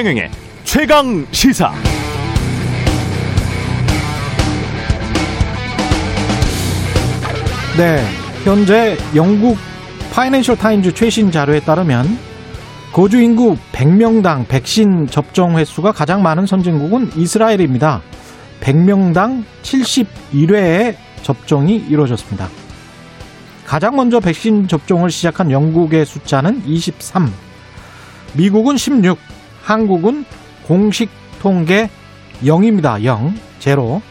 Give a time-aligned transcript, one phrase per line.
[0.00, 0.30] 최경영의
[0.64, 1.74] 최강 시사.
[7.76, 8.02] 네,
[8.42, 9.58] 현재 영국
[10.10, 12.18] 파이낸셜 타임즈 최신 자료에 따르면
[12.94, 18.00] 거주 인구 100명당 백신 접종 횟수가 가장 많은 선진국은 이스라엘입니다.
[18.62, 22.48] 100명당 71회의 접종이 이루어졌습니다.
[23.66, 27.30] 가장 먼저 백신 접종을 시작한 영국의 숫자는 23,
[28.32, 29.18] 미국은 16,
[29.62, 30.24] 한국은
[30.66, 31.10] 공식
[31.40, 31.90] 통계
[32.42, 33.02] 0입니다.
[33.02, 34.02] 0, 제로.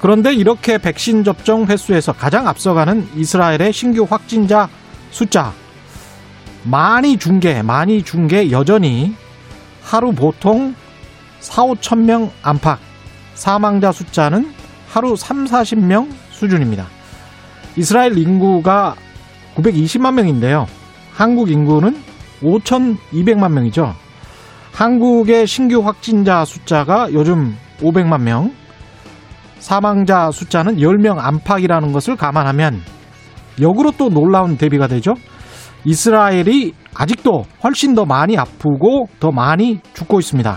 [0.00, 4.68] 그런데 이렇게 백신 접종 횟수에서 가장 앞서가는 이스라엘의 신규 확진자
[5.10, 5.52] 숫자
[6.62, 9.14] 많이 준 게, 많이 준게 여전히
[9.82, 10.74] 하루 보통
[11.40, 12.78] 4, 5천 명 안팎,
[13.34, 14.52] 사망자 숫자는
[14.88, 16.86] 하루 3, 40명 수준입니다.
[17.76, 18.96] 이스라엘 인구가
[19.56, 20.66] 920만 명인데요.
[21.12, 22.02] 한국 인구는
[22.42, 23.94] 5,200만 명이죠.
[24.78, 28.52] 한국의 신규 확진자 숫자가 요즘 500만 명,
[29.58, 32.80] 사망자 숫자는 10명 안팎이라는 것을 감안하면
[33.60, 35.14] 역으로 또 놀라운 대비가 되죠.
[35.84, 40.56] 이스라엘이 아직도 훨씬 더 많이 아프고 더 많이 죽고 있습니다.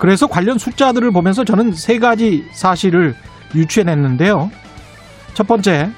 [0.00, 3.14] 그래서 관련 숫자들을 보면서 저는 세 가지 사실을
[3.54, 4.50] 유추해냈는데요.
[5.34, 5.92] 첫 번째,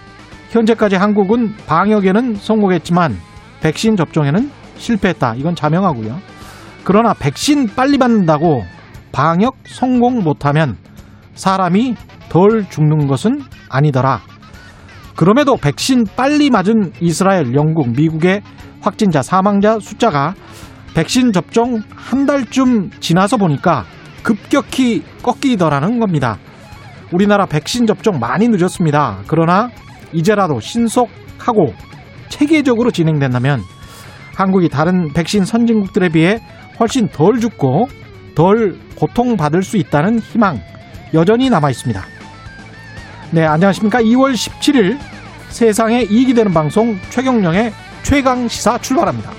[0.51, 3.17] 현재까지 한국은 방역에는 성공했지만
[3.63, 5.37] 백신 접종에는 실패했다.
[5.37, 6.40] 이건 자명하고요.
[6.85, 8.65] 그러나 백신 빨리 받는다고
[9.13, 10.77] 방역 성공 못하면
[11.35, 11.95] 사람이
[12.29, 14.21] 덜 죽는 것은 아니더라.
[15.17, 18.43] 그럼에도 백신 빨리 맞은 이스라엘, 영국, 미국의
[18.81, 20.35] 확진자, 사망자 숫자가
[20.95, 23.85] 백신 접종 한 달쯤 지나서 보니까
[24.23, 26.39] 급격히 꺾이더라는 겁니다.
[27.13, 29.19] 우리나라 백신 접종 많이 늦었습니다.
[29.27, 29.71] 그러나
[30.13, 31.75] 이제라도 신속하고
[32.29, 33.61] 체계적으로 진행된다면
[34.37, 36.41] 한국이 다른 백신 선진국들에 비해
[36.81, 37.89] 훨씬 덜 죽고
[38.35, 40.59] 덜 고통받을 수 있다는 희망
[41.13, 42.03] 여전히 남아 있습니다.
[43.33, 44.01] 네, 안녕하십니까.
[44.01, 44.99] 2월 17일
[45.51, 49.31] 세상에 이익이 되는 방송 최경령의 최강 시사 출발합니다.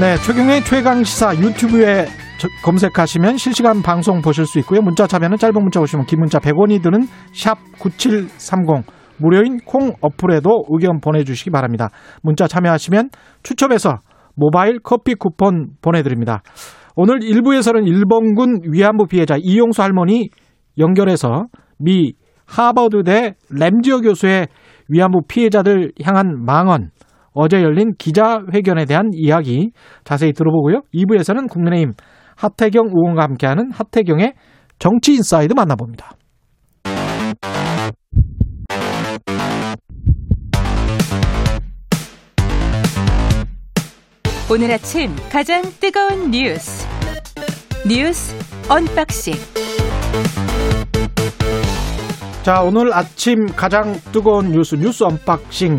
[0.00, 2.06] 네, 최경의 최강 시사 유튜브에
[2.64, 4.80] 검색하시면 실시간 방송 보실 수 있고요.
[4.80, 11.00] 문자 참여는 짧은 문자 오시면 긴 문자 100원이 드는 샵 9730 무료인 콩 어플에도 의견
[11.00, 11.88] 보내주시기 바랍니다.
[12.22, 13.10] 문자 참여하시면
[13.42, 13.98] 추첨해서
[14.34, 16.42] 모바일 커피 쿠폰 보내드립니다.
[16.96, 20.30] 오늘 1부에서는 일본군 위안부 피해자 이용수 할머니
[20.78, 21.44] 연결해서
[21.78, 22.14] 미
[22.46, 24.48] 하버드대 램지어 교수의
[24.88, 26.90] 위안부 피해자들 향한 망언
[27.32, 29.70] 어제 열린 기자회견에 대한 이야기
[30.04, 30.82] 자세히 들어보고요.
[30.92, 31.92] 2부에서는 국민의힘
[32.36, 34.34] 하태경 의원과 함께하는 하태경의
[34.78, 36.12] 정치 inside 만나봅니다.
[44.52, 46.84] 오늘 아침 가장 뜨거운 뉴스
[47.86, 48.34] 뉴스
[48.68, 49.34] unboxing
[52.42, 55.76] 자 오늘 아침 가장 뜨거운 뉴스 뉴스 unboxing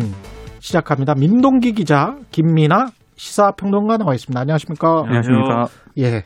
[0.60, 1.14] 시작합니다.
[1.14, 4.40] 민동기 기자 김민아 시사평론가 나와 있습니다.
[4.40, 5.02] 안녕하십니까?
[5.04, 5.66] 안녕하십니까?
[5.98, 6.24] 예.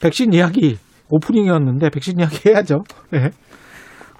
[0.00, 0.78] 백신 이야기
[1.10, 2.84] 오프닝이었는데 백신 이야기 해야죠.
[3.14, 3.18] 예.
[3.18, 3.30] 네,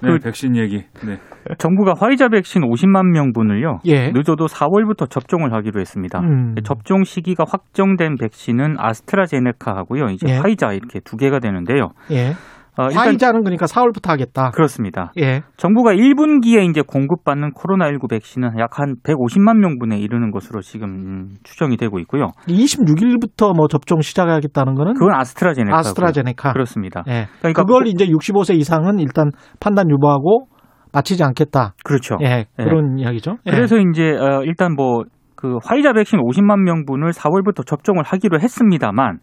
[0.00, 0.82] 그, 백신 얘기.
[1.06, 1.20] 네.
[1.58, 3.78] 정부가 화이자 백신 50만 명분을요.
[3.86, 4.10] 예.
[4.12, 6.20] 늦어도 4월부터 접종을 하기로 했습니다.
[6.20, 6.54] 음.
[6.64, 10.06] 접종 시기가 확정된 백신은 아스트라제네카하고요.
[10.06, 10.36] 이제 예.
[10.38, 11.90] 화이자 이렇게 두 개가 되는데요.
[12.10, 12.32] 예.
[12.78, 14.50] 어, 화이자는 그러니까 4월부터 하겠다.
[14.50, 15.10] 그렇습니다.
[15.18, 15.40] 예.
[15.56, 21.78] 정부가 1분기에 이제 공급받는 코로나19 백신은 약 한 150만 명분에 이르는 것으로 지금 음, 추정이
[21.78, 22.32] 되고 있고요.
[22.46, 25.78] 26일부터 뭐 접종 시작하겠다는 거는 그건 아스트라제네카.
[25.78, 26.52] 아스트라제네카.
[26.52, 27.02] 그렇습니다.
[27.08, 27.26] 예.
[27.38, 30.48] 그러니까 그걸 이제 65세 이상은 일단 판단 유보하고
[30.96, 31.74] 마치지 않겠다.
[31.84, 32.16] 그렇죠.
[32.22, 32.46] 예.
[32.56, 33.04] 그런 예.
[33.04, 33.38] 이야기죠.
[33.46, 33.50] 예.
[33.50, 35.04] 그래서 이제 어, 일단 뭐
[35.36, 39.18] 그 화이자 백신 50만 명분을 4월부터 접종을 하기로 했습니다만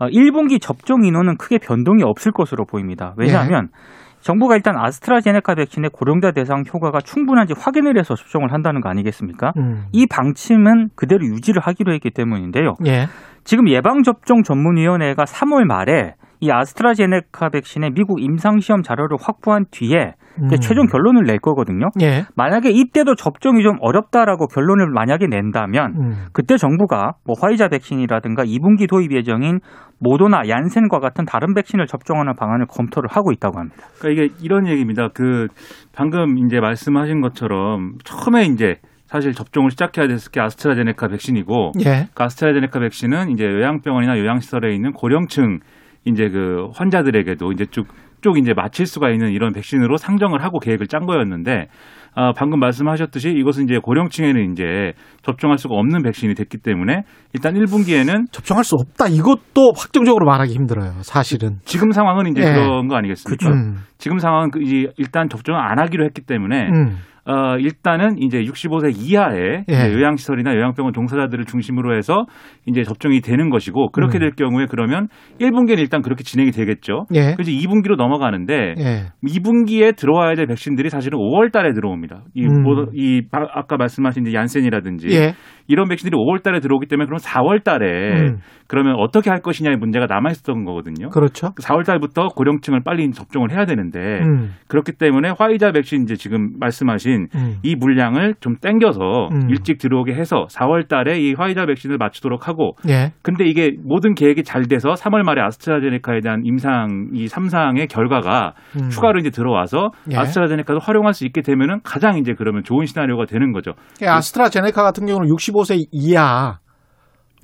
[0.00, 3.14] 1분기 어, 접종 인원은 크게 변동이 없을 것으로 보입니다.
[3.16, 4.06] 왜냐하면 예.
[4.20, 9.52] 정부가 일단 아스트라제네카 백신의 고령자 대상 효과가 충분한지 확인을 해서 접종을 한다는 거 아니겠습니까?
[9.56, 9.84] 음.
[9.92, 12.74] 이 방침은 그대로 유지를 하기로 했기 때문인데요.
[12.86, 13.06] 예.
[13.44, 20.50] 지금 예방접종 전문위원회가 3월 말에 이 아스트라제네카 백신의 미국 임상시험 자료를 확보한 뒤에 음.
[20.60, 21.88] 최종 결론을 낼 거거든요.
[22.02, 22.24] 예.
[22.34, 26.12] 만약에 이때도 접종이 좀 어렵다라고 결론을 만약에 낸다면 음.
[26.32, 29.60] 그때 정부가 뭐 화이자 백신이라든가 2분기 도입 예정인
[29.98, 33.86] 모도나 얀센과 같은 다른 백신을 접종하는 방안을 검토를 하고 있다고 합니다.
[33.98, 35.08] 그러니까 이게 이런 얘기입니다.
[35.14, 35.48] 그
[35.94, 42.08] 방금 이제 말씀하신 것처럼 처음에 이제 사실 접종을 시작해야 됐을 게 아스트라제네카 백신이고 예.
[42.12, 45.60] 그 아스트라제네카 백신은 이제 요양병원이나 요양시설에 있는 고령층
[46.06, 47.86] 이제 그 환자들에게도 이제 쭉
[48.26, 51.68] 쪽쪽이 이제 맞힐 수가 있는 이런 백신으로 상정을 하고 계획을 짠 거였는데
[52.14, 57.02] 아, 방금 말씀하셨듯이 이것은 이제 고령층에는 이제 접종할 수가 없는 백신이 됐기 때문에
[57.34, 59.08] 일단 1분기에는 접종할 수 없다.
[59.08, 60.92] 이것도 확정적으로 말하기 힘들어요.
[61.02, 61.58] 사실은.
[61.64, 62.54] 지금 상황은 이제 네.
[62.54, 63.46] 그런 거 아니겠습니까?
[63.46, 63.54] 그렇죠.
[63.54, 63.76] 음.
[63.98, 66.96] 지금 상황은 그 이제 일단 접종을 안 하기로 했기 때문에 음.
[67.26, 69.92] 어, 일단은 이제 65세 이하의 예.
[69.92, 72.24] 요양시설이나 요양병원 종사자들을 중심으로 해서
[72.66, 74.20] 이제 접종이 되는 것이고 그렇게 음.
[74.20, 75.08] 될 경우에 그러면
[75.40, 77.06] 1분기는 일단 그렇게 진행이 되겠죠.
[77.14, 77.34] 예.
[77.34, 79.06] 그래서 2분기로 넘어가는데 예.
[79.24, 82.22] 2분기에 들어와야 될 백신들이 사실은 5월 달에 들어옵니다.
[82.34, 82.62] 이, 음.
[82.62, 85.34] 뭐, 이 아까 말씀하신 이제 얀센이라든지 예.
[85.66, 88.38] 이런 백신들이 5월 달에 들어오기 때문에 그럼 4월 달에 음.
[88.68, 91.10] 그러면 어떻게 할 것이냐의 문제가 남아 있었던 거거든요.
[91.10, 91.52] 그렇죠.
[91.62, 94.54] 4월 달부터 고령층을 빨리 접종을 해야 되는데 음.
[94.68, 97.56] 그렇기 때문에 화이자 백신 이제 지금 말씀하신 음.
[97.62, 99.50] 이 물량을 좀 땡겨서 음.
[99.50, 103.12] 일찍 들어오게 해서 4월 달에 이 화이자 백신을 맞추도록 하고 예.
[103.22, 108.88] 근데 이게 모든 계획이 잘 돼서 3월 말에 아스트라제네카에 대한 임상 이 3상의 결과가 음.
[108.88, 110.16] 추가로 이제 들어와서 예.
[110.16, 113.72] 아스트라제네카도 활용할 수 있게 되면은 가장 이제 그러면 좋은 시나리오가 되는 거죠.
[114.02, 116.58] 예, 아스트라제네카 같은 경우는 65세 이하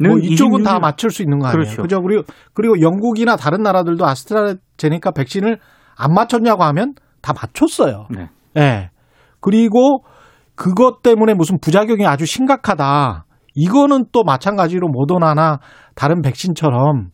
[0.00, 1.62] 뭐 이쪽은 다 맞출 수 있는 거 아니에요?
[1.62, 1.82] 그렇죠.
[1.82, 2.02] 그죠?
[2.02, 2.22] 그리고
[2.54, 5.58] 그리고 영국이나 다른 나라들도 아스트라제네카 백신을
[5.96, 8.06] 안 맞췄냐고 하면 다 맞췄어요.
[8.10, 8.28] 네.
[8.54, 8.90] 네.
[9.40, 10.02] 그리고
[10.54, 13.24] 그것 때문에 무슨 부작용이 아주 심각하다.
[13.54, 15.58] 이거는 또 마찬가지로 모더나나
[15.94, 17.08] 다른 백신처럼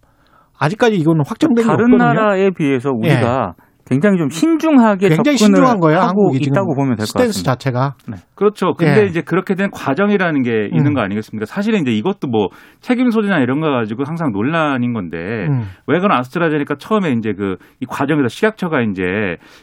[0.59, 1.99] 아직까지 이거는 확정된 게 없거든요.
[1.99, 3.68] 다른 나라에 비해서 우리가 네.
[3.89, 6.01] 굉장히 좀 신중하게 굉장히 신중한 거예요.
[6.01, 7.33] 하고 있다고 보면 될 것 같습니다.
[7.33, 7.95] 스탠스 자체가.
[8.07, 8.17] 네.
[8.35, 8.75] 그렇죠.
[8.75, 9.07] 근데 예.
[9.07, 10.95] 이제 그렇게 된 과정이라는 게 있는 음.
[10.95, 11.47] 거 아니겠습니까?
[11.47, 12.49] 사실은 이제 이것도 뭐
[12.81, 15.63] 책임 소재나 이런 거 가지고 항상 논란인 건데 음.
[15.87, 19.03] 왜 그런 아스트라제네카 처음에 이제 그 이 과정에서 식약처가 이제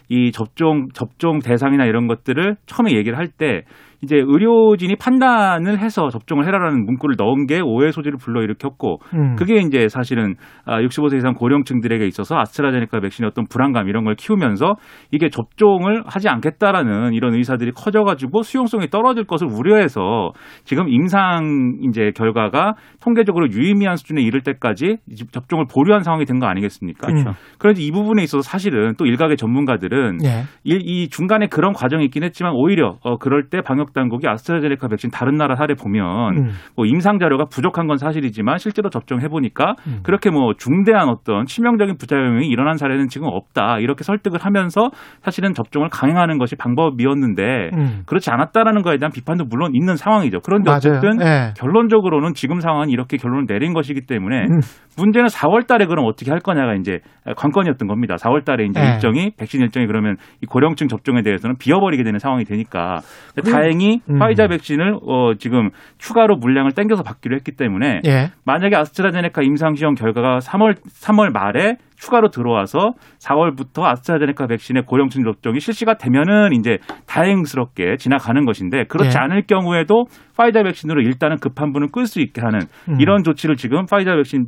[0.10, 3.63] 이 접종 접종 대상이나 이런 것들을 처음에 얘기를 할때
[4.03, 9.36] 이제 의료진이 판단을 해서 접종을 해라라는 문구를 넣은 게 오해 소지를 불러일으켰고 음.
[9.36, 10.36] 그게 이제 사실은
[10.68, 14.75] 65세 아, 이상 고령층들에게 있어서 아스트라제네카 백신의 어떤 불안감 이런 걸 키우면서
[15.12, 20.31] 이게 접종을 하지 않겠다라는 이런 의사들이 커져가지고 수용성이 떨어질 것을 우려해서
[20.63, 24.97] 지금 임상 이제 결과가 통계적으로 유의미한 수준에 이를 때까지
[25.31, 27.07] 접종을 보류한 상황이 된 거 아니겠습니까?
[27.07, 27.31] 그렇죠.
[27.57, 30.44] 그래서 이 부분에 있어서 사실은 또 일각의 전문가들은 예.
[30.63, 35.11] 이, 이 중간에 그런 과정이 있긴 했지만 오히려 어, 그럴 때 방역 당국이 아스트라제네카 백신
[35.11, 36.49] 다른 나라 사례 보면 음.
[36.75, 39.99] 뭐 임상 자료가 부족한 건 사실이지만 실제로 접종해 보니까 음.
[40.03, 44.89] 그렇게 뭐 중대한 어떤 치명적인 부작용이 일어난 사례는 지금 없다 이렇게 설득을 하면서
[45.21, 48.01] 사실은 접종을 강행하는 것이 방법이었는데 음.
[48.05, 50.39] 그렇지 않았다라는 거에 대한 비판도 물론 있는 상황이죠.
[50.41, 50.71] 그런데.
[50.71, 51.53] 어쨌든 네.
[51.57, 54.59] 결론적으로는 지금 상황은 이렇게 결론을 내린 것이기 때문에 음.
[54.97, 56.99] 문제는 4월 달에 그럼 어떻게 할 거냐가 이제
[57.35, 58.15] 관건이었던 겁니다.
[58.15, 58.93] 4월 달에 이제 네.
[58.93, 62.99] 일정이 백신 일정이 그러면 이 고령층 접종에 대해서는 비어버리게 되는 상황이 되니까
[63.43, 63.75] 다행히
[64.10, 64.22] 음.
[64.22, 68.31] 화이자 백신을 어 지금 추가로 물량을 땡겨서 받기로 했기 때문에 예.
[68.44, 75.59] 만약에 아스트라제네카 임상 시험 결과가 3월 3월 말에 추가로 들어와서 4월부터 아스트라제네카 백신의 고령층 접종이
[75.59, 76.77] 실시가 되면은 이제
[77.07, 79.19] 다행스럽게 지나가는 것인데 그렇지 네.
[79.19, 80.06] 않을 경우에도
[80.38, 82.59] 파이자 백신으로 일단은 급한 분은 끌 수 있게 하는
[82.89, 83.00] 음.
[83.00, 84.45] 이런 조치를 지금 파이자 백신에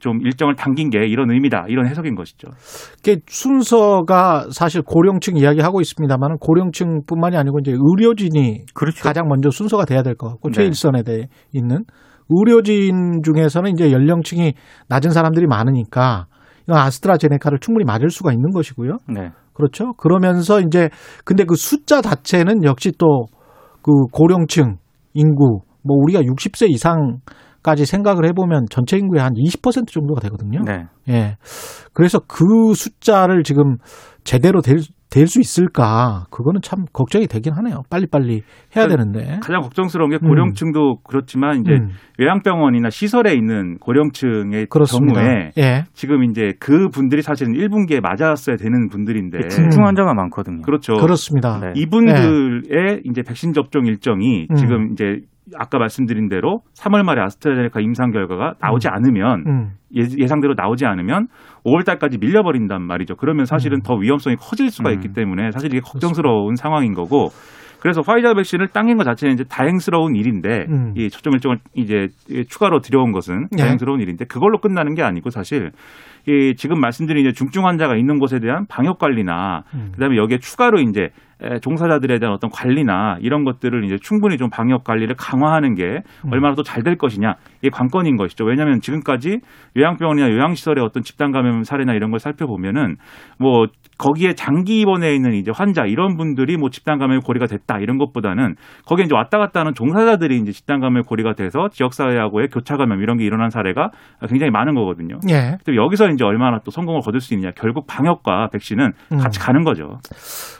[0.00, 2.48] 좀 일정을 당긴 게 이런 의미다 이런 해석인 것이죠.
[3.04, 9.02] 그 순서가 사실 고령층 이야기하고 있습니다만 고령층뿐만이 아니고 이제 의료진이 그렇죠.
[9.04, 10.54] 가장 먼저 순서가 돼야 될 것 같고 네.
[10.54, 11.84] 최일선에 대해 있는
[12.28, 14.54] 의료진 중에서는 이제 연령층이
[14.88, 16.26] 낮은 사람들이 많으니까
[16.76, 18.98] 아스트라제네카를 충분히 맞을 수가 있는 것이고요.
[19.08, 19.30] 네.
[19.52, 19.92] 그렇죠.
[19.94, 20.88] 그러면서 이제
[21.24, 23.26] 근데 그 숫자 자체는 역시 또
[23.82, 24.76] 그 고령층
[25.14, 27.18] 인구 뭐 우리가 60세 이상
[27.62, 30.62] 까지 생각을 해보면 전체 인구의 한 20% 정도가 되거든요.
[30.64, 30.86] 네.
[31.08, 31.36] 예.
[31.92, 33.76] 그래서 그 숫자를 지금
[34.24, 34.78] 제대로 될
[35.10, 36.24] 될 수 있을까?
[36.30, 37.82] 그거는 참 걱정이 되긴 하네요.
[37.90, 38.42] 빨리빨리
[38.76, 39.38] 해야 그러니까 되는데.
[39.42, 40.96] 가장 걱정스러운 게 고령층도 음.
[41.06, 41.90] 그렇지만 이제 음.
[42.20, 45.20] 요양병원이나 시설에 있는 고령층의 그렇습니다.
[45.20, 45.84] 경우에 예.
[45.94, 50.62] 지금 이제 그 분들이 사실은 1분기에 맞았어야 되는 분들인데 중증 환자가 많거든요.
[50.62, 50.94] 그렇죠.
[50.94, 51.58] 그렇습니다.
[51.60, 51.72] 네.
[51.76, 53.00] 이분들의 예.
[53.04, 54.54] 이제 백신 접종 일정이 음.
[54.54, 55.20] 지금 이제
[55.56, 58.94] 아까 말씀드린 대로 3월 말에 아스트라제네카 임상 결과가 나오지 음.
[58.94, 59.70] 않으면 음.
[59.94, 61.26] 예, 상대로 나오지 않으면
[61.64, 63.16] 5월 달까지 밀려버린단 말이죠.
[63.16, 63.82] 그러면 사실은 음.
[63.82, 67.30] 더 위험성이 커질 수가 있기 때문에 사실 이게 걱정스러운 상황인 거고
[67.80, 70.92] 그래서 화이자 백신을 당긴 것 자체는 이제 다행스러운 일인데 음.
[70.96, 72.08] 이 초점 일정을 이제
[72.48, 73.62] 추가로 들여온 것은 네.
[73.62, 75.70] 다행스러운 일인데 그걸로 끝나는 게 아니고 사실
[76.28, 79.92] 이 지금 말씀드린 이제 중증 환자가 있는 곳에 대한 방역 관리나 음.
[79.94, 81.08] 그다음에 여기에 추가로 이제
[81.62, 86.32] 종사자들에 대한 어떤 관리나 이런 것들을 이제 충분히 좀 방역 관리를 강화하는 게 음.
[86.32, 88.44] 얼마나 더 잘 될 것이냐 이게 관건인 것이죠.
[88.44, 89.40] 왜냐하면 지금까지
[89.76, 92.96] 요양병원이나 요양시설의 어떤 집단 감염 사례나 이런 걸 살펴보면은
[93.38, 93.66] 뭐
[93.98, 98.54] 거기에 장기 입원해 있는 이제 환자 이런 분들이 뭐 집단 감염 고리가 됐다 이런 것보다는
[98.86, 103.02] 거기에 이제 왔다 갔다 하는 종사자들이 이제 집단 감염 고리가 돼서 지역 사회하고의 교차 감염
[103.02, 103.90] 이런 게 일어난 사례가
[104.28, 105.18] 굉장히 많은 거거든요.
[105.28, 105.58] 예.
[105.74, 107.50] 여기서 이제 얼마나 또 성공을 거둘 수 있느냐.
[107.56, 109.18] 결국 방역과 백신은 음.
[109.18, 109.98] 같이 가는 거죠.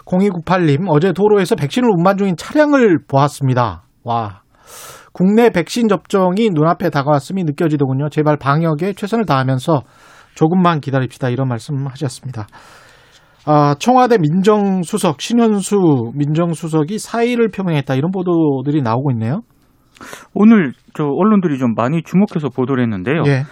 [0.07, 3.83] 0298님 어제 도로에서 백신을 운반 중인 차량을 보았습니다.
[4.05, 4.41] 와.
[5.13, 8.09] 국내 백신 접종이 눈앞에 다가왔음이 느껴지더군요.
[8.11, 9.83] 제발 방역에 최선을 다하면서
[10.35, 11.29] 조금만 기다립시다.
[11.29, 12.47] 이런 말씀 하셨습니다.
[13.47, 19.41] 아, 청와대 민정수석 신현수 민정수석이 사의를 표명했다 이런 보도들이 나오고 있네요.
[20.35, 23.23] 오늘 저 언론들이 좀 많이 주목해서 보도를 했는데요.
[23.27, 23.43] 예.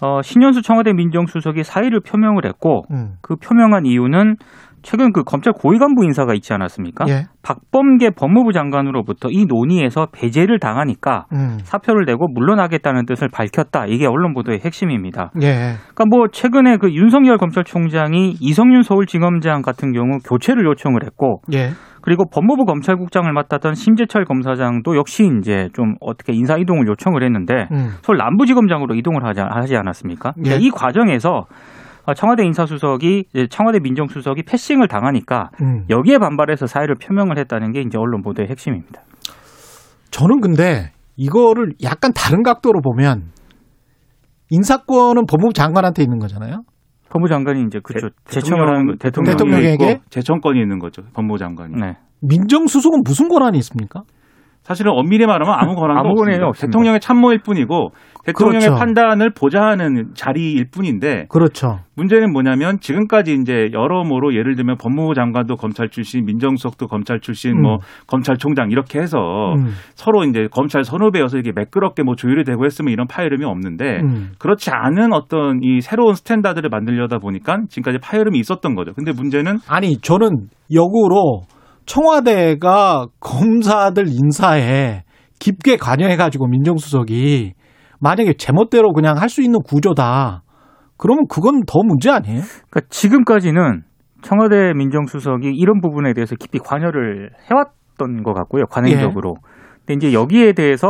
[0.00, 3.14] 어, 신현수 청와대 민정수석이 사의를 표명을 했고 음.
[3.20, 4.36] 그 표명한 이유는
[4.82, 7.06] 최근 그 검찰 고위 간부 인사가 있지 않았습니까?
[7.08, 7.26] 예.
[7.42, 11.58] 박범계 법무부 장관으로부터 이 논의에서 배제를 당하니까 음.
[11.62, 13.86] 사표를 내고 물러나겠다는 뜻을 밝혔다.
[13.86, 15.30] 이게 언론 보도의 핵심입니다.
[15.42, 15.74] 예.
[15.94, 21.70] 그러니까 뭐 최근에 그 윤석열 검찰총장이 이성윤 서울지검장 같은 경우 교체를 요청을 했고 예.
[22.02, 27.90] 그리고 법무부 검찰국장을 맡았던 심재철 검사장도 역시 이제 좀 어떻게 인사 이동을 요청을 했는데 음.
[28.02, 30.34] 서울 남부지검장으로 이동을 하지, 않았습니까?
[30.46, 30.56] 예.
[30.56, 31.44] 이 과정에서 어,
[32.16, 35.84] 청와대 인사수석이 청와대 민정수석이 패싱을 당하니까 음.
[35.88, 39.02] 여기에 반발해서 사의를 표명을 했다는 게 이제 언론 보도의 핵심입니다.
[40.10, 43.30] 저는 근데 이거를 약간 다른 각도로 보면
[44.50, 46.62] 인사권은 법무부 장관한테 있는 거잖아요.
[47.08, 51.02] 법무부 장관이 이제 그죠 제청을 하는 대통령 대통령에게 제청권이 있는 거죠.
[51.14, 51.74] 법무부 장관이.
[51.80, 51.96] 네.
[52.20, 54.02] 민정수석은 무슨 권한이 있습니까?
[54.62, 56.46] 사실은 엄밀히 말하면 아무 권한도 아무 없습니다.
[56.46, 56.66] 없습니다.
[56.66, 57.90] 대통령의 참모일 뿐이고
[58.24, 58.78] 대통령의 그렇죠.
[58.78, 61.80] 판단을 보좌하는 자리일 뿐인데 그렇죠.
[61.96, 67.60] 문제는 뭐냐면 지금까지 이제 여러모로 예를 들면 법무부 장관도 검찰 출신, 민정수석도 검찰 출신, 뭐
[67.60, 67.62] 음.
[67.62, 69.18] 뭐 검찰총장 이렇게 해서
[69.56, 69.66] 음.
[69.94, 74.32] 서로 이제 검찰 선후배여서 이게 매끄럽게 뭐 조율이 되고 했으면 이런 파열음이 없는데 음.
[74.38, 78.92] 그렇지 않은 어떤 이 새로운 스탠다드를 만들려다 보니까 지금까지 파열음이 있었던 거죠.
[78.94, 81.42] 근데 문제는 아니 저는 역으로
[81.86, 85.02] 청와대가 검사들 인사에
[85.38, 87.54] 깊게 관여해가지고 민정수석이
[88.00, 90.42] 만약에 제멋대로 그냥 할 수 있는 구조다.
[90.96, 92.40] 그러면 그건 더 문제 아니에요?
[92.70, 93.82] 그러니까 지금까지는
[94.22, 98.64] 청와대 민정수석이 이런 부분에 대해서 깊이 관여를 해왔던 것 같고요.
[98.70, 99.34] 관행적으로.
[99.36, 99.78] 예.
[99.84, 100.88] 근데 이제 여기에 대해서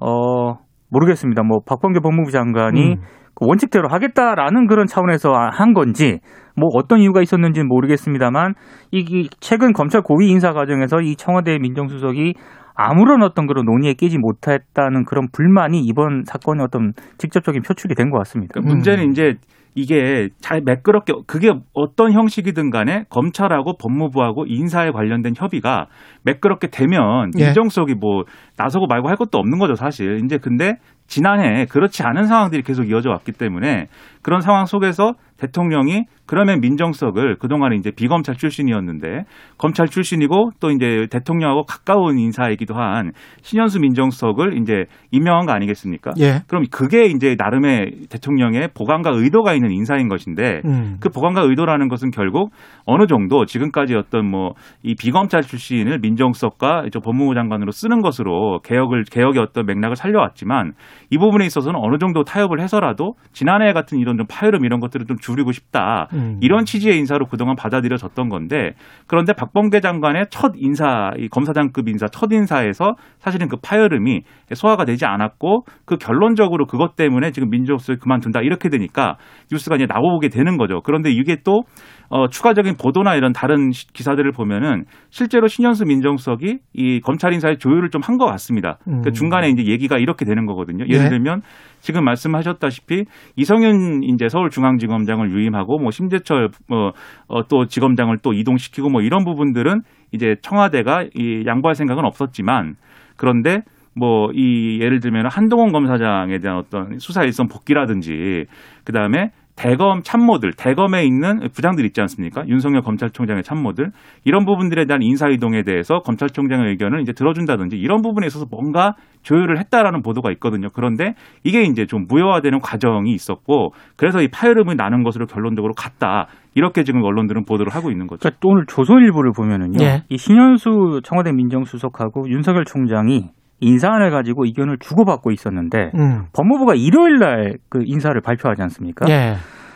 [0.00, 0.54] 어
[0.90, 1.42] 모르겠습니다.
[1.42, 3.00] 뭐 박범계 법무부 장관이 음.
[3.34, 6.18] 그 원칙대로 하겠다라는 그런 차원에서 한 건지
[6.56, 8.54] 뭐 어떤 이유가 있었는지는 모르겠습니다만
[8.92, 12.34] 이 최근 검찰 고위 인사 과정에서 이 청와대 민정수석이
[12.74, 18.18] 아무런 어떤 그런 논의에 끼지 못했다는 그런 불만이 이번 사건의 어떤 직접적인 표출이 된 것
[18.18, 18.52] 같습니다.
[18.54, 19.10] 그러니까 문제는 음.
[19.10, 19.34] 이제
[19.74, 25.86] 이게 잘 매끄럽게 그게 어떤 형식이든 간에 검찰하고 법무부하고 인사에 관련된 협의가
[26.24, 27.44] 매끄럽게 되면 예.
[27.46, 28.24] 민정수석이 뭐
[28.56, 33.10] 나서고 말고 할 것도 없는 거죠 사실 이제 근데 지난해 그렇지 않은 상황들이 계속 이어져
[33.10, 33.86] 왔기 때문에
[34.22, 39.24] 그런 상황 속에서 대통령이 그러면 민정석을 그동안 이제 비검찰 출신이었는데
[39.58, 46.12] 검찰 출신이고 또 이제 대통령하고 가까운 인사이기도 한 신현수 민정석을 이제 임명한 거 아니겠습니까?
[46.18, 46.40] 예.
[46.48, 50.96] 그럼 그게 이제 나름의 대통령의 보관과 의도가 있는 인사인 것인데 음.
[51.00, 52.50] 그 보관과 의도라는 것은 결국
[52.86, 59.42] 어느 정도 지금까지 어떤 뭐 이 비검찰 출신을 민정석과 법무부 장관으로 쓰는 것으로 개혁을 개혁의
[59.42, 60.72] 어떤 맥락을 살려왔지만
[61.10, 65.16] 이 부분에 있어서는 어느 정도 타협을 해서라도 지난해 같은 이런 좀 파열음 이런 것들을 좀
[65.18, 66.08] 줄이고 싶다.
[66.12, 66.38] 음.
[66.40, 68.72] 이런 취지의 인사로 그동안 받아들여졌던 건데
[69.06, 74.22] 그런데 박범계 장관의 첫 인사, 이 검사장급 인사 첫 인사에서 사실은 그 파열음이
[74.54, 79.16] 소화가 되지 않았고 그 결론적으로 그것 때문에 지금 민주수석이 그만둔다 이렇게 되니까
[79.50, 80.80] 뉴스가 이제 나오게 되는 거죠.
[80.82, 81.62] 그런데 이게 또
[82.08, 88.02] 어, 추가적인 보도나 이런 다른 기사들을 보면은 실제로 신현수 민정수석이 이 검찰 인사의 조율을 좀
[88.02, 88.78] 한 것 같습니다.
[88.84, 88.92] 그 음.
[89.02, 90.84] 그러니까 중간에 이제 얘기가 이렇게 되는 거거든요.
[90.86, 91.08] 예를 네.
[91.10, 91.42] 들면
[91.80, 93.04] 지금 말씀하셨다시피
[93.36, 99.80] 이성윤 이제 서울중앙지검장을 유임하고 뭐 심재철 뭐또 어, 지검장을 또 이동시키고 뭐 이런 부분들은
[100.12, 102.76] 이제 청와대가 이 양보할 생각은 없었지만
[103.16, 103.62] 그런데
[103.98, 108.44] 뭐 이 예를 들면 한동훈 검사장에 대한 어떤 수사 일선 복귀라든지
[108.84, 112.46] 그 다음에 대검 참모들, 대검에 있는 부장들 있지 않습니까?
[112.46, 113.90] 윤석열 검찰총장의 참모들
[114.24, 119.58] 이런 부분들에 대한 인사 이동에 대해서 검찰총장의 의견을 이제 들어준다든지 이런 부분에 있어서 뭔가 조율을
[119.58, 120.68] 했다라는 보도가 있거든요.
[120.72, 126.26] 그런데 이게 이제 좀 무효화되는 과정이 있었고 그래서 이 파열음이 나는 것으로 결론적으로 갔다.
[126.54, 128.20] 이렇게 지금 언론들은 보도를 하고 있는 거죠.
[128.20, 129.82] 그러니까 오늘 조선일보를 보면은요.
[129.82, 130.02] 예.
[130.08, 136.24] 이 신현수 청와대 민정수석하고 윤석열 총장이 인사안을 가지고 의견을 주고받고 있었는데 음.
[136.34, 139.06] 법무부가 일요일 날 그 인사를 발표하지 않습니까?
[139.08, 139.34] 예.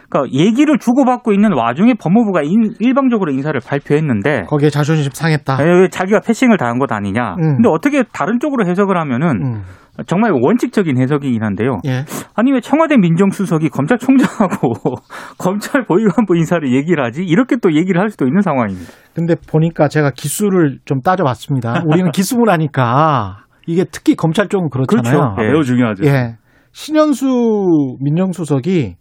[0.08, 5.58] 그러니까 얘기를 주고받고 있는 와중에 법무부가 인, 일방적으로 인사를 발표했는데 거기에 자존심 상했다.
[5.62, 7.34] 왜 자기가 패싱을 당한 것 아니냐.
[7.38, 7.56] 음.
[7.56, 9.62] 근데 어떻게 다른 쪽으로 해석을 하면은 음.
[10.06, 11.78] 정말 원칙적인 해석이긴 한데요.
[11.86, 12.04] 예.
[12.34, 14.72] 아니 왜 청와대 민정수석이 검찰총장하고
[15.38, 17.22] 검찰 보위관부 인사를 얘기를 하지?
[17.22, 18.90] 이렇게 또 얘기를 할 수도 있는 상황입니다.
[19.14, 21.82] 근데 보니까 제가 기수를 좀 따져봤습니다.
[21.86, 25.34] 우리는 기수문 하니까 이게 특히 검찰 쪽은 그렇잖아요.
[25.36, 25.42] 그렇죠.
[25.42, 25.52] 예.
[25.52, 26.04] 매우 중요하죠.
[26.06, 26.36] 예.
[26.72, 28.96] 신현수 민정수석이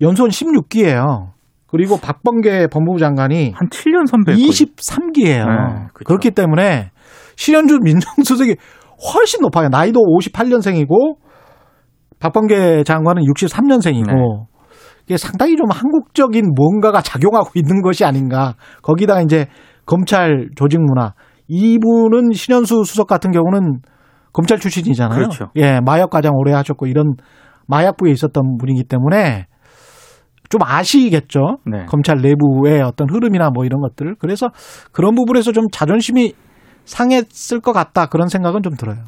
[0.00, 1.32] 연수원 16기예요.
[1.66, 5.46] 그리고 박범계 법무부 장관이 한 7년 선배 23기예요.
[5.46, 6.04] 네, 그렇죠.
[6.04, 6.90] 그렇기 때문에
[7.36, 8.56] 신현주 민정수석이
[9.12, 9.68] 훨씬 높아요.
[9.68, 11.16] 나이도 58년생이고
[12.20, 14.46] 박범계 장관은 63년생이고 네.
[15.06, 18.54] 이게 상당히 좀 한국적인 뭔가가 작용하고 있는 것이 아닌가.
[18.82, 19.48] 거기다가 이제
[19.84, 21.12] 검찰 조직 문화.
[21.48, 23.80] 이분은 신현수 수석 같은 경우는
[24.34, 25.16] 검찰 출신이잖아요.
[25.16, 25.46] 그렇죠.
[25.56, 27.14] 예, 마약 과장 오래 하셨고 이런
[27.66, 29.46] 마약부에 있었던 분이기 때문에
[30.50, 31.58] 좀 아시겠죠.
[31.64, 31.86] 네.
[31.86, 34.16] 검찰 내부의 어떤 흐름이나 뭐 이런 것들.
[34.18, 34.50] 그래서
[34.92, 36.34] 그런 부분에서 좀 자존심이
[36.84, 38.98] 상했을 것 같다 그런 생각은 좀 들어요.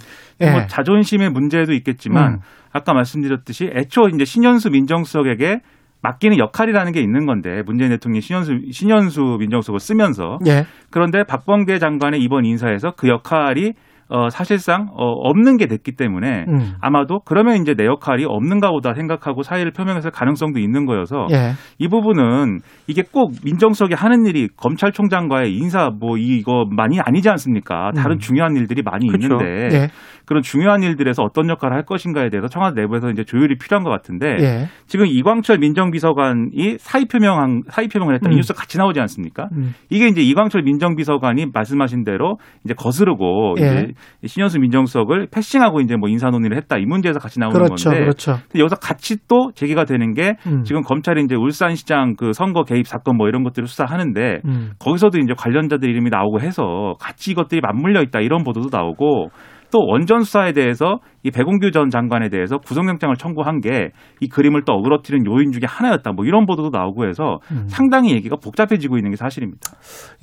[0.40, 0.50] 예.
[0.50, 2.38] 뭐 자존심의 문제도 있겠지만 음.
[2.72, 5.60] 아까 말씀드렸듯이 애초 이제 신현수 민정수석에게
[6.02, 10.64] 맡기는 역할이라는 게 있는 건데 문재인 대통령이 신현수 신현수 민정수석을 쓰면서 예.
[10.90, 13.72] 그런데 박범계 장관의 이번 인사에서 그 역할이
[14.08, 16.74] 어, 사실상 어, 없는 게 됐기 때문에 음.
[16.80, 21.52] 아마도 그러면 이제 내 역할이 없는가 보다 생각하고 사의를 표명했을 가능성도 있는 거여서 예.
[21.78, 27.90] 이 부분은 이게 꼭 민정수석이 하는 일이 검찰총장과의 인사 뭐 이거만이 아니지 않습니까?
[27.96, 28.18] 다른 음.
[28.18, 29.38] 중요한 일들이 많이 그렇죠.
[29.42, 29.88] 있는데 예.
[30.26, 34.36] 그런 중요한 일들에서 어떤 역할을 할 것인가에 대해서 청와대 내부에서 이제 조율이 필요한 것 같은데
[34.40, 34.66] 예.
[34.86, 38.32] 지금 이광철 민정비서관이 사의 표명한 사의 표명을 했다 음.
[38.32, 39.48] 이 뉴스 같이 나오지 않습니까?
[39.52, 39.74] 음.
[39.88, 43.62] 이게 이제 이광철 민정비서관이 말씀하신 대로 이제 거스르고 예.
[43.62, 43.92] 이제
[44.26, 47.90] 신현수 민정수석을 패싱하고 이제 뭐 인사 논의를 했다 이 문제에서 같이 나오는 그렇죠.
[47.90, 48.32] 건데 그렇죠.
[48.50, 50.64] 근데 여기서 같이 또 제기가 되는 게 음.
[50.64, 54.70] 지금 검찰이 이제 울산시장 그 선거 개입 사건 뭐 이런 것들을 수사하는데 음.
[54.80, 59.28] 거기서도 이제 관련자들 이름이 나오고 해서 같이 이것들이 맞물려 있다 이런 보도도 나오고
[59.76, 63.90] 또 원전 수사에 대해서 이 백운규 전 장관에 대해서 구속영장을 청구한 게
[64.20, 67.66] 이 그림을 또 어그러뜨리는 요인 중에 하나였다 뭐 이런 보도도 나오고 해서 음.
[67.68, 69.60] 상당히 얘기가 복잡해지고 있는 게 사실입니다.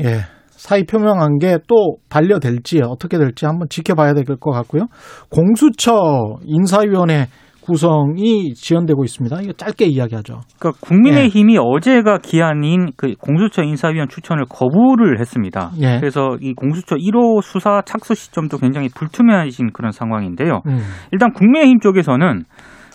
[0.02, 0.22] 예.
[0.50, 4.88] 사의 표명한 게 또 반려될지 어떻게 될지 한번 지켜봐야 될 것 같고요.
[5.30, 7.28] 공수처 인사위원회
[7.66, 9.42] 구성이 지연되고 있습니다.
[9.42, 10.42] 이거 짧게 이야기하죠.
[10.60, 15.72] 그러니까 국민의힘이 어제가 기한인 그 공수처 인사위원 추천을 거부를 했습니다.
[15.82, 15.98] 예.
[16.00, 20.62] 그래서 이 공수처 1호 수사 착수 시점도 굉장히 불투명해진 그런 상황인데요.
[20.68, 20.80] 음.
[21.12, 22.44] 일단 국민의힘 쪽에서는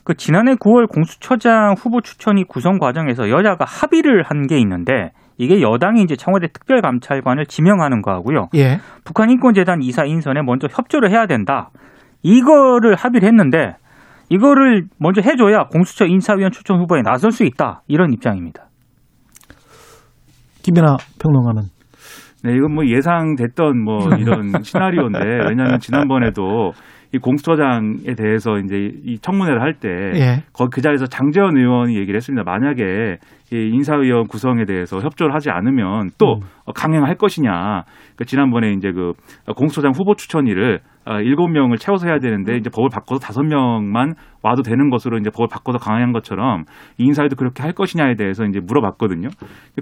[0.04, 6.02] 그 지난해 9월 공수처장 후보 추천이 구성 과정에서 여야가 합의를 한 게 있는데 이게 여당이
[6.02, 8.48] 이제 청와대 특별감찰관을 지명하는 거하고요.
[8.54, 8.78] 예.
[9.04, 11.70] 북한 인권재단 이사 인선에 먼저 협조를 해야 된다.
[12.22, 13.76] 이거를 합의를 했는데
[14.30, 17.82] 이거를 먼저 해줘야 공수처 인사위원 추천 후보에 나설 수 있다.
[17.88, 18.64] 이런 입장입니다.
[20.62, 21.62] 김연아 평론가는
[22.44, 26.72] 네, 이건 뭐 예상됐던 뭐 이런 시나리오인데 왜냐하면 지난번에도
[27.12, 30.42] 이 공수처장에 대해서 이제 이 청문회를 할때 예.
[30.52, 32.44] 거기 그 자리에서 장재원 의원이 얘기를 했습니다.
[32.44, 33.16] 만약에
[33.50, 36.40] 이 인사위원 구성에 대해서 협조를 하지 않으면 또 음.
[36.74, 37.84] 강행할 것이냐.
[38.16, 39.14] 그 지난번에 이제 그
[39.56, 40.14] 공수처장 후보 어,
[41.24, 45.48] 일곱 명을 채워서 해야 되는데 이제 법을 바꿔서 다섯 명만 와도 되는 것으로 이제 법을
[45.50, 46.64] 바꿔서 강행한 것처럼
[46.98, 49.28] 이 인사위도 그렇게 할 것이냐에 대해서 이제 물어봤거든요.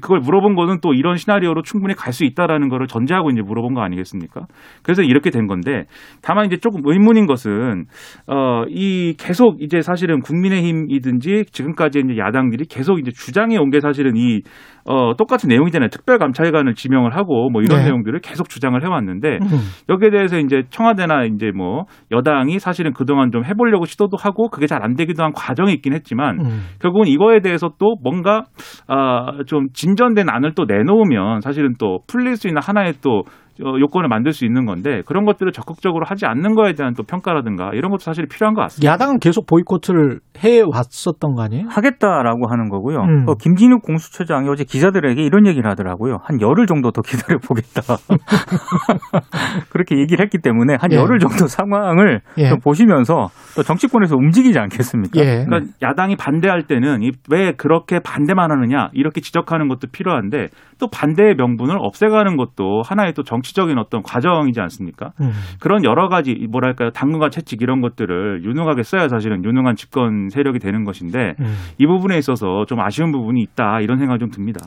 [0.01, 3.83] 그걸 물어본 거는 또 이런 시나리오로 충분히 갈 수 있다라는 거를 전제하고 이제 물어본 거
[3.83, 4.47] 아니겠습니까?
[4.83, 5.85] 그래서 이렇게 된 건데
[6.23, 7.85] 다만 이제 조금 의문인 것은
[8.27, 14.17] 어 이 계속 이제 사실은 국민의힘이든지 지금까지 이제 야당들이 계속 이제 주장해 온 게 사실은
[14.17, 14.41] 이
[14.89, 15.91] 어, 똑같은 내용이잖아요.
[15.91, 17.85] 특별감찰관을 지명을 하고 뭐 이런 네.
[17.87, 19.49] 내용들을 계속 주장을 해왔는데 음.
[19.89, 24.77] 여기에 대해서 이제 청와대나 이제 뭐 여당이 사실은 그동안 좀 해보려고 시도도 하고 그게 잘
[24.87, 26.61] 안 되기도 한 과정이 있긴 했지만 음.
[26.81, 28.45] 결국은 이거에 대해서 또 뭔가
[28.87, 33.25] 아, 좀 진전된 안을 또 내놓으면 사실은 또 풀릴 수 있는 하나의 또 어,
[33.61, 37.91] 요건을 만들 수 있는 건데 그런 것들을 적극적으로 하지 않는 거에 대한 또 평가라든가 이런
[37.91, 38.93] 것도 사실 필요한 것 같습니다.
[38.93, 41.67] 야당은 계속 보이콧을 해 왔었던 거 아니에요?
[41.69, 42.99] 하겠다라고 하는 거고요.
[43.01, 43.25] 음.
[43.29, 46.19] 어, 김진욱 공수처장이 어제 기자들에게 이런 얘기를 하더라고요.
[46.23, 47.83] 한 열흘 정도 더 기다려 보겠다.
[49.71, 50.97] 그렇게 얘기를 했기 때문에 한 예.
[50.97, 52.49] 열흘 정도 상황을 예.
[52.49, 55.21] 좀 보시면서 또 정치권에서 움직이지 않겠습니까?
[55.21, 55.45] 예.
[55.45, 61.35] 그러니까 야당이 반대할 때는 이- 왜 그렇게 반대만 하느냐 이렇게 지적하는 것도 필요한데 또 반대의
[61.37, 65.13] 명분을 없애가는 것도 하나의 또 정치 적인 어떤 과정이지 않습니까?
[65.21, 65.31] 음.
[65.61, 70.85] 그런 여러 가지 뭐랄까요 당근과 채찍 이런 것들을 유능하게 써야 사실은 유능한 집권 세력이 되는
[70.85, 71.55] 것인데 음.
[71.79, 74.65] 이 부분에 있어서 좀 아쉬운 부분이 있다 이런 생각이 좀 듭니다.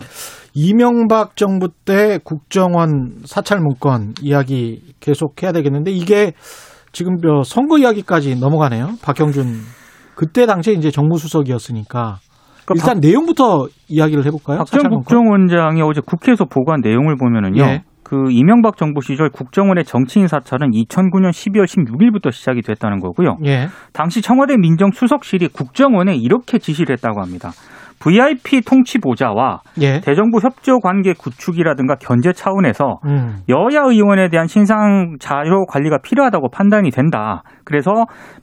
[0.53, 6.33] 이명박 정부 때 국정원 사찰 문건 이야기 계속 해야 되겠는데 이게
[6.91, 8.93] 지금 저 선거 이야기까지 넘어가네요.
[9.03, 9.45] 박형준
[10.15, 12.17] 그때 당시에 이제 정무수석이었으니까
[12.75, 14.59] 일단 박, 내용부터 이야기를 해볼까요?
[14.59, 17.61] 박정 국정원장이 어제 국회에서 보고한 내용을 보면은요.
[17.63, 17.83] 예.
[18.09, 23.37] 그 이명박 정부 시절 국정원의 정치인 사찰은 2009년 12월 16일부터 시작이 됐다는 거고요.
[23.45, 23.67] 예.
[23.93, 27.51] 당시 청와대 민정수석실이 국정원에 이렇게 지시를 했다고 합니다.
[27.99, 29.99] VIP 통치 보좌와 예.
[29.99, 33.39] 대정부 협조 관계 구축이라든가 견제 차원에서 음.
[33.49, 37.43] 여야 의원에 대한 신상 자료 관리가 필요하다고 판단이 된다.
[37.65, 37.91] 그래서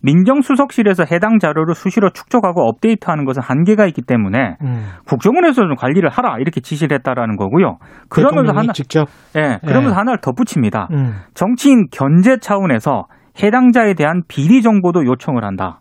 [0.02, 4.84] 민정수석실에서 해당 자료를 수시로 축적하고 업데이트하는 것은 한계가 있기 때문에 음.
[5.06, 7.78] 국정원에서는 관리를 하라 이렇게 지시를 했다라는 거고요.
[8.08, 9.96] 그러면서 하나 직접 예, 그러면서 예.
[9.96, 10.88] 하나를 덧붙입니다.
[10.92, 11.14] 음.
[11.34, 13.06] 정치인 견제 차원에서
[13.42, 15.80] 해당자에 대한 비리 정보도 요청을 한다.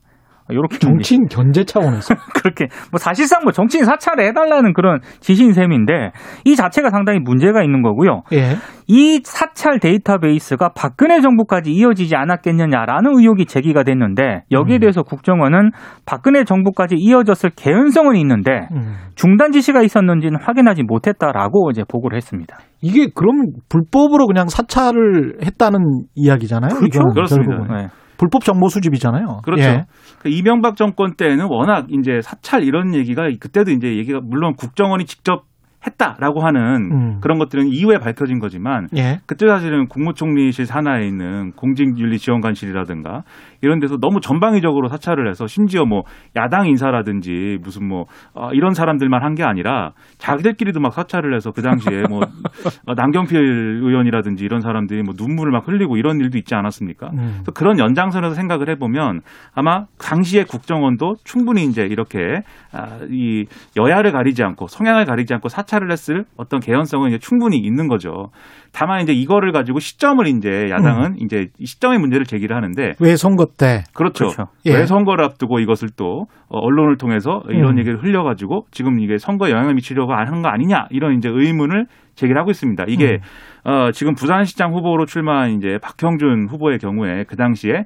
[0.49, 6.12] 이렇게 정치인 견제 차원에서 그렇게 뭐 사실상 뭐 정치인 사찰을 해달라는 그런 지시인 셈인데
[6.45, 8.21] 이 자체가 상당히 문제가 있는 거고요.
[8.34, 8.55] 예.
[8.88, 14.79] 이 사찰 데이터베이스가 박근혜 정부까지 이어지지 않았겠느냐라는 의혹이 제기가 됐는데 여기에 음.
[14.81, 15.71] 대해서 국정원은
[16.05, 18.93] 박근혜 정부까지 이어졌을 개연성은 있는데 음.
[19.15, 22.58] 중단 지시가 있었는지는 확인하지 못했다라고 이제 보고를 했습니다.
[22.81, 26.75] 이게 그럼 불법으로 그냥 사찰을 했다는 이야기잖아요.
[26.75, 27.01] 그렇죠.
[27.13, 27.73] 그렇습니다.
[27.73, 27.88] 네.
[28.17, 29.41] 불법 정보 수집이잖아요.
[29.43, 29.63] 그렇죠.
[29.63, 29.86] 예.
[30.19, 35.43] 그 이명박 정권 때는 워낙 이제 사찰 이런 얘기가 그때도 이제 얘기가 물론 국정원이 직접
[35.86, 37.19] 했다라고 하는 음.
[37.21, 39.19] 그런 것들은 이후에 밝혀진 거지만 예.
[39.25, 43.23] 그때 사실은 국무총리실 산하에 있는 공직윤리지원관실이라든가
[43.65, 46.04] 이런 데서 너무 전방위적으로 사찰을 해서 심지어 뭐
[46.36, 51.62] 야당 인사라든지 무슨 뭐 어, 이런 사람들만 한 게 아니라 자기들끼리도 막 사찰을 해서 그
[51.62, 52.21] 당시에 뭐
[52.88, 57.10] 어, 남경필 의원이라든지 이런 사람들이 뭐 눈물을 막 흘리고 이런 일도 있지 않았습니까?
[57.13, 57.17] 음.
[57.41, 59.19] 그래서 그런 연장선에서 생각을 해보면
[59.54, 65.91] 아마 당시의 국정원도 충분히 이제 이렇게 아, 이 여야를 가리지 않고 성향을 가리지 않고 사찰을
[65.91, 68.30] 했을 어떤 개연성은 이제 충분히 있는 거죠.
[68.71, 71.17] 다만 이제 이거를 가지고 시점을 이제 야당은 음.
[71.19, 74.25] 이제 시점의 문제를 제기를 하는데 왜 선거 때 그렇죠.
[74.27, 74.47] 그렇죠.
[74.65, 74.73] 예.
[74.75, 77.79] 왜 선거를 앞두고 이것을 또 어, 언론을 통해서 이런 음.
[77.79, 82.49] 얘기를 흘려가지고 지금 이게 선거에 영향을 미치려고 하는 거 아니냐 이런 이제 의문을 제기를 하고
[82.51, 82.85] 있습니다.
[82.87, 83.19] 이게
[83.65, 83.69] 음.
[83.69, 87.83] 어, 지금 부산시장 후보로 출마한 이제 박형준 후보의 경우에 그 당시에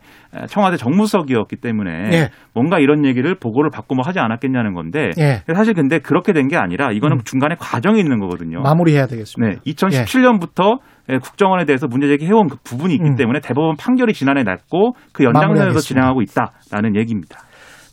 [0.50, 2.30] 청와대 정무석이었기 때문에 예.
[2.54, 5.42] 뭔가 이런 얘기를 보고를 받고 뭐 하지 않았겠냐는 건데 예.
[5.56, 7.22] 사실 근데 그렇게 된 게 아니라 이거는 음.
[7.24, 8.62] 중간에 과정이 있는 거거든요.
[8.62, 9.62] 마무리해야 되겠습니다.
[9.64, 10.99] 네, 2017년부터 예.
[11.18, 13.16] 국정원에 대해서 문제 제기해온 그 부분이 있기 음.
[13.16, 17.40] 때문에 대법원 판결이 지난해 났고 그 연장선에서 진행하고 있다라는 얘기입니다.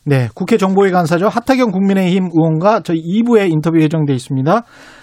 [0.05, 1.27] 네, 국회 정보위 간사죠.
[1.27, 4.61] 하태경 국민의힘 의원과 저희 2부에 인터뷰 예정돼 있습니다.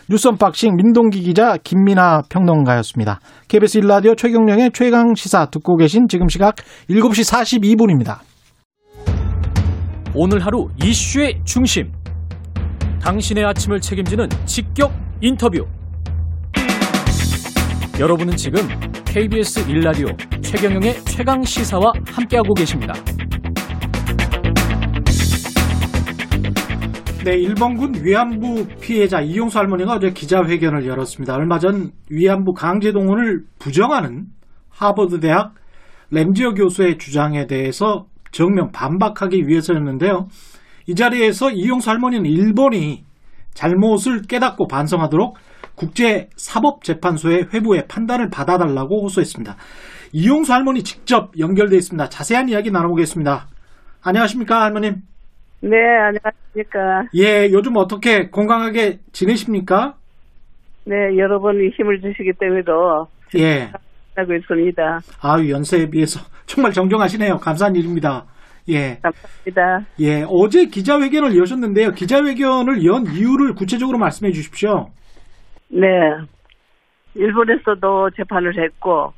[0.09, 3.20] 뉴스 언박싱 민동기 기자 김민아 평론가였습니다.
[3.48, 6.55] KBS 1라디오 최경영의 최강 시사 듣고 계신 지금 시각
[6.88, 8.20] 7시 42분입니다.
[10.14, 11.92] 오늘 하루 이슈의 중심.
[13.03, 15.66] 당신의 아침을 책임지는 직격 인터뷰.
[18.00, 18.61] 여러분은 지금
[19.04, 22.92] KBS 1라디오 최경영의 최강 시사와 함께하고 계십니다.
[27.24, 31.37] 네, 일본군 위안부 피해자 이용수 할머니가 어제 기자회견을 열었습니다.
[31.37, 34.24] 얼마 전 위안부 강제 동원을 부정하는
[34.70, 35.54] 하버드 대학
[36.11, 40.26] 램지어 교수의 주장에 대해서 정면 반박하기 위해서였는데요.
[40.88, 43.04] 이 자리에서 이용수 할머니는 일본이
[43.54, 45.37] 잘못을 깨닫고 반성하도록
[45.76, 49.56] 국제사법재판소의 회부의 판단을 받아달라고 호소했습니다.
[50.12, 52.08] 이용수 할머니 직접 연결돼 있습니다.
[52.08, 53.46] 자세한 이야기 나눠보겠습니다.
[54.02, 55.02] 안녕하십니까, 할머님?
[55.60, 57.08] 네, 안녕하십니까.
[57.16, 59.94] 예, 요즘 어떻게 건강하게 지내십니까?
[60.84, 63.06] 네, 여러분이 힘을 주시기 때문에도
[63.38, 63.72] 예.
[64.14, 65.00] 하고 있습니다.
[65.22, 67.38] 아유, 연세에 비해서 정말 정정하시네요.
[67.38, 68.26] 감사한 일입니다.
[68.68, 68.98] 예.
[69.02, 69.87] 감사합니다.
[70.00, 71.92] 예, 어제 기자회견을 여셨는데요.
[71.92, 74.90] 기자회견을 연 이유를 구체적으로 말씀해 주십시오.
[75.74, 75.88] 네.
[77.14, 79.12] 일본에서도 재판을 했고,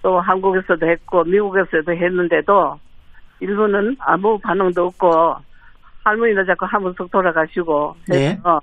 [0.00, 2.78] 또 한국에서도 했고, 미국에서도 했는데도,
[3.40, 5.36] 일본은 아무 반응도 없고,
[6.04, 8.30] 할머니도 자꾸 한번속 돌아가시고, 네.
[8.30, 8.60] 해서,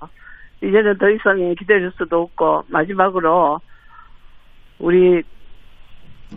[0.60, 0.68] 네.
[0.68, 3.60] 이제는 더 이상 기다릴 수도 없고, 마지막으로,
[4.78, 5.22] 우리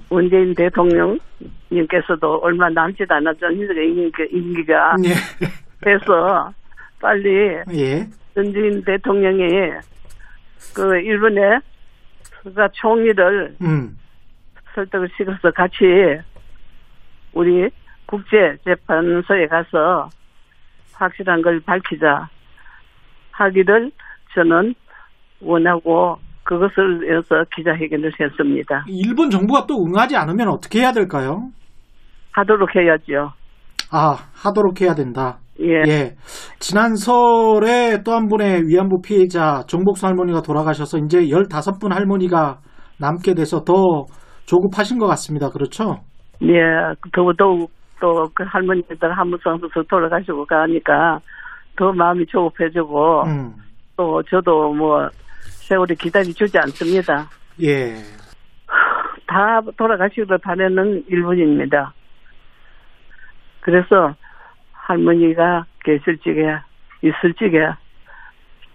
[0.10, 3.52] 문재인 대통령님께서도 얼마 남지도 않았죠.
[3.52, 4.96] 임기가.
[5.02, 5.10] 네.
[5.80, 6.52] 그래서
[7.00, 8.06] 빨리 예.
[8.36, 9.44] 문재인 대통령이
[10.74, 11.60] 그 일본의
[12.44, 13.98] 스가 총리를 음.
[14.76, 15.86] 설득을 시켜서 같이
[17.34, 17.70] 우리
[18.06, 20.10] 국제 재판소에 가서
[20.94, 22.30] 확실한 걸 밝히자
[23.32, 23.92] 하기를
[24.36, 24.76] 저는
[25.42, 28.86] 원하고 그것을 위해서 기자회견을 했습니다.
[28.88, 31.50] 일본 정부가 또 응하지 않으면 어떻게 해야 될까요?
[32.32, 33.34] 하도록 해야죠.
[33.92, 35.40] 아, 하도록 해야 된다.
[35.60, 35.84] 예.
[35.88, 36.16] 예.
[36.60, 42.60] 지난 설에 또 한 분의 위안부 피해자 정복수 할머니가 돌아가셔서 이제 15분 할머니가
[43.00, 44.06] 남게 돼서 더
[44.46, 45.50] 조급하신 것 같습니다.
[45.50, 45.98] 그렇죠?
[46.42, 46.60] 예.
[47.14, 51.20] 더더욱 또 그 할머니들 한무성도 돌아가시고 가니까
[51.78, 53.54] 더 마음이 조급해지고 음.
[53.96, 55.08] 또 저도 뭐
[55.68, 57.28] 세월이 기다려주지 않습니다.
[57.62, 57.94] 예.
[59.28, 61.94] 다 돌아가시기를 바라는 일본입니다.
[63.62, 64.14] 그래서
[64.84, 66.58] 할머니가 계실 적에
[67.02, 67.68] 있을 적에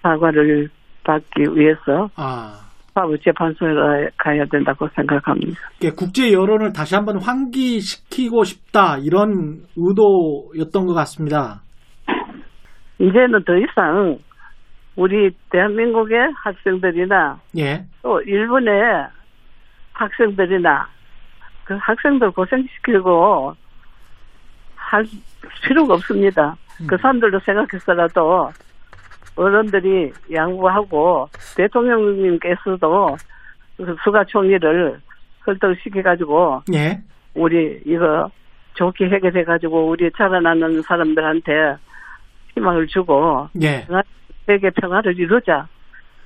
[0.02, 0.68] 사과를
[1.04, 2.68] 받기 위해서 아.
[2.94, 5.60] 사법 재판소에 가야 된다고 생각합니다.
[5.84, 11.60] 예, 국제 여론을 다시 한번 환기시키고 싶다 이런 의도였던 것 같습니다.
[12.98, 14.18] 이제는 더 이상
[14.96, 17.84] 우리 대한민국의 학생들이나 예.
[18.02, 18.72] 또 일본의
[19.92, 20.88] 학생들이나
[21.64, 23.54] 그 학생들 고생시키고
[24.88, 25.04] 할
[25.64, 26.56] 필요가 없습니다.
[26.78, 26.86] 그 음.
[26.86, 28.50] 그 사람들도 생각해서라도
[29.36, 33.16] 어른들이 양보하고 대통령님께서도
[33.76, 34.98] 그 수가 총리를
[35.44, 37.00] 설득시켜가지고 예.
[37.34, 38.30] 우리 이거
[38.74, 41.76] 좋게 해결해가지고 우리 자라나는 사람들한테
[42.54, 43.86] 희망을 주고 예.
[44.46, 45.68] 세계 평화를 이루자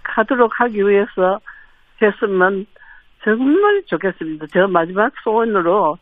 [0.04, 1.40] 하도록 하기 위해서
[2.00, 2.66] 했으면
[3.24, 4.46] 정말 좋겠습니다.
[4.52, 5.98] 저 마지막 소원으로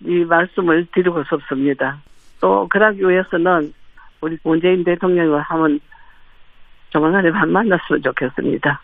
[0.00, 1.98] 이 말씀을 드리고 싶습니다.
[2.40, 3.72] 또 그러기 위해서는
[4.20, 5.80] 우리 문재인 대통령을 한번
[6.90, 8.80] 조만간에 만났으면 좋겠습니다.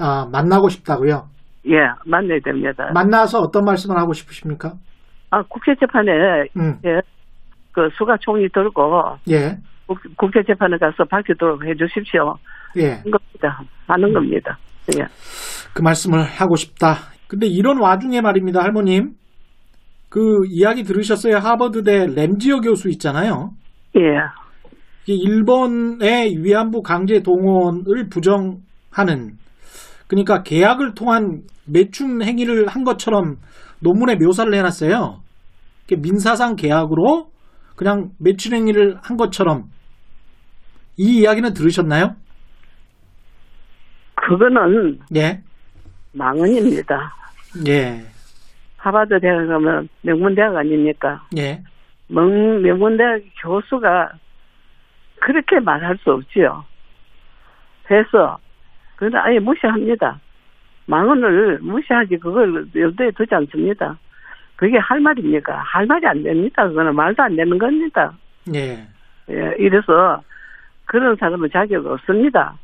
[0.00, 1.28] 아 만나고 싶다고요?
[1.66, 2.90] 예, 만나야 됩니다.
[2.94, 4.74] 만나서 어떤 말씀을 하고 싶으십니까?
[5.30, 6.10] 아 국제재판에
[6.56, 6.78] 음.
[6.84, 7.00] 예,
[7.72, 9.56] 그 수가 총리 들고 예.
[10.16, 12.36] 국제재판에 가서 밝히도록 해주십시오.
[12.76, 13.02] 예.
[13.02, 13.62] 겁니다.
[13.86, 14.58] 하는 겁니다.
[14.96, 15.06] 예.
[15.74, 16.94] 그 말씀을 하고 싶다.
[17.28, 19.14] 근데 이런 와중에 말입니다, 할머님.
[20.12, 21.36] 그 이야기 들으셨어요?
[21.38, 23.52] 하버드대 램지어 교수 있잖아요.
[23.96, 24.00] 예.
[25.06, 29.38] 일본의 위안부 강제 동원을 부정하는
[30.08, 33.36] 그러니까 계약을 통한 매춘 행위를 한 것처럼
[33.80, 35.20] 논문에 묘사를 해놨어요.
[35.98, 37.30] 민사상 계약으로
[37.74, 39.70] 그냥 매춘 행위를 한 것처럼
[40.98, 42.16] 이 이야기는 들으셨나요?
[44.14, 45.40] 그거는 예.
[46.12, 46.94] 망언입니다.
[47.66, 48.11] 예.
[48.82, 51.22] 하버드 대학 가면 명문 대학 아닙니까?
[51.38, 51.62] 예.
[52.08, 54.12] 명, 명문 대학 교수가
[55.20, 56.64] 그렇게 말할 수 없지요.
[57.84, 58.38] 그래서
[58.96, 60.18] 그건 아예 무시합니다.
[60.86, 63.96] 망언을 무시하지 그걸 염두에 두지 않습니다.
[64.56, 65.58] 그게 할 말입니까?
[65.58, 66.66] 할 말이 안 됩니다.
[66.66, 68.12] 그거는 말도 안 되는 겁니다.
[68.52, 68.84] 예.
[69.30, 70.20] 예, 이래서
[70.86, 72.58] 그런 사람은 자격 없습니다.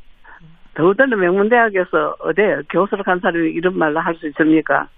[0.73, 4.89] 더욱더는 명문대학에서 어디 교수로 간 사람이 이런 말을 할수 있습니까?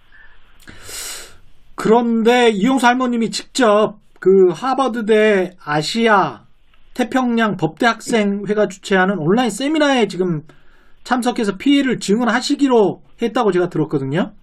[1.81, 6.41] 그런데 이용수 할머님이 직접 그 하버드대 아시아
[6.93, 10.41] 태평양 법대 학생회가 주최하는 온라인 세미나에 지금
[11.03, 14.33] 참석해서 피해를 증언하시기로 했다고 제가 들었거든요.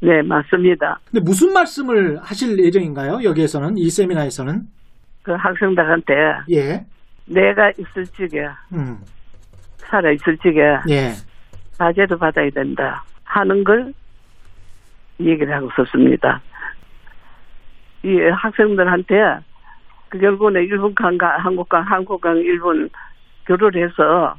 [0.00, 1.00] 네, 맞습니다.
[1.10, 3.24] 근데 무슨 말씀을 하실 예정인가요?
[3.24, 4.62] 여기에서는 이 세미나에서는
[5.24, 6.14] 그 학생들한테
[6.52, 6.86] 예.
[7.26, 8.38] 내가 있을 적에
[8.72, 8.98] 음.
[9.78, 10.60] 살아 있을 적에
[10.90, 11.08] 예.
[11.72, 13.92] 사죄도 받아야 된다 하는 걸
[15.18, 16.40] 얘기를 하고 싶습니다.
[18.08, 19.14] 이 학생들한테
[20.08, 22.88] 그 결국은 일본 강과 한국강, 한국강, 일본
[23.46, 24.34] 교류를 해서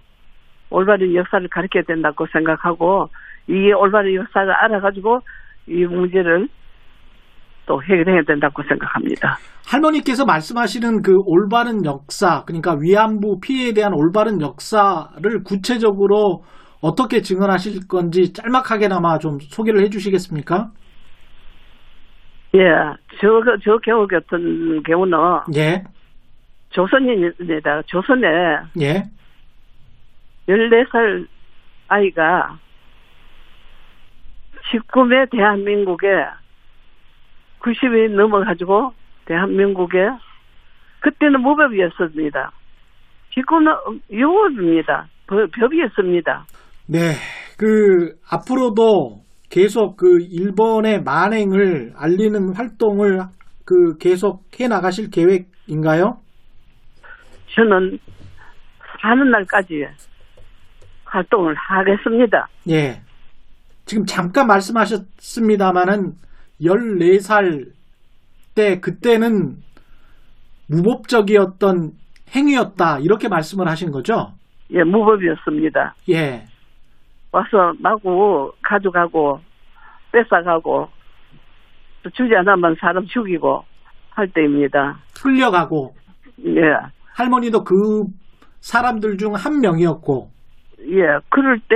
[0.72, 3.10] 올바른 역사를 가르쳐야 된다고 생각하고
[3.48, 5.20] 이 올바른 역사를 알아가지고
[5.68, 6.48] 이 문제를
[7.68, 9.38] 또 해결해야 된다고 생각합니다.
[9.68, 16.42] 할머니께서 말씀하시는 그 올바른 역사, 그러니까 위안부 피해에 대한 올바른 역사를 구체적으로
[16.82, 20.72] 어떻게 증언하실 건지 짤막하게나마 좀 소개를 해 주시겠습니까?
[22.56, 22.62] 예,
[23.22, 25.18] 저, 저 경우 같은 경우는.
[25.56, 25.84] 예.
[26.70, 27.84] 조선인입니다.
[27.84, 28.28] 조선에.
[28.82, 29.04] 예.
[30.48, 31.28] 14살
[31.88, 32.58] 아이가
[34.72, 36.08] 19매 대한민국에
[37.62, 38.94] 90이 넘어가지고
[39.26, 40.10] 대한민국에
[41.02, 42.52] 그때는 무법이었습니다.
[43.34, 43.74] 지금은
[44.12, 45.08] 유법입니다.
[45.28, 46.46] 법이었습니다.
[46.88, 47.14] 네,
[47.58, 53.20] 그 앞으로도 계속 그 일본의 만행을 알리는 활동을
[53.66, 56.20] 그 계속 해 나가실 계획인가요?
[57.56, 58.00] 저는
[59.02, 59.86] 사는 날까지
[61.06, 62.48] 활동을 하겠습니다.
[62.70, 63.02] 예.
[63.86, 66.14] 지금 잠깐 말씀하셨습니다마는
[66.62, 67.72] 14살
[68.54, 69.56] 때 그때는
[70.68, 71.92] 무법적이었던
[72.36, 73.00] 행위였다.
[73.00, 74.34] 이렇게 말씀을 하신 거죠?
[74.72, 75.96] 예, 무법이었습니다.
[76.10, 76.44] 예.
[77.32, 79.40] 와서 마구 가져가고
[80.12, 80.90] 뺏어가고
[82.04, 83.64] 또 주지 않으면 사람 죽이고
[84.12, 84.98] 할 때입니다.
[85.16, 85.96] 풀려가고.
[86.46, 86.62] 예.
[87.16, 88.06] 할머니도 그
[88.62, 90.32] 사람들 중 한 명이었고.
[90.90, 91.20] 예.
[91.30, 91.76] 그럴 때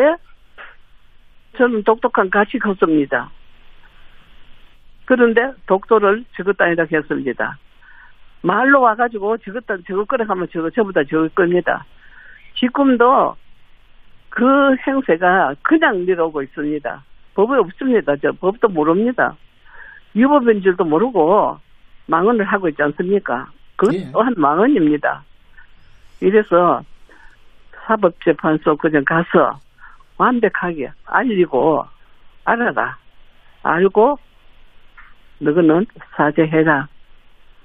[1.58, 3.30] 저는 똑똑한 가치 컸습니다.
[5.06, 7.58] 그런데 독도를 지었다 아니다 했습니다.
[8.42, 11.86] 말로 와가지고 저것다 저거 끌어 가면 저거 저보다 저거 겁니다.
[12.58, 13.36] 지금도
[14.36, 17.04] 그 행세가 그냥 내려오고 있습니다.
[17.36, 18.15] 법이 없습니다.
[18.15, 19.36] 저 법도 모릅니다.
[20.15, 21.60] 유법인 줄도 모르고
[22.08, 23.48] 망언을 하고 있지 않습니까?
[23.76, 24.12] 그 예.
[24.12, 25.24] 또한 망언입니다.
[26.19, 26.82] 이래서
[27.86, 29.60] 사법재판소 그냥 가서
[30.17, 31.86] 완벽하게 알리고
[32.43, 32.98] 알아라.
[33.62, 34.17] 알고
[35.38, 36.88] 너는 사죄해라.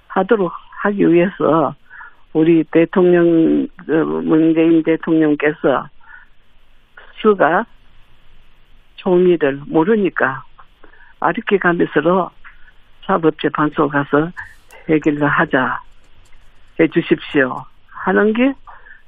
[0.08, 0.52] 하도록
[0.82, 1.74] 하기 위해서
[2.34, 5.88] 우리 대통령 어, 문재인 대통령께서
[7.20, 7.64] 휴가
[8.96, 10.42] 종이를 모르니까
[11.20, 12.30] 아르키 가면서
[13.06, 14.30] 사법재판소 가서
[14.88, 15.80] 해결을 하자
[16.80, 17.56] 해 주십시오
[17.90, 18.52] 하는 게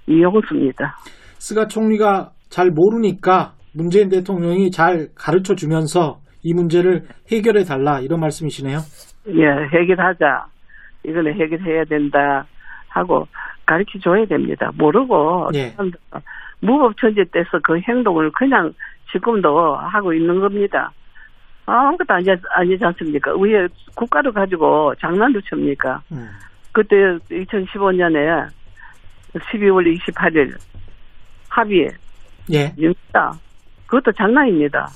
[0.07, 0.97] 이용수입니다.
[1.39, 8.79] 스가 총리가 잘 모르니까 문재인 대통령이 잘 가르쳐 주면서 이 문제를 해결해 달라 이런 말씀이시네요.
[9.29, 10.47] 예, 해결하자.
[11.05, 12.45] 이거는 해결해야 된다
[12.89, 13.27] 하고
[13.71, 14.73] 가르쳐 줘야 됩니다.
[14.75, 15.73] 모르고 예.
[16.59, 18.75] 무법천지 때서 그 행동을 그냥
[19.13, 20.91] 지금도 하고 있는 겁니다.
[21.67, 23.33] 아무것도 아니, 아니지 않습니까?
[23.37, 26.03] 왜 국가를 가지고 장난도 칩니까?
[26.11, 26.29] 음.
[26.73, 26.97] 그때
[27.31, 28.49] 2015년에
[29.35, 30.59] 12월 28일
[31.49, 31.93] 합의
[32.53, 32.73] 예.
[32.77, 33.33] 입니다.
[33.87, 34.89] 그것도 장난입니다.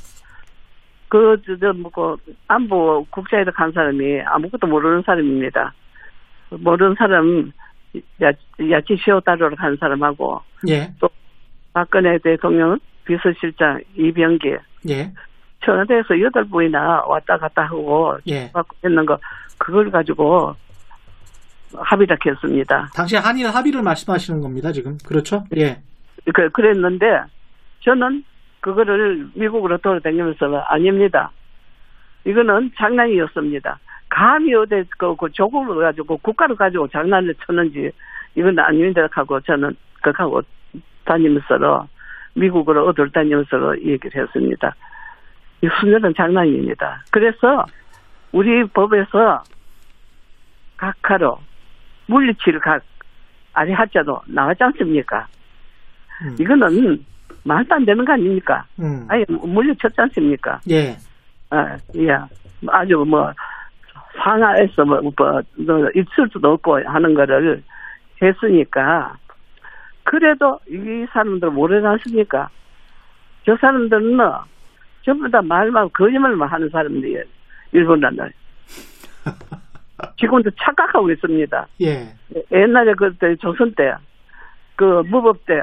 [1.08, 2.16] 그, 저, 저, 뭐, 그,
[2.48, 5.72] 안보 국자에도 간 사람이 아무것도 모르는 사람입니다.
[6.50, 7.52] 모르는 사람,
[8.22, 8.32] 야,
[8.70, 10.92] 야치 시오따로로 간 사람하고, 예.
[11.72, 14.56] 박근혜 대통령 비서실장 이병기,
[14.88, 15.12] 예.
[15.64, 18.50] 청와대에서 여덟 분이나 왔다 갔다 하고, 예.
[18.84, 19.18] 했는 거,
[19.58, 20.54] 그걸 가지고
[21.76, 22.90] 합의를 했습니다.
[22.94, 24.96] 당시 한일 합의를 말씀하시는 겁니다, 지금.
[25.06, 25.44] 그렇죠?
[25.56, 25.80] 예.
[26.32, 27.22] 그, 그랬는데,
[27.80, 28.24] 저는
[28.60, 31.30] 그거를 미국으로 돌아다니면서 아닙니다.
[32.24, 33.78] 이거는 장난이었습니다.
[34.14, 37.90] 감히 어디 그, 그 조국을 가지고 국가를 가지고 장난을 쳤는지
[38.36, 40.40] 이건 아닙니다 하고 저는 그하고
[41.04, 41.88] 다니면서
[42.34, 44.72] 미국으로 어딜 다니면서 얘기를 했습니다.
[45.62, 47.02] 이 순전한 장난입니다.
[47.10, 47.66] 그래서
[48.30, 49.42] 우리 법에서
[50.76, 51.36] 각하로
[52.06, 52.82] 물리치를 각
[53.52, 55.26] 아니 하자도 나왔지 않습니까?
[56.22, 56.36] 음.
[56.38, 57.04] 이거는
[57.42, 58.64] 말도 안 되는 거 아닙니까?
[58.78, 59.06] 음.
[59.08, 60.60] 아니 물리쳤지 않습니까?
[60.70, 60.96] 예.
[61.50, 62.16] 아, 예.
[62.68, 63.32] 아주 뭐
[64.16, 67.62] 상하에서 뭐, 뭐, 뭐 있을 수도 없고 하는 거를
[68.22, 69.16] 했으니까
[70.04, 71.50] 그래도 이 사람들
[71.84, 72.48] 않습니까?
[73.44, 74.18] 저 사람들은
[75.04, 77.24] 전부 다 말만 거짓말만 하는 사람들이에요.
[77.72, 78.08] 일본은
[80.18, 81.66] 지금도 착각하고 있습니다.
[81.82, 82.08] 예.
[82.52, 83.94] 옛날에 그때 조선 때,
[84.76, 85.62] 그 무법 때,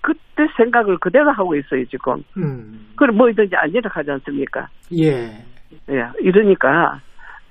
[0.00, 2.22] 그때 생각을 그대로 하고 있어요, 지금.
[2.36, 2.88] 음.
[2.96, 4.68] 그럼 뭐든지 아니라 하지 않습니까?
[4.98, 5.44] 예.
[5.90, 7.00] 예, 이러니까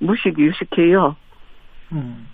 [0.02, 1.16] 무식 유식해요.
[1.94, 2.28] 음.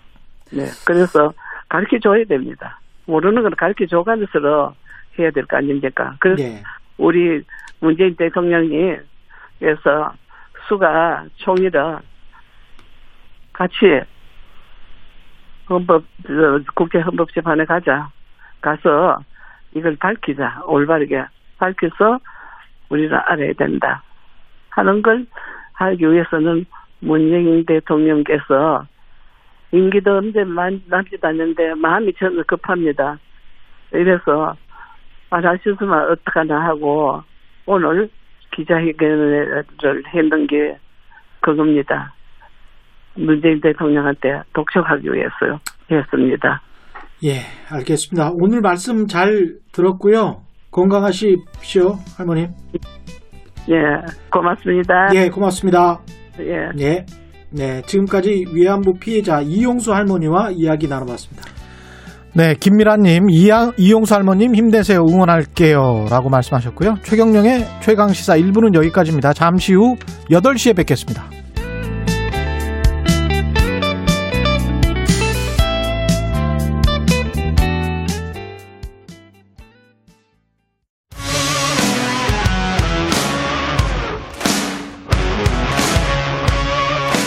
[0.50, 1.32] 네, 그래서
[1.68, 2.80] 가르쳐 줘야 됩니다.
[3.06, 4.74] 모르는 건 가르쳐 줘가면서
[5.18, 6.14] 해야 될 거 아닙니까?
[6.18, 6.62] 그래서 예.
[6.96, 7.42] 우리
[7.80, 8.96] 문재인 대통령이
[9.58, 10.12] 그래서
[10.68, 11.98] 수가 총리를
[13.52, 14.00] 같이
[15.68, 18.08] 헌법 저, 국제 헌법 재판에 가자
[18.60, 19.18] 가서
[19.74, 21.24] 이걸 밝히자 올바르게
[21.58, 22.18] 밝혀서
[22.88, 24.02] 우리는 알아야 된다
[24.70, 25.26] 하는 걸
[25.74, 26.64] 하기 위해서는
[27.00, 28.86] 문재인 대통령께서
[29.72, 33.18] 임기도 언제 만- 남지도 않는데 마음이 저는 급합니다.
[33.92, 34.56] 이래서
[35.30, 37.22] 말하셨으면 어떡하나 하고
[37.66, 38.08] 오늘
[38.54, 39.64] 기자회견을
[40.14, 40.78] 했는 게
[41.40, 42.14] 그겁니다.
[43.14, 45.60] 문재인 대통령한테 독촉하기 위해서요.
[45.90, 46.62] 했습니다.
[47.24, 48.30] 예, 알겠습니다.
[48.34, 50.42] 오늘 말씀 잘 들었고요.
[50.70, 52.48] 건강하십시오, 할머님.
[53.70, 53.74] 예,
[54.30, 55.08] 고맙습니다.
[55.14, 55.98] 예, 고맙습니다.
[56.40, 56.80] 예.
[56.80, 57.06] 예.
[57.50, 61.44] 네, 지금까지 위안부 피해자 이용수 할머니와 이야기 나눠봤습니다.
[62.34, 65.00] 네, 김미라님, 이양, 이용수 할머님 힘내세요.
[65.00, 66.06] 응원할게요.
[66.10, 66.96] 라고 말씀하셨고요.
[67.02, 69.32] 최경령의 최강시사 1부는 여기까지입니다.
[69.32, 69.96] 잠시 후
[70.30, 71.37] 8시에 뵙겠습니다.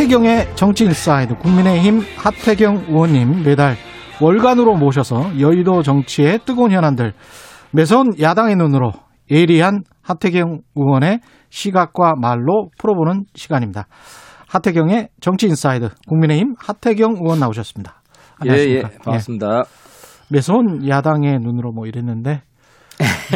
[0.00, 3.76] 하태경의 정치 인사이드 국민의힘 하태경 의원님 매달
[4.22, 7.12] 월간으로 모셔서 여의도 정치의 뜨거운 현안들
[7.72, 8.92] 매서운 야당의 눈으로
[9.30, 11.20] 예리한 하태경 의원의
[11.50, 13.88] 시각과 말로 풀어보는 시간입니다.
[14.48, 18.00] 하태경의 정치 인사이드 국민의힘 하태경 의원 나오셨습니다.
[18.38, 18.88] 안녕하십니까?
[18.88, 19.46] 예, 예, 반갑습니다.
[19.58, 19.62] 예.
[20.30, 22.40] 매서운 야당의 눈으로 뭐 이랬는데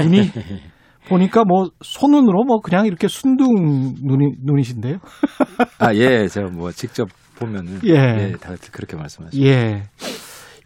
[0.03, 0.31] 눈이
[1.09, 4.99] 보니까 뭐 손눈으로 뭐 그냥 이렇게 순둥 눈이 눈이신데요.
[5.79, 8.33] 아 예, 제가 뭐 직접 보면은 예, 예
[8.73, 9.45] 그렇게 말씀하시죠.
[9.47, 9.83] 예.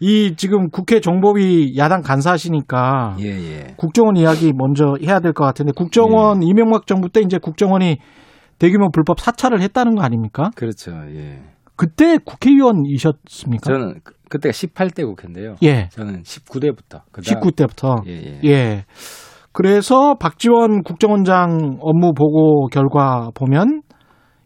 [0.01, 3.73] 이 지금 국회 정보위 야당 간사시니까 예, 예.
[3.75, 6.47] 국정원 이야기 먼저 해야 될 것 같은데 국정원 예.
[6.47, 7.97] 이명박 정부 때 이제 국정원이
[8.59, 10.51] 대규모 불법 사찰을 했다는 거 아닙니까?
[10.55, 10.91] 그렇죠.
[11.15, 11.41] 예.
[11.75, 13.71] 그때 국회의원이셨습니까?
[13.71, 15.55] 저는 그, 그때가 18대 국회인데요.
[15.63, 15.87] 예.
[15.91, 17.01] 저는 19대부터.
[17.11, 18.05] 그다음 19대부터.
[18.07, 18.85] 예, 예.
[19.59, 19.61] 예.
[19.61, 23.81] 그래서 박지원 국정원장 업무 보고 결과 보면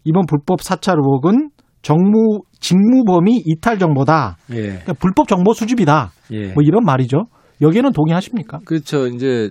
[0.03, 1.49] 이번 불법 사찰 의혹은
[1.83, 4.37] 정무 직무 범위 이탈 정보다.
[4.51, 4.61] 예.
[4.61, 6.11] 그러니까 불법 정보 수집이다.
[6.31, 6.53] 예.
[6.53, 7.25] 뭐 이런 말이죠.
[7.61, 8.59] 여기에는 동의하십니까?
[8.65, 9.07] 그렇죠.
[9.07, 9.49] 이제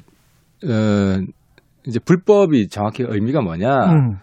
[0.64, 1.20] 어
[1.86, 3.68] 이제 불법이 정확히 의미가 뭐냐?
[3.68, 4.16] 음.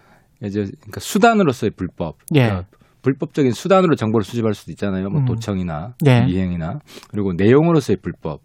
[0.43, 2.15] 이제 그러니까 수단으로서의 불법.
[2.35, 2.47] 예.
[2.47, 2.67] 그러니까
[3.01, 5.09] 불법적인 수단으로 정보를 수집할 수도 있잖아요.
[5.09, 5.25] 뭐 음.
[5.25, 6.25] 도청이나 예.
[6.27, 6.79] 이행이나
[7.09, 8.41] 그리고 내용으로서의 불법.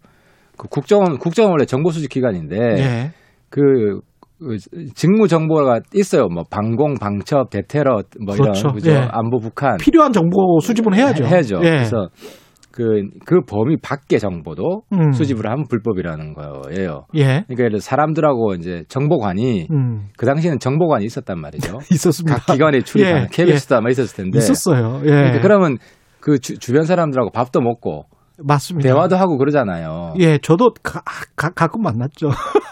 [0.57, 3.11] 그 국정원 국정원 원래 정보 수집 기관인데 예.
[3.49, 3.99] 그,
[4.39, 4.57] 그
[4.95, 6.27] 직무 정보가 있어요.
[6.27, 8.59] 뭐 방공, 방첩, 대테러 뭐 그렇죠.
[8.59, 8.91] 이런 그죠?
[8.91, 9.07] 예.
[9.11, 11.25] 안보 북한 필요한 정보 수집은 해야죠.
[11.25, 11.69] 해, 야죠 예.
[11.69, 12.09] 그래서
[12.75, 15.13] 그, 그 범위 밖의 정보도 음.
[15.13, 17.05] 수집을 하면 불법이라는 거예요.
[17.15, 17.45] 예.
[17.47, 20.09] 그러니까 사람들하고 이제 정보관이 음.
[20.17, 21.77] 그 당시에는 정보관이 있었단 말이죠.
[21.89, 22.39] 있었습니다.
[22.39, 23.27] 각 기관에 출입하는 예.
[23.31, 23.77] KBS도 예.
[23.77, 24.39] 아마 있었을 텐데.
[24.39, 24.99] 있었어요.
[25.05, 25.09] 예.
[25.09, 25.77] 그러니까 그러면
[26.19, 28.07] 그 주, 주변 사람들하고 밥도 먹고
[28.43, 28.87] 맞습니다.
[28.89, 30.13] 대화도 하고 그러잖아요.
[30.19, 31.01] 예, 저도 가,
[31.35, 32.29] 가, 가 끔 만났죠.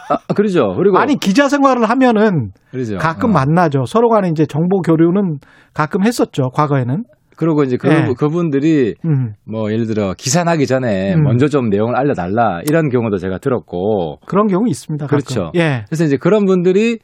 [0.10, 0.74] 아, 그러죠.
[0.78, 2.98] 그리고 아니 기자 생활을 하면은 그러죠.
[2.98, 3.34] 가끔 어.
[3.34, 3.86] 만나죠.
[3.86, 5.38] 서로 간에 이제 정보 교류는
[5.74, 6.50] 가끔 했었죠.
[6.54, 7.04] 과거에는.
[7.36, 8.14] 그리고 이제 그, 네.
[8.16, 9.34] 그분들이 음.
[9.44, 11.24] 뭐 예를 들어 기사 나기 전에 음.
[11.24, 15.08] 먼저 좀 내용을 알려달라 이런 경우도 제가 들었고 그런 경우 있습니다.
[15.08, 15.18] 가끔.
[15.18, 15.52] 그렇죠.
[15.56, 15.84] 예.
[15.88, 17.00] 그래서 이제 그런 분들이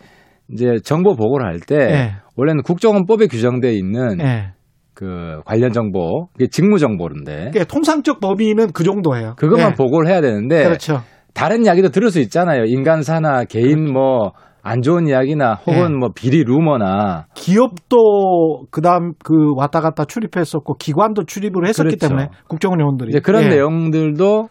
[0.51, 2.11] 이제 정보 보고를 할때 예.
[2.35, 4.51] 원래는 국정원법에 규정돼 있는 예.
[4.99, 7.51] 그 관련 정보, 그게 직무 정보인데.
[7.51, 9.35] 그러니까 통상적 범위는 그 정도예요.
[9.37, 9.73] 그것만 예.
[9.75, 10.65] 보고를 해야 되는데.
[10.65, 11.03] 그렇죠.
[11.33, 12.65] 다른 이야기도 들을 수 있잖아요.
[12.65, 13.93] 인간사나 개인 그렇죠.
[13.93, 15.97] 뭐안 좋은 이야기나 혹은 네.
[15.99, 22.07] 뭐 비리 루머나 기업도 그다음 그 왔다 갔다 출입했었고 기관도 출입을 했었기 그렇죠.
[22.09, 23.49] 때문에 국정원 요원들이 이제 그런 예.
[23.49, 24.49] 내용들도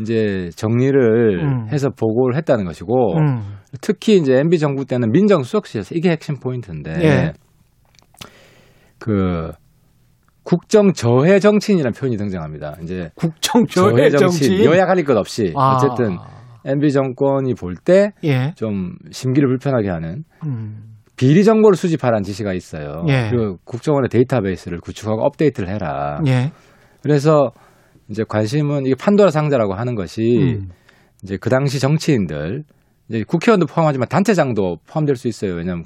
[0.00, 1.68] 이제 정리를 음.
[1.72, 3.40] 해서 보고를 했다는 것이고 음.
[3.80, 7.32] 특히 이제 MB 정부 때는 민정수석실에서 이게 핵심 포인트인데 예.
[8.98, 9.52] 그
[10.48, 12.78] 국정 저해 정치인이라는 표현이 등장합니다.
[12.82, 15.76] 이제 국정 저해 정치인 여야 가릴 것 없이 아.
[15.76, 16.16] 어쨌든
[16.64, 18.54] MB 정권이 볼 때좀 예.
[19.10, 20.94] 심기를 불편하게 하는 음.
[21.16, 23.04] 비리 정보를 수집하라는 지시가 있어요.
[23.08, 23.28] 예.
[23.30, 26.22] 그리고 국정원의 데이터베이스를 구축하고 업데이트를 해라.
[26.26, 26.50] 예.
[27.02, 27.50] 그래서
[28.08, 30.68] 이제 관심은 이게 판도라 상자라고 하는 것이 음.
[31.22, 32.64] 이제 그 당시 정치인들
[33.10, 35.56] 이제 국회의원도 포함하지만 단체장도 포함될 수 있어요.
[35.56, 35.84] 왜냐하면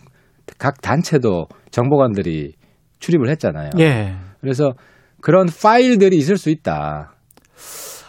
[0.56, 2.52] 각 단체도 정보관들이
[3.00, 3.70] 출입을 했잖아요.
[3.80, 4.14] 예.
[4.42, 4.72] 그래서
[5.22, 7.14] 그런 파일들이 있을 수 있다.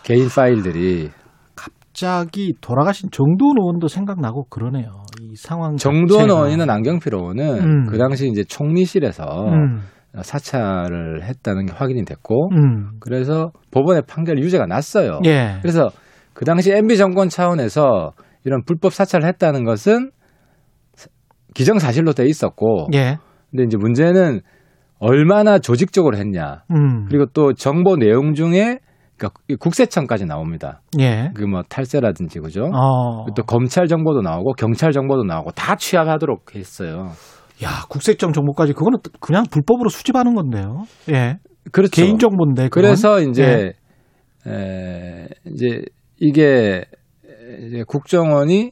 [0.04, 1.12] 개인 파일들이
[1.56, 5.04] 갑자기 돌아가신 정두원 의원도 생각나고 그러네요.
[5.22, 5.78] 이 상황.
[5.78, 7.86] 정두원 의원이나 남경필 의원은 음.
[7.86, 9.82] 그 당시 이제 총리실에서 음.
[10.22, 12.98] 사찰을 했다는 게 확인이 됐고, 음.
[13.00, 15.20] 그래서 법원의 판결 유죄가 났어요.
[15.26, 15.60] 예.
[15.62, 15.90] 그래서
[16.34, 18.12] 그 당시 MB 정권 차원에서
[18.44, 20.12] 이런 불법 사찰을 했다는 것은
[21.54, 23.18] 기정사실로 돼 있었고, 예.
[23.52, 24.42] 근데 이제 문제는
[25.04, 27.06] 얼마나 조직적으로 했냐, 음.
[27.10, 28.80] 그리고 또 정보 내용 중에
[29.18, 30.82] 그러니까 국세청까지 나옵니다.
[31.00, 31.30] 예.
[31.36, 32.70] 그 뭐 탈세라든지 그죠?
[32.74, 33.26] 어.
[33.36, 37.12] 또 검찰 정보도 나오고 경찰 정보도 나오고 다 취합하도록 했어요.
[37.64, 40.86] 야, 국세청 정보까지 그거는 그냥 불법으로 수집하는 건데요.
[41.12, 41.38] 예.
[41.72, 41.92] 그렇죠.
[41.92, 42.70] 개인 정보인데.
[42.70, 42.84] 그건?
[42.84, 43.74] 그래서 이제
[44.48, 44.52] 예.
[44.52, 45.82] 에, 이제
[46.20, 46.86] 이게
[47.68, 48.72] 이제 국정원이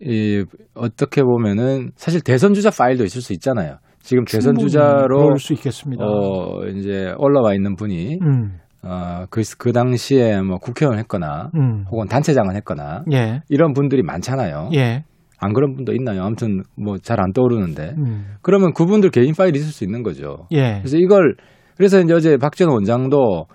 [0.00, 0.44] 이
[0.74, 3.78] 어떻게 보면은 사실 대선 주자 파일도 있을 수 있잖아요.
[4.06, 6.04] 지금 대선 주자로 수 있겠습니다.
[6.04, 8.58] 어 이제 올라와 있는 분이 음.
[8.84, 11.84] 어, 그, 그 당시에 뭐 국회의원 했거나 음.
[11.90, 13.42] 혹은 단체장을 했거나 예.
[13.48, 14.70] 이런 분들이 많잖아요.
[14.74, 15.02] 예.
[15.38, 16.22] 안 그런 분도 있나요?
[16.22, 18.36] 아무튼 뭐 잘 안 떠오르는데 음.
[18.42, 20.46] 그러면 그분들 개인 파일이 있을 수 있는 거죠.
[20.52, 20.78] 예.
[20.78, 21.34] 그래서 이걸
[21.76, 23.46] 그래서 이제 어제 박지원 원장도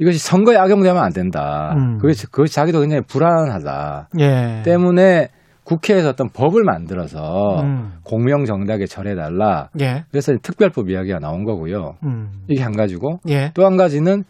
[0.00, 1.72] 이것이 선거에 악용되면 안 된다.
[1.76, 1.98] 음.
[1.98, 4.08] 그것이 그것이 자기도 굉장히 불안하다.
[4.18, 4.62] 예.
[4.64, 5.28] 때문에
[5.64, 7.92] 국회에서 어떤 법을 만들어서 음.
[8.04, 9.70] 공명정당하게 처리해달라.
[9.80, 10.04] 예.
[10.10, 11.94] 그래서 특별법 이야기가 나온 거고요.
[12.04, 12.30] 음.
[12.48, 13.50] 이게 한 가지고 예.
[13.54, 14.24] 또한 가지는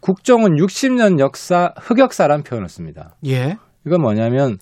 [0.00, 3.16] 국정은 60년 역사 흑역사란 표현을 씁니다.
[3.26, 3.56] 예.
[3.86, 4.58] 이건 뭐냐면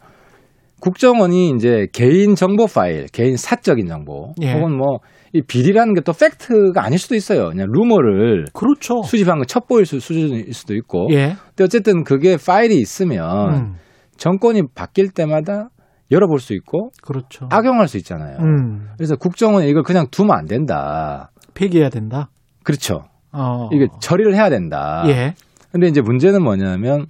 [0.81, 4.53] 국정원이 이제 개인 정보 파일, 개인 사적인 정보, 예.
[4.53, 5.01] 혹은 뭐
[5.37, 7.49] 이 비리라는 게 또 팩트가 아닐 수도 있어요.
[7.51, 9.03] 그냥 루머를 그렇죠.
[9.03, 11.09] 수집한 거 첩보일 수준일 수도 있고.
[11.11, 11.35] 예.
[11.49, 13.75] 근데 어쨌든 그게 파일이 있으면 음.
[14.17, 15.69] 정권이 바뀔 때마다
[16.11, 17.49] 열어볼 수 있고 그렇죠.
[17.51, 18.39] 악용할 수 있잖아요.
[18.41, 18.89] 음.
[18.97, 21.31] 그래서 국정원이 이걸 그냥 두면 안 된다.
[21.55, 22.29] 폐기해야 된다.
[22.63, 23.05] 그렇죠.
[23.33, 23.69] 어.
[23.73, 25.05] 이게 처리를 해야 된다.
[25.09, 25.35] 예.
[25.73, 27.07] 근데 이제 문제는 뭐냐면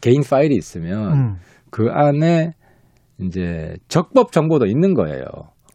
[0.00, 1.36] 개인 파일이 있으면 음.
[1.70, 2.52] 그 안에
[3.20, 5.24] 이제 적법 정보도 있는 거예요.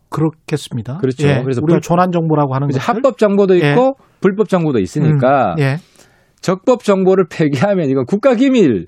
[0.10, 0.98] 그렇겠습니다.
[0.98, 1.28] 그렇죠.
[1.28, 1.42] 예.
[1.44, 3.72] 그래서 우리가 조난 정보라고 하는 것들 합법 정보도 예.
[3.72, 4.04] 있고 예.
[4.22, 5.60] 불법 정보도 있으니까 음.
[5.60, 5.78] 예.
[6.42, 8.88] 적법 정보를 폐기하면 이건 국가 기밀을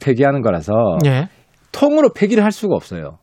[0.00, 0.72] 폐기하는 거라서
[1.06, 1.28] 예.
[1.72, 3.18] 통으로 폐기를 할 수가 없어요.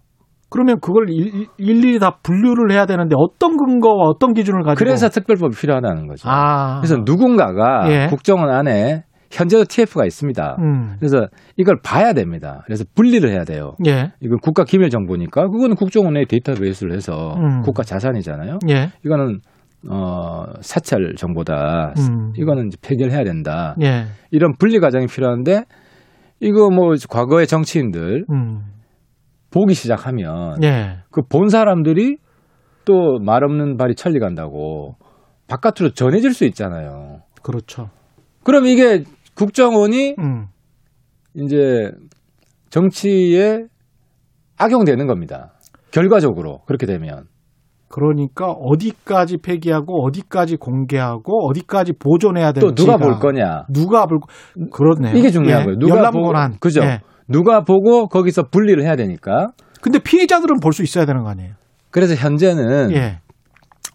[0.50, 5.56] 그러면 그걸 일, 일일이 다 분류를 해야 되는데 어떤 근거와 어떤 기준을 가지고 그래서 특별법이
[5.56, 6.28] 필요하다는 거죠.
[6.28, 6.80] 아.
[6.80, 8.08] 그래서 누군가가 예.
[8.08, 10.58] 국정원 안에 현재도 TF가 있습니다.
[10.60, 10.96] 음.
[11.00, 12.64] 그래서 이걸 봐야 됩니다.
[12.66, 13.74] 그래서 분리를 해야 돼요.
[13.86, 14.12] 예.
[14.22, 17.62] 이건 국가 기밀 정보니까 그거는 국정원의 데이터베이스를 해서 음.
[17.62, 18.58] 국가 자산이잖아요.
[18.70, 18.90] 예.
[19.06, 19.42] 이거는
[19.88, 21.94] 어 사찰 정보다.
[22.00, 22.34] 음.
[22.36, 23.76] 이거는 이제 폐결해야 된다.
[23.84, 24.06] 예.
[24.32, 25.66] 이런 분리 과정이 필요한데
[26.42, 28.62] 이거 뭐 과거의 정치인들 음.
[29.52, 31.00] 보기 시작하면 예.
[31.12, 32.18] 그본 사람들이
[32.86, 34.96] 또 말 없는 발이 천리 간다고
[35.48, 37.22] 바깥으로 전해질 수 있잖아요.
[37.44, 37.90] 그렇죠.
[38.44, 39.04] 그럼 이게
[39.36, 40.48] 국정원이 음.
[41.36, 41.92] 이제
[42.70, 43.66] 정치에
[44.58, 45.54] 악용되는 겁니다.
[45.92, 47.26] 결과적으로 그렇게 되면.
[47.90, 54.20] 그러니까 어디까지 폐기하고 어디까지 공개하고 어디까지 보존해야 되는지 또 누가 볼 거냐 누가 볼
[54.72, 55.66] 그렇네요 이게 중요한 예.
[55.66, 57.02] 거예요 누가 열람권한 그죠 예.
[57.28, 59.48] 누가 보고 거기서 분리를 해야 되니까
[59.82, 61.54] 근데 피해자들은 볼 수 있어야 되는 거 아니에요
[61.92, 63.20] 그래서 현재는 예.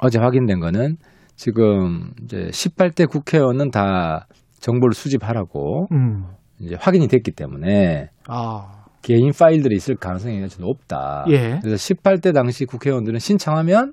[0.03, 0.97] 어제 확인된 거는
[1.37, 4.27] 지금 이제 18대 국회의원은 다
[4.61, 6.25] 정보를 수집하라고 음.
[6.61, 8.74] 이제 확인이 됐기 때문에 아.
[9.05, 11.27] 개인 파일들이 있을 가능성이 아주 높다.
[11.29, 11.59] 예.
[11.63, 13.93] 그래서 18대 당시 국회의원들은 신청하면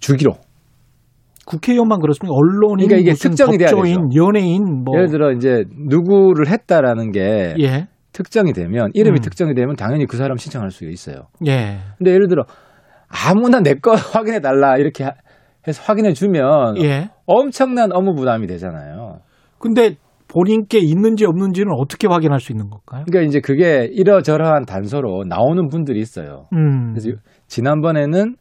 [0.00, 0.32] 주기로.
[1.46, 2.34] 국회의원만 그렇습니까?
[2.34, 7.86] 언론인, 그러니까 이게 특정이 법조인, 연예인, 뭐 예를 들어 이제 누구를 했다라는 게 예.
[8.12, 9.22] 특정이 되면 이름이 음.
[9.22, 11.28] 특정이 되면 당연히 그 사람 신청할 수 있어요.
[11.46, 11.78] 예.
[11.98, 12.44] 근데 예를 들어
[13.08, 15.04] 아무나 내 거 확인해 달라 이렇게
[15.68, 17.10] 해서 확인해 주면 예.
[17.26, 19.20] 엄청난 업무 부담이 되잖아요.
[19.58, 19.96] 근데
[20.32, 23.04] 본인께 있는지 없는지는 어떻게 확인할 수 있는 걸까요?
[23.04, 26.46] 그러니까 이제 그게 이러저러한 단서로 나오는 분들이 있어요.
[26.54, 26.94] 음.
[26.94, 27.10] 그래서
[27.48, 28.36] 지난번에는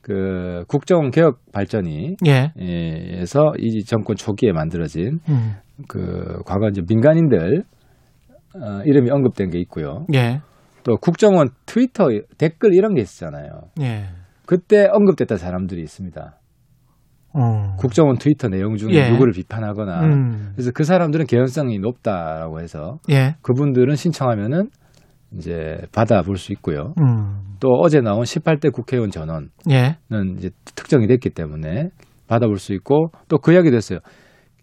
[0.00, 2.52] 그 국정 개혁 발전이 예.
[2.56, 5.52] 에서 이 정권 초기에 만들어진 음.
[5.86, 7.62] 그 과거 이제 민간인들
[8.54, 10.06] 어, 이름이 언급된 게 있고요.
[10.14, 10.40] 예.
[10.82, 12.08] 또 국정원 트위터
[12.38, 13.50] 댓글 이런 게 있었잖아요.
[13.82, 14.06] 예.
[14.46, 16.37] 그때 언급됐던 사람들이 있습니다.
[17.34, 17.76] 어.
[17.78, 19.10] 국정원 트위터 내용 중에 예.
[19.10, 20.52] 누구를 비판하거나 음.
[20.54, 23.36] 그래서 그 사람들은 개연성이 높다라고 해서 예.
[23.42, 24.70] 그분들은 신청하면은
[25.36, 26.94] 이제 받아볼 수 있고요.
[27.00, 27.56] 음.
[27.60, 29.98] 또 어제 나온 18대 국회의원 전원은 예.
[30.38, 31.90] 이제 특정이 됐기 때문에
[32.26, 33.98] 받아볼 수 있고 또 그 이야기도 했어요.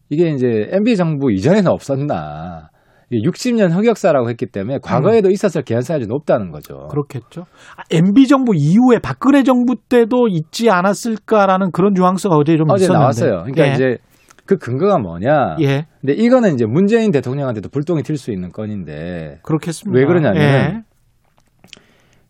[0.09, 2.69] 이게 이제 MB 정부 이전에는 없었나.
[3.11, 5.31] 60년 흑역사라고 했기 때문에 과거에도 음.
[5.31, 6.87] 있었을 개연성이 높다는 거죠.
[6.89, 7.41] 그렇겠죠.
[7.77, 12.99] 아, MB 정부 이후에 박근혜 정부 때도 있지 않았을까라는 그런 뉘앙스가 어제 좀 어제 있었는데.
[12.99, 13.43] 나왔어요.
[13.43, 13.73] 그러니까 예.
[13.73, 13.97] 이제
[14.45, 15.57] 그 근거가 뭐냐?
[15.61, 15.85] 예.
[16.01, 19.39] 근데 이거는 이제 문재인 대통령한테도 불똥이 튈 수 있는 건인데.
[19.43, 19.97] 그렇겠습니다.
[19.97, 20.81] 왜 그러냐면 예.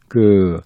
[0.08, 0.60] 그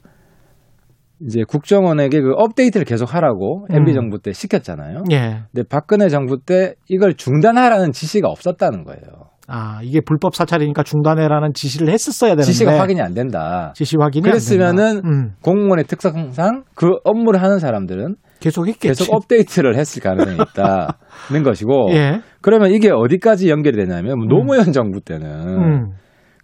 [1.21, 3.75] 이제 국정원에게 그 업데이트를 계속 하라고 음.
[3.75, 5.03] MB 정부 때 시켰잖아요.
[5.11, 5.41] 예.
[5.51, 9.28] 근데 박근혜 정부 때 이걸 중단하라는 지시가 없었다는 거예요.
[9.49, 13.73] 아, 이게 불법 사찰이니까 중단해라는 지시를 했었어야 되는데 지시가 확인이 안 된다.
[13.75, 15.31] 지시 확인이 그랬으면은 음.
[15.41, 18.87] 공무원의 특성상 그 업무를 하는 사람들은 계속 했겠지.
[18.87, 22.21] 계속 업데이트를 했을 가능성이 있다는 것이고 예.
[22.41, 24.29] 그러면 이게 어디까지 연결이 되냐면 뭐 음.
[24.29, 25.91] 노무현 정부 때는 음.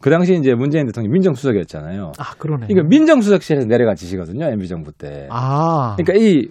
[0.02, 2.12] 그 당시 이제 문재인 대통령이 민정수석이었잖아요.
[2.20, 2.68] 아, 그러네.
[2.70, 4.46] 이거 민정수석실에서 내려간 지시거든요.
[4.46, 5.28] MB 정부 때.
[5.32, 5.96] 아.
[5.98, 6.50] 그러니까 이,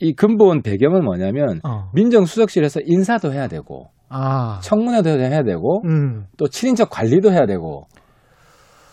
[0.00, 1.90] 이 근본 배경은 뭐냐면 어.
[1.94, 4.60] 민정수석실에서 인사도 해야 되고 아.
[4.62, 6.26] 청문회도 해야 되고 음.
[6.36, 7.86] 또 친인척 관리도 해야 되고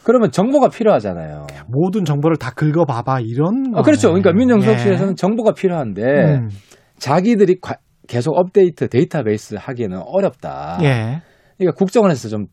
[0.03, 1.47] 그러면 정보가 필요하잖아요.
[1.67, 3.73] 모든 정보를 다 긁어봐봐 이런.
[3.73, 4.09] 아, 그렇죠.
[4.09, 5.15] 그러니까 민정수석실에서는 예.
[5.15, 6.49] 정보가 필요한데 음.
[6.97, 7.75] 자기들이 과,
[8.07, 10.79] 계속 업데이트 데이터베이스 하기에는 어렵다.
[10.81, 11.21] 예.
[11.57, 12.47] 그러니까 국정원에서 좀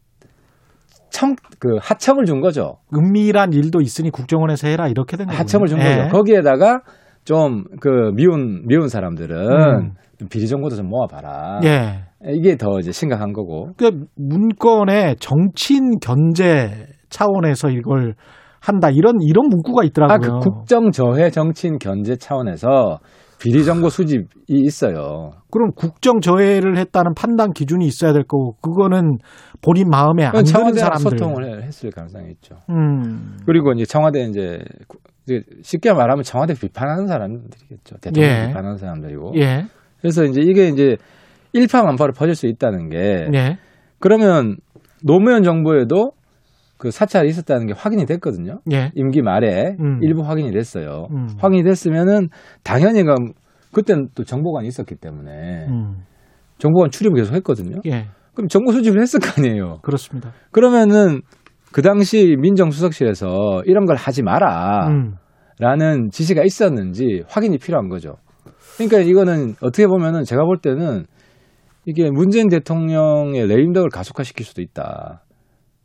[1.10, 2.76] 청, 그 하청을 준 거죠.
[2.94, 5.38] 은밀한 일도 있으니 국정원에서 해라 이렇게 된 거죠.
[5.38, 5.96] 하청을 준 예.
[5.96, 6.08] 거죠.
[6.10, 6.82] 거기에다가
[7.24, 9.94] 좀 그 미운 미운 사람들은 음.
[10.30, 11.60] 비리 정보도 좀 모아봐라.
[11.64, 12.04] 예.
[12.28, 13.72] 이게 더 이제 심각한 거고.
[13.76, 18.14] 그 문건에 정치인 견제 차원에서 이걸
[18.60, 20.14] 한다 이런 이런 문구가 있더라고요.
[20.14, 22.98] 아, 그 국정 저해 정치인 견제 차원에서
[23.40, 25.30] 비리 정보 수집이 있어요.
[25.50, 29.16] 그럼 국정 저해를 했다는 판단 기준이 있어야 될 거고 그거는
[29.62, 32.56] 본인 마음에 안 드는 사람들 소통을 했을 가능성이 있죠.
[32.68, 33.38] 음.
[33.46, 34.58] 그리고 이제 청와대 이제
[35.62, 37.96] 쉽게 말하면 청와대 비판하는 사람들이겠죠.
[38.02, 38.46] 대통령 예.
[38.48, 39.32] 비판하는 사람들이고.
[39.36, 39.64] 예.
[40.00, 40.96] 그래서 이제 이게 이제
[41.52, 43.58] 일파만파로 퍼질 수 있다는 게 예.
[43.98, 44.56] 그러면
[45.04, 46.12] 노무현 정부에도
[46.76, 48.60] 그 사찰이 있었다는 게 확인이 됐거든요.
[48.72, 48.90] 예.
[48.94, 49.98] 임기 말에 음.
[50.02, 51.08] 일부 확인이 됐어요.
[51.10, 51.28] 음.
[51.38, 52.28] 확인이 됐으면은
[52.62, 53.14] 당연히 그
[53.72, 55.98] 그때는 또 정보관이 있었기 때문에 음.
[56.58, 57.80] 정보관 출입을 계속 했거든요.
[57.86, 58.06] 예.
[58.34, 59.78] 그럼 정보 수집을 했을 거 아니에요.
[59.82, 60.32] 그렇습니다.
[60.50, 61.20] 그러면은
[61.72, 64.88] 그 당시 민정수석실에서 이런 걸 하지 마라.
[64.88, 65.14] 음.
[65.58, 68.14] 라는 지시가 있었는지 확인이 필요한 거죠.
[68.76, 71.04] 그러니까 이거는 어떻게 보면은 제가 볼 때는
[71.86, 75.22] 이게 문재인 대통령의 레임덕을 가속화시킬 수도 있다.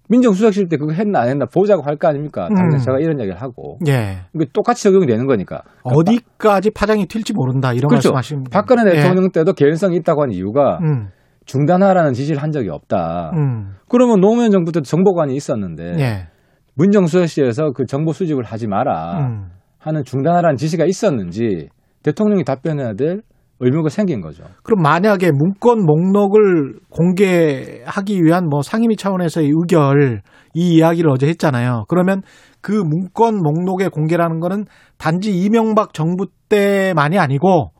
[0.09, 2.47] 민정수석실 때 그거 했나 안 했나 보자고 할 거 아닙니까?
[2.49, 2.77] 당장 음.
[2.77, 3.79] 제가 이런 얘기를 하고.
[3.87, 4.17] 예.
[4.35, 5.63] 이게 똑같이 적용이 되는 거니까.
[5.83, 8.11] 그러니까 어디까지 파장이 튈지 모른다 이런 그렇죠.
[8.11, 9.01] 말씀하시는 박근혜 예.
[9.01, 11.07] 대통령 때도 개연성이 있다고 한 이유가 음.
[11.45, 13.31] 중단하라는 지시를 한 적이 없다.
[13.35, 13.73] 음.
[13.89, 16.27] 그러면 노무현 정부 때도 정보관이 있었는데 예.
[16.75, 19.45] 문정수석실에서 그 정보 수집을 하지 마라 음.
[19.79, 21.69] 하는 중단하라는 지시가 있었는지
[22.03, 23.21] 대통령이 답변해야 될
[23.59, 24.43] 의무가 생긴 거죠.
[24.63, 30.21] 그럼 만약에 문건 목록을 공개하기 위한 뭐 상임위 차원에서의 의결
[30.53, 31.85] 이 이야기를 어제 했잖아요.
[31.87, 32.21] 그러면
[32.61, 34.65] 그 문건 목록의 공개라는 거는
[34.97, 37.71] 단지 이명박 정부 때만이 아니고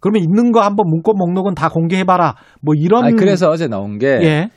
[0.00, 2.34] 그러면 있는 거 한번 문건 목록은 다 공개해봐라.
[2.60, 3.04] 뭐 이런.
[3.04, 4.50] 아니, 그래서 어제 나온 게 예.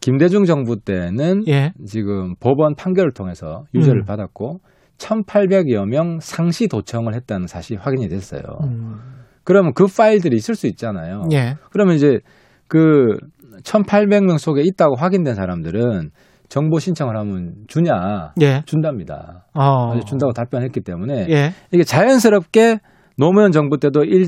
[0.00, 1.72] 김대중 정부 때는 예.
[1.86, 4.04] 지금 법원 판결을 통해서 유죄를 음.
[4.04, 4.60] 받았고
[4.98, 8.42] 1,800여 명 상시 도청을 했다는 사실이 확인이 됐어요.
[8.62, 9.21] 음.
[9.44, 11.24] 그러면 그 파일들이 있을 수 있잖아요.
[11.32, 11.56] 예.
[11.70, 12.18] 그러면 이제
[12.68, 13.16] 그
[13.64, 16.10] 1,800명 속에 있다고 확인된 사람들은
[16.48, 18.34] 정보 신청을 하면 주냐?
[18.40, 18.62] 예.
[18.66, 19.46] 준답니다.
[19.54, 19.98] 어.
[20.00, 21.52] 준다고 답변했기 때문에 예.
[21.72, 22.78] 이게 자연스럽게
[23.16, 24.26] 노무현 정부 때도 일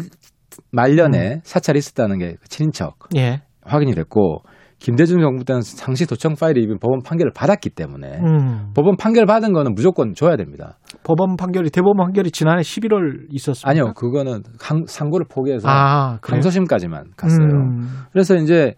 [0.71, 1.41] 말년에 음.
[1.43, 3.43] 사찰이 있었다는 게 친인척 예.
[3.63, 4.43] 확인이 됐고
[4.79, 8.71] 김대중 정부 때는 상시 도청 파일이 입은 법원 판결을 받았기 때문에 음.
[8.75, 10.79] 법원 판결 받은 거는 무조건 줘야 됩니다.
[11.05, 13.69] 법원 판결이 대법원 판결이 지난해 11월 있었습니다.
[13.69, 17.47] 아니요, 그거는 항, 상고를 포기해서 아, 항소심까지만 갔어요.
[17.47, 17.89] 음.
[18.13, 18.75] 그래서 이제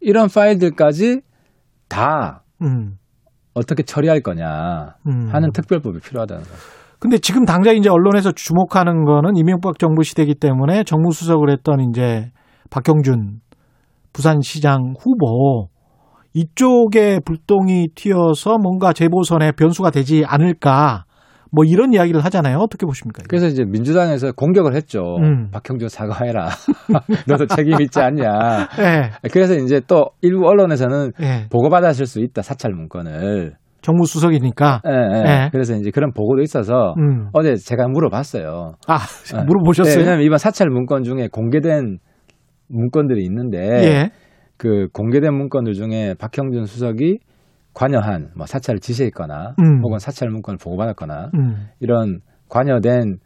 [0.00, 1.20] 이런 파일들까지
[1.88, 2.96] 다 음.
[3.54, 5.28] 어떻게 처리할 거냐 음.
[5.32, 6.54] 하는 특별법이 필요하다는 거죠.
[6.98, 12.30] 근데 지금 당장 이제 언론에서 주목하는 거는 이명박 정부 시대이기 때문에 정무수석을 했던 이제
[12.70, 13.40] 박형준
[14.16, 15.68] 부산시장 후보
[16.32, 21.04] 이쪽에 불똥이 튀어서 뭔가 재보선에 변수가 되지 않을까
[21.52, 22.58] 뭐 이런 이야기를 하잖아요.
[22.58, 23.22] 어떻게 보십니까?
[23.28, 25.16] 그래서 이제 민주당에서 공격을 했죠.
[25.18, 25.50] 음.
[25.50, 26.48] 박형준 사과해라.
[27.28, 28.68] 너도 책임 있지 않냐.
[28.76, 29.10] 네.
[29.30, 31.46] 그래서 이제 또 일부 언론에서는 네.
[31.50, 32.42] 보고받았을 수 있다.
[32.42, 33.54] 사찰 문건을.
[33.82, 34.80] 정무수석이니까.
[34.84, 35.22] 네, 네.
[35.22, 35.48] 네.
[35.52, 37.28] 그래서 이제 그런 보고도 있어서 음.
[37.32, 38.72] 어제 제가 물어봤어요.
[38.88, 38.98] 아,
[39.46, 39.98] 물어보셨어요?
[39.98, 41.98] 왜냐하면 이번 사찰 문건 중에 공개된
[42.68, 44.10] 문건들이 있는데 예.
[44.56, 47.18] 그 공개된 문건들 중에 박형준 수석이
[47.74, 49.82] 관여한 뭐 사찰을 지시했거나 음.
[49.82, 51.68] 혹은 사찰 문건을 보고받았거나 음.
[51.80, 53.18] 이런 관여된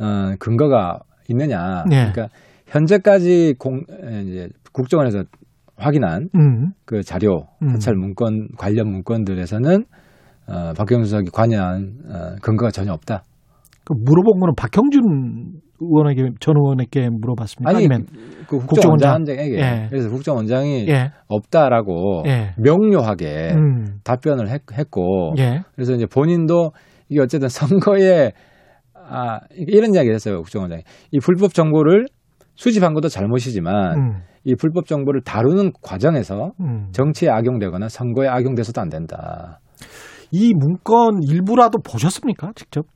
[0.00, 0.98] 어, 근거가
[1.28, 1.84] 있느냐.
[1.92, 2.10] 예.
[2.10, 2.28] 그러니까
[2.66, 3.82] 현재까지 공
[4.26, 5.22] 이제 국정원에서
[5.76, 6.72] 확인한 음.
[6.84, 7.68] 그 자료 음.
[7.68, 9.84] 사찰 문건 관련 문건들에서는
[10.48, 13.22] 어, 박형준 수석이 관여한 어, 근거가 전혀 없다.
[13.84, 17.68] 그 물어본 거는 박형준 의원에게 전 의원에게 물어봤습니다.
[17.68, 18.06] 아니, 아니면
[18.48, 19.86] 그 국정원장에게 예.
[19.88, 21.12] 그래서 국정원장이 예.
[21.28, 22.54] 없다라고 예.
[22.56, 23.98] 명료하게 음.
[24.04, 25.62] 답변을 했, 고 예.
[25.74, 26.72] 그래서 이제 본인도
[27.08, 28.32] 이게 어쨌든 선거에
[28.94, 32.06] 아 이런 이야기를 했어요 국정원장이 이 불법 정보를
[32.56, 34.22] 수집한 것도 잘못이지만 음.
[34.44, 36.88] 이 불법 정보를 다루는 과정에서 음.
[36.92, 39.60] 정치에 악용되거나 선거에 악용돼서도 안 된다.
[40.30, 42.52] 이 문건 일부라도 보셨습니까?
[42.54, 42.86] 직접?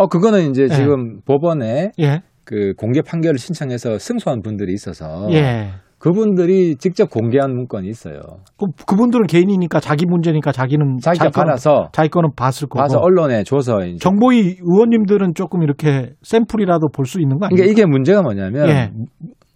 [0.00, 0.68] 어 그거는 이제 예.
[0.68, 2.22] 지금 법원에 예.
[2.44, 5.72] 그 공개 판결을 신청해서 승소한 분들이 있어서 예.
[5.98, 8.20] 그분들이 직접 공개한 문건이 있어요.
[8.58, 13.44] 그 그분들은 개인이니까 자기 문제니까 자기는 자기가 자기 받아서 자기 거는 봤을 거고 봐서 언론에
[13.44, 13.98] 줘서 이제.
[13.98, 17.56] 정보위 의원님들은 조금 이렇게 샘플이라도 볼 수 있는 거 아니에요?
[17.56, 18.90] 그러니까 이게 문제가 뭐냐면 예.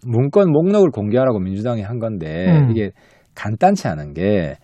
[0.05, 2.69] 문건 목록을 공개하라고 민주당이 한 건데 음.
[2.69, 2.91] 이게
[3.33, 4.57] 간단치 않은 게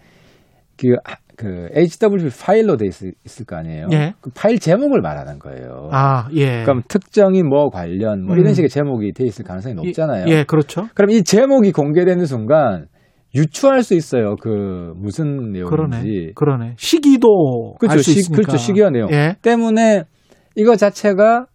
[0.82, 0.95] 그
[1.36, 3.88] 그 HWP 파일로 돼 있을, 있을 거 아니에요.
[3.91, 4.13] 예.
[4.21, 5.89] 그 파일 제목을 말하는 거예요.
[5.91, 6.63] 아, 예.
[6.63, 8.39] 그럼 특정이 뭐 관련 뭐 음.
[8.39, 10.25] 이런 식의 제목이 돼 있을 가능성이 높잖아요.
[10.27, 10.88] 예, 그렇죠.
[10.93, 12.88] 그럼 이 제목이 공개되는 순간
[13.34, 14.36] 유추할 수 있어요.
[14.36, 15.67] 그 무슨 내용인지.
[15.69, 16.32] 그러네.
[16.36, 16.73] 그러네.
[16.77, 17.93] 시기도 그렇죠.
[17.93, 18.41] 알수 있으니까.
[18.41, 18.57] 그렇죠.
[18.57, 19.09] 시기와 내용.
[19.11, 19.36] 예.
[19.41, 20.03] 때문에
[20.55, 21.45] 이거 자체가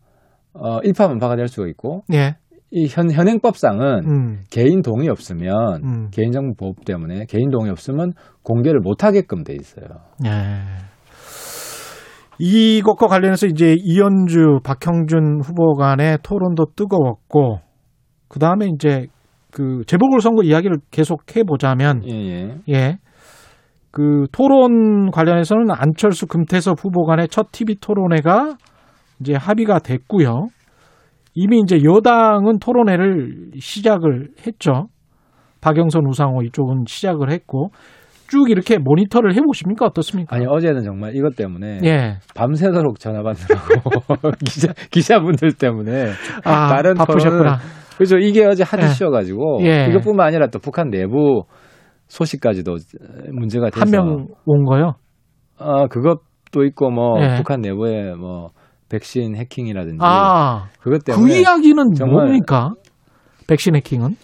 [0.55, 2.37] 어 일파만파가 될 수가 있고 예.
[2.77, 4.41] 이 현, 현행법상은 음.
[4.51, 6.09] 개인 동의 없으면 음.
[6.11, 8.13] 개인정보 보호 때문에 개인 동의 없으면
[8.43, 9.87] 공개를 못 하게끔 돼 있어요.
[10.27, 10.61] 예.
[12.39, 17.61] 이것과 관련해서 이제 이현주, 박형준 후보 간의 토론도 뜨거웠고,
[18.29, 19.07] 그 다음에 이제
[19.51, 22.59] 그 재보궐 선거 이야기를 계속 해 보자면, 예, 예.
[22.69, 22.99] 예.
[23.91, 28.59] 그 토론 관련해서는 안철수 금태섭 후보 간의 첫 TV 토론회가
[29.21, 30.49] 이제 합의가 됐고요.
[31.37, 34.87] 이미 이제 여당은 토론회를 시작을 했죠.
[35.61, 37.69] 박영선 우상호 이쪽은 시작을 했고
[38.29, 40.35] 쭉 이렇게 모니터를 해보십니까 어떻습니까?
[40.35, 42.15] 아니 어제는 정말 이것 때문에 예.
[42.35, 44.01] 밤새도록 전화 받느라고
[44.45, 46.07] 기자 기자분들 때문에
[46.45, 47.59] 아, 다른 바쁘셨구나.
[47.97, 48.17] 그렇죠.
[48.19, 49.87] 이게 어제 한 이슈여가지고 예.
[49.91, 51.45] 이것뿐만 아니라 또 북한 내부
[52.09, 52.77] 소식까지도
[53.33, 54.95] 문제가 돼서 한 명 온 거요?
[55.59, 57.37] 아 그것도 있고 뭐 네.
[57.37, 58.51] 북한 내부에 뭐
[58.89, 62.71] 백신 해킹이라든지 아, 그것 그 때문에 그 이야기는 뭡니까?
[63.47, 64.17] 백신 해킹은?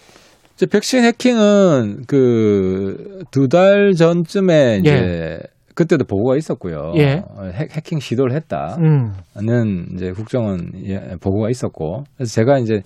[0.55, 5.39] 이제 백신 해킹은 그 두 달 전쯤에 이제 예.
[5.75, 6.93] 그때도 보고가 있었고요.
[6.97, 7.23] 예.
[7.71, 9.13] 해킹 시도를 했다는
[9.49, 9.85] 음.
[9.95, 12.81] 이제 국정원 예, 보고가 있었고 그래서 제가 이제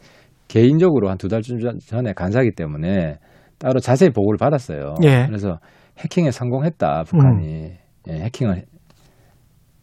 [0.47, 3.17] 개인적으로 한 두 달 전에 간사기 때문에
[3.59, 4.95] 따로 자세히 보고를 받았어요.
[5.03, 5.25] 예.
[5.27, 5.59] 그래서
[5.99, 7.75] 해킹에 성공했다 북한이 음.
[8.09, 8.63] 예, 해킹을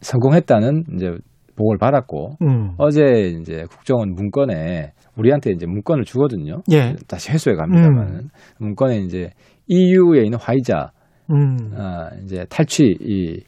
[0.01, 1.11] 성공했다는 이제
[1.55, 2.73] 보고를 받았고 음.
[2.77, 3.01] 어제
[3.39, 6.61] 이제 국정원 문건에 우리한테 이제 문건을 주거든요.
[6.71, 6.95] 예.
[7.07, 8.29] 다시 회수해 갑니다만 음.
[8.59, 9.29] 문건에 이제
[9.67, 10.91] EU에 있는 화이자
[11.31, 11.71] 음.
[11.75, 13.41] 아, 이제 탈취 이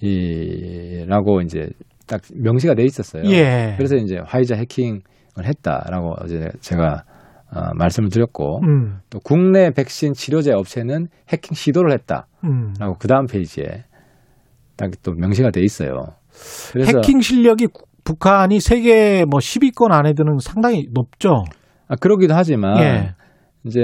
[0.00, 1.68] 이라고 이제
[2.06, 3.24] 딱 명시가 돼 있었어요.
[3.24, 3.74] 예.
[3.76, 5.00] 그래서 이제 화이자 해킹을
[5.44, 7.04] 했다라고 어제 제가
[7.50, 8.98] 어, 말씀을 드렸고 음.
[9.10, 12.72] 또 국내 백신 치료제 업체는 해킹 시도를 했다라고 음.
[12.98, 13.84] 그 다음 페이지에
[14.76, 16.17] 딱 또 명시가 돼 있어요.
[16.76, 17.68] 해킹 실력이
[18.04, 21.44] 북한이 세계 뭐 10위권 안에 드는 상당히 높죠.
[21.88, 23.14] 아 그러기도 하지만 예.
[23.64, 23.80] 이제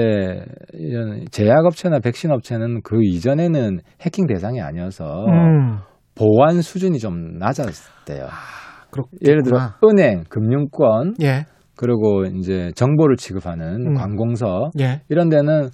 [0.73, 5.79] 이런 제약업체나 백신 업체는 그 이전에는 해킹 대상이 아니어서 음.
[6.15, 8.25] 보안 수준이 좀 낮았대요.
[8.25, 8.87] 아,
[9.21, 11.45] 예를 들어 은행, 금융권, 예.
[11.75, 13.93] 그리고 이제 정보를 취급하는 음.
[13.95, 15.01] 관공서 예.
[15.09, 15.69] 이런 데는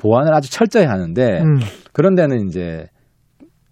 [0.00, 1.58] 보안을 아주 철저히 하는데 음.
[1.92, 2.86] 그런 데는 이제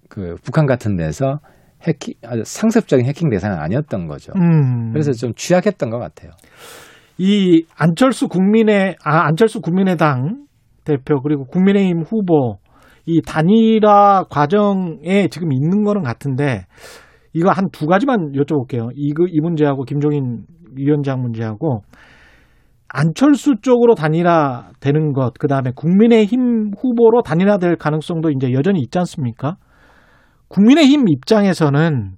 [0.09, 1.39] 그 북한 같은 데서
[1.87, 4.33] 해킹 아주 상습적인 해킹 대상은 아니었던 거죠.
[4.37, 4.93] 음.
[4.93, 6.31] 그래서 좀 취약했던 것 같아요.
[7.19, 10.47] 이 안철수 국민의 아 안철수 국민의당
[10.85, 12.59] 대표 그리고 국민의힘 후보
[13.07, 16.67] 이 단일화 과정에 지금 있는 거는 같은데
[17.33, 18.91] 이거 한 두 가지만 여쭤볼게요.
[18.95, 21.83] 이, 이 문제하고 김종인 위원장 문제하고
[22.89, 28.99] 안철수 쪽으로 단일화 되는 것, 그 다음에 국민의힘 후보로 단일화 될 가능성도 이제 여전히 있지
[28.99, 29.57] 않습니까?
[30.53, 32.13] 국민의힘 입장에서는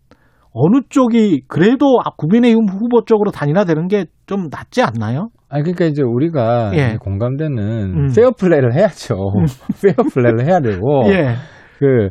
[0.52, 5.28] 어느 쪽이 그래도 국민의힘 후보 쪽으로 단일화되는 게 좀 낫지 않나요?
[5.48, 6.96] 아 그러니까 이제 우리가 예.
[6.98, 8.08] 공감되는 음.
[8.14, 9.14] 페어 플레이를 해야죠.
[9.14, 9.44] 음.
[9.82, 11.34] 페어 플레이를 해야 되고 예.
[11.78, 12.08] 그,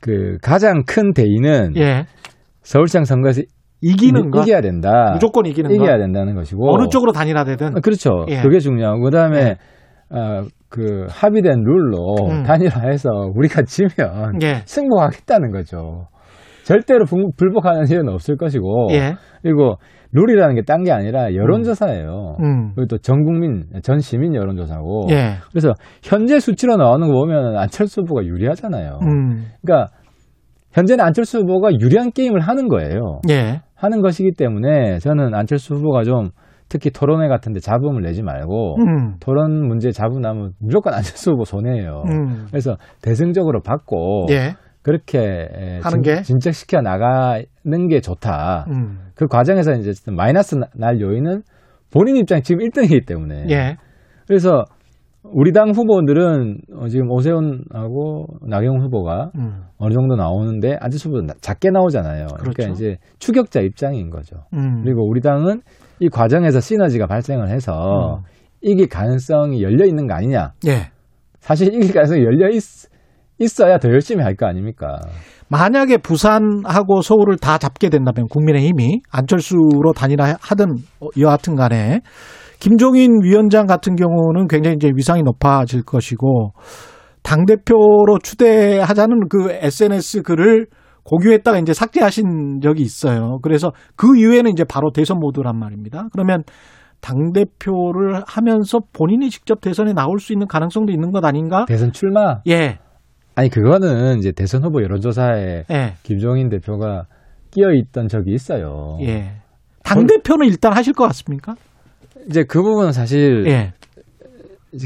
[0.00, 2.06] 그 가장 큰 대의는 예.
[2.62, 3.42] 서울시장 선거에서
[3.82, 5.10] 이기는 거 이겨야 된다.
[5.12, 5.98] 무조건 이기는 이겨야 거.
[5.98, 8.24] 된다는 것이고 어느 쪽으로 단일화되든 아, 그렇죠.
[8.28, 8.40] 예.
[8.42, 9.56] 그게 중요하고 그다음에 예.
[10.16, 12.42] 어, 그 합의된 룰로 음.
[12.44, 14.62] 단일화해서 우리가 지면 예.
[14.64, 16.06] 승복하겠다는 거죠.
[16.64, 17.04] 절대로
[17.36, 19.14] 불복하는 일은 없을 것이고 예.
[19.42, 19.74] 그리고
[20.12, 22.36] 룰이라는 게 딴 게 아니라 여론조사예요.
[22.40, 22.44] 음.
[22.44, 22.72] 음.
[22.74, 25.06] 그리고 또 전 국민, 전 시민 여론조사고.
[25.10, 25.34] 예.
[25.50, 28.98] 그래서 현재 수치로 나오는 거 보면 안철수 후보가 유리하잖아요.
[29.02, 29.46] 음.
[29.62, 29.92] 그러니까
[30.72, 33.20] 현재는 안철수 후보가 유리한 게임을 하는 거예요.
[33.30, 33.60] 예.
[33.74, 36.30] 하는 것이기 때문에 저는 안철수 후보가 좀
[36.70, 39.16] 특히 토론회 같은데 잡음을 내지 말고 음.
[39.20, 42.04] 토론 문제 잡음 나면 무조건 안철수 후보 손해예요.
[42.08, 42.46] 음.
[42.48, 44.54] 그래서 대승적으로 받고 예.
[44.82, 45.48] 그렇게
[45.82, 48.64] 하는 진, 게 진척시켜 나가는 게 좋다.
[48.70, 48.98] 음.
[49.14, 51.42] 그 과정에서 이제 마이너스 날 요인은
[51.92, 53.46] 본인 입장이 지금 1등이기 때문에.
[53.50, 53.76] 예.
[54.26, 54.64] 그래서
[55.22, 59.64] 우리 당 후보들은 어, 지금 오세훈하고 나경원 후보가 음.
[59.76, 62.26] 어느 정도 나오는데 안철수 후보는 작게 나오잖아요.
[62.26, 62.56] 그러니까 그렇죠.
[62.56, 64.36] 그러니까 이제 추격자 입장인 거죠.
[64.54, 64.82] 음.
[64.82, 65.60] 그리고 우리 당은
[66.00, 68.24] 이 과정에서 시너지가 발생을 해서 음.
[68.62, 70.52] 이길 가능성이 열려 있는 거 아니냐.
[70.66, 70.90] 예.
[71.40, 72.62] 사실 이길 가능성이 열려 있,
[73.38, 74.98] 있어야 더 열심히 할 거 아닙니까?
[75.48, 80.76] 만약에 부산하고 서울을 다 잡게 된다면 국민의힘이 안철수로 단일화 하든
[81.18, 82.00] 여하튼 간에
[82.60, 86.52] 김종인 위원장 같은 경우는 굉장히 이제 위상이 높아질 것이고
[87.22, 90.66] 당 대표로 추대하자는 그 SNS 글을
[91.04, 93.38] 공유했다가 이제 삭제하신 적이 있어요.
[93.42, 96.08] 그래서 그 이후에는 이제 바로 대선 모드란 말입니다.
[96.12, 96.42] 그러면
[97.00, 101.64] 당 대표를 하면서 본인이 직접 대선에 나올 수 있는 가능성도 있는 것 아닌가?
[101.66, 102.40] 대선 출마?
[102.46, 102.78] 예.
[103.34, 105.94] 아니 그거는 이제 대선 후보 여론조사에 예.
[106.02, 107.06] 김종인 대표가
[107.50, 108.98] 끼어 있던 적이 있어요.
[109.00, 109.40] 예.
[109.82, 111.54] 당 대표는 일단 하실 것 같습니까?
[112.28, 113.72] 이제 그 부분은 사실 예.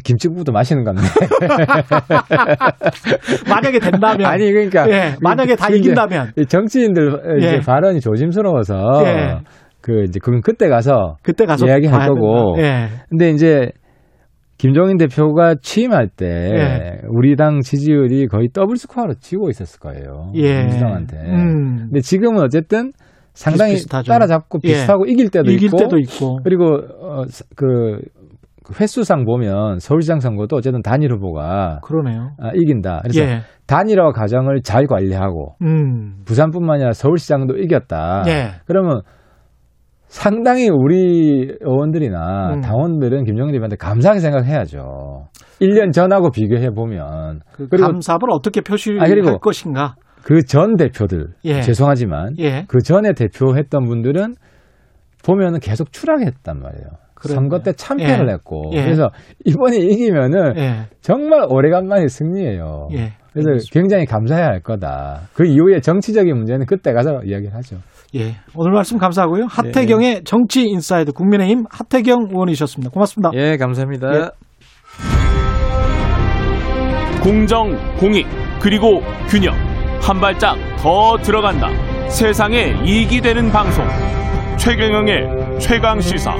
[0.04, 1.02] 김치국도 마시는 건데.
[3.48, 4.26] 만약에 된다면.
[4.26, 4.88] 아니, 그러니까.
[4.88, 6.32] 예, 만약에 다 이긴다면.
[6.48, 7.38] 정치인들 예.
[7.38, 9.02] 이제 발언이 조심스러워서.
[9.04, 9.38] 예.
[9.80, 11.16] 그, 이제, 그럼 그때 가서.
[11.22, 11.66] 그때 가서.
[11.66, 12.56] 이야기할 거고.
[12.58, 12.88] 예.
[13.10, 13.70] 근데 이제.
[14.56, 17.00] 김종인 대표가 취임할 때 예.
[17.10, 20.30] 우리 당 지지율이 거의 더블 스코어로 지고 있었을 거예요.
[20.36, 20.62] 예.
[20.62, 21.16] 민주당한테.
[21.18, 21.76] 음.
[21.88, 22.92] 근데 지금은 어쨌든
[23.34, 24.12] 상당히 비슷비슷하죠.
[24.12, 24.68] 따라잡고 예.
[24.68, 25.12] 비슷하고 예.
[25.12, 27.24] 이길 때도 이길 있고, 때도 있고 그리고 어,
[27.56, 27.98] 그
[28.80, 32.30] 횟수상 보면 서울시장 선거도 어쨌든 단일 후보가 그러네요.
[32.38, 33.00] 아, 이긴다.
[33.02, 33.40] 그래서 예.
[33.66, 36.22] 단일화 과정을 잘 관리하고 음.
[36.24, 38.24] 부산뿐만 아니라 서울시장도 이겼다.
[38.28, 38.50] 예.
[38.66, 39.02] 그러면
[40.06, 42.60] 상당히 우리 의원들이나 음.
[42.60, 45.26] 당원들은 김정인 대표한테 감사하게 생각해야죠.
[45.60, 49.96] 1년 전하고 비교해 보면 그 그리고 감사를 어떻게 표시할 아, 것인가?
[50.22, 51.60] 그 전 대표들 예.
[51.60, 52.64] 죄송하지만 예.
[52.66, 54.34] 그 전에 대표했던 분들은
[55.24, 56.86] 보면은 계속 추락했단 말이에요.
[57.24, 57.40] 그러네요.
[57.40, 58.32] 선거 때 참패를 예.
[58.32, 58.82] 했고 예.
[58.82, 59.10] 그래서
[59.44, 60.74] 이번에 이기면은 예.
[61.00, 62.88] 정말 오래간만에 승리예요.
[62.92, 63.12] 예.
[63.32, 63.72] 그래서 알겠습니다.
[63.72, 65.22] 굉장히 감사해야 할 거다.
[65.34, 67.76] 그 이후에 정치적인 문제는 그때 가서 이야기를 하죠.
[68.14, 68.36] 예.
[68.54, 69.46] 오늘 말씀 감사하고요.
[69.48, 70.20] 하태경의 예.
[70.24, 72.90] 정치 인사이드 국민의힘 하태경 의원이셨습니다.
[72.92, 73.30] 고맙습니다.
[73.34, 74.14] 예, 감사합니다.
[74.14, 74.28] 예.
[77.22, 78.26] 공정, 공익,
[78.60, 79.54] 그리고 균형.
[80.00, 81.68] 한 발짝 더 들어간다.
[82.08, 83.82] 세상에 이익이 되는 방송.
[84.58, 86.32] 최경영의 최강 시사.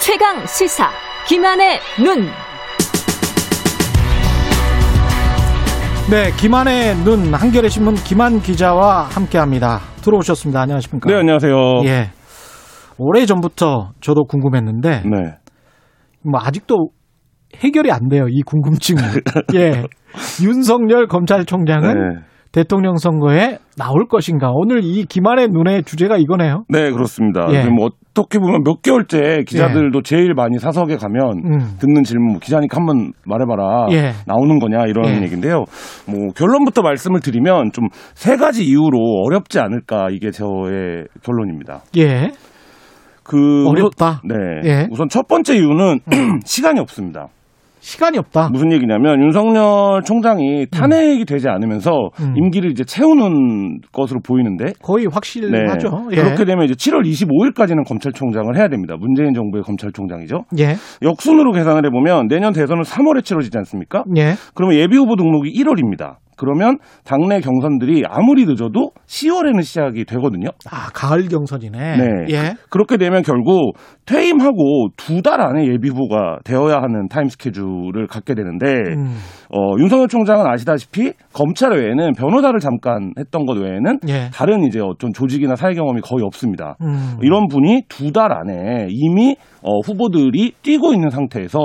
[0.00, 0.90] 최강 시사.
[1.26, 2.26] 김한의 눈.
[6.10, 9.80] 네, 김한의 눈 한겨레 신문 김한 기자와 함께합니다.
[10.02, 10.60] 들어오셨습니다.
[10.60, 11.08] 안녕하십니까?
[11.08, 11.54] 네, 안녕하세요.
[11.86, 12.10] 예.
[12.98, 15.34] 오래 전부터 저도 궁금했는데, 네.
[16.22, 16.90] 뭐 아직도
[17.54, 18.26] 해결이 안 돼요.
[18.28, 18.98] 이 궁금증이.
[19.54, 19.84] 예.
[20.44, 22.20] 윤석열 검찰총장은 네.
[22.52, 24.50] 대통령 선거에 나올 것인가?
[24.50, 26.64] 오늘 이 김한의 눈의 주제가 이거네요.
[26.70, 27.48] 네, 그렇습니다.
[27.50, 27.68] 예.
[27.68, 30.02] 뭐 어떻게 보면 몇 개월째 기자들도 예.
[30.02, 31.58] 제일 많이 사석에 가면 음.
[31.78, 33.88] 듣는 질문, 뭐 기자니까 한번 말해봐라.
[33.92, 34.12] 예.
[34.26, 35.22] 나오는 거냐 이런 예.
[35.22, 35.64] 얘기인데요.
[36.08, 41.82] 뭐 결론부터 말씀을 드리면 좀 세 가지 이유로 어렵지 않을까 이게 저의 결론입니다.
[41.98, 42.30] 예.
[43.22, 44.22] 그 어렵다.
[44.24, 44.34] 네.
[44.64, 44.86] 예.
[44.90, 46.40] 우선 첫 번째 이유는 음.
[46.46, 47.28] 시간이 없습니다.
[47.86, 48.48] 시간이 없다.
[48.50, 50.66] 무슨 얘기냐면 윤석열 총장이 음.
[50.72, 51.24] 탄핵이 음.
[51.24, 52.34] 되지 않으면서 음.
[52.36, 56.08] 임기를 이제 채우는 것으로 보이는데 거의 확실하죠.
[56.10, 56.16] 네.
[56.16, 56.22] 예.
[56.22, 58.96] 그렇게 되면 이제 7월 25일까지는 검찰총장을 해야 됩니다.
[58.98, 60.46] 문재인 정부의 검찰총장이죠.
[60.58, 60.74] 예.
[61.00, 64.02] 역순으로 계산을 해보면 내년 대선은 3월에 치러지지 않습니까?
[64.16, 64.34] 예.
[64.54, 66.16] 그러면 예비 후보 등록이 1월입니다.
[66.36, 70.48] 그러면 당내 경선들이 아무리 늦어도 10월에는 시작이 되거든요.
[70.70, 71.96] 아, 가을 경선이네.
[71.96, 72.04] 네.
[72.30, 72.54] 예.
[72.70, 73.74] 그렇게 되면 결국
[74.06, 78.66] 퇴임하고 두 달 안에 예비 후보가 되어야 하는 타임 스케줄을 갖게 되는데
[78.96, 79.16] 음.
[79.52, 84.30] 어, 윤석열 총장은 아시다시피 검찰 외에는 변호사를 잠깐 했던 것 외에는 예.
[84.32, 86.76] 다른 이제 어떤 조직이나 사회 경험이 거의 없습니다.
[86.82, 87.16] 음.
[87.22, 91.58] 이런 분이 두 달 안에 이미 어, 후보들이 뛰고 있는 상태에서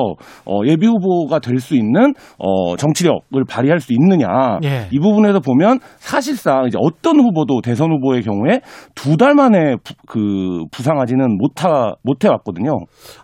[0.45, 4.25] 어, 예비 후보가 될 수 있는 어, 정치력을 발휘할 수 있느냐
[4.63, 4.87] 예.
[4.91, 8.61] 이 부분에서 보면 사실상 이제 어떤 후보도 대선 후보의 경우에
[8.95, 12.71] 두 달 만에 부, 그 부상하지는 못하 못해 왔거든요.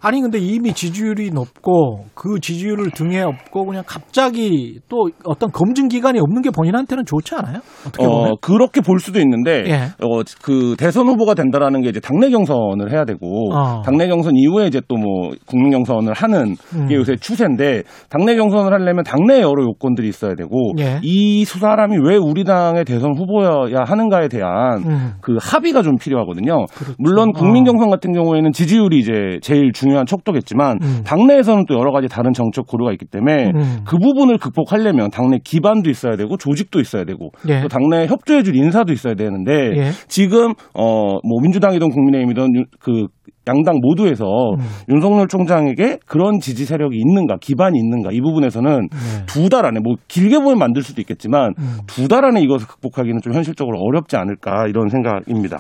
[0.01, 6.19] 아니 근데 이미 지지율이 높고 그 지지율을 등에 업고 그냥 갑자기 또 어떤 검증 기간이
[6.19, 7.57] 없는 게 본인한테는 좋지 않아요?
[7.87, 9.75] 어떻게 어, 보면 그렇게 볼 수도 있는데 예.
[10.05, 13.81] 어, 그 대선 후보가 된다라는 게 이제 당내 경선을 해야 되고 어.
[13.83, 16.87] 당내 경선 이후 에 이제 또 뭐 국민 경선을 하는 음.
[16.87, 20.99] 게 요새 추세인데 당내 경선을 하려면 당내 여러 요건들이 있어야 되고 예.
[21.03, 25.11] 이 사람이 왜 우리 당의 대선 후보여야 하는가에 대한 음.
[25.21, 26.65] 그 합의가 좀 필요하거든요.
[26.65, 26.95] 그렇죠.
[26.97, 27.71] 물론 국민 어.
[27.71, 31.01] 경선 같은 경우에는 지지율이 이제 제일 중요한 척도겠지만 음.
[31.05, 33.79] 당내에서는 또 여러 가지 다른 정책 고려가 있기 때문에 음.
[33.85, 37.61] 그 부분을 극복하려면 당내 기반도 있어야 되고 조직도 있어야 되고 예.
[37.61, 39.91] 또 당내 협조해줄 인사도 있어야 되는데 예.
[40.07, 43.07] 지금 어뭐 민주당이든 국민의힘이든 그
[43.47, 44.59] 양당 모두에서 음.
[44.89, 49.25] 윤석열 총장에게 그런 지지 세력이 있는가, 기반이 있는가 이 부분에서는 네.
[49.25, 51.77] 두달 안에 뭐 길게 보면 만들 수도 있겠지만 음.
[51.87, 55.59] 두달 안에 이것을 극복하기는 좀 현실적으로 어렵지 않을까 이런 생각입니다.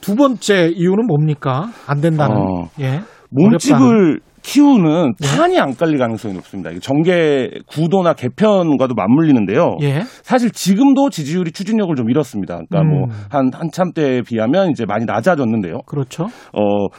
[0.00, 1.68] 두 번째 이유는 뭡니까?
[1.86, 2.36] 안 된다는.
[2.36, 3.00] 어, 예.
[3.30, 5.36] 몸집을 키우는 예.
[5.36, 6.70] 판이 안 깔릴 가능성이 높습니다.
[6.80, 9.78] 정계 구도나 개편과도 맞물리는데요.
[9.82, 10.02] 예.
[10.22, 12.60] 사실 지금도 지지율이 추진력을 좀 잃었습니다.
[12.68, 13.08] 그러니까 뭐 음.
[13.08, 15.78] 뭐한 한참 때에 비하면 이제 많이 낮아졌는데요.
[15.86, 16.24] 그렇죠.
[16.24, 16.90] 어, 앞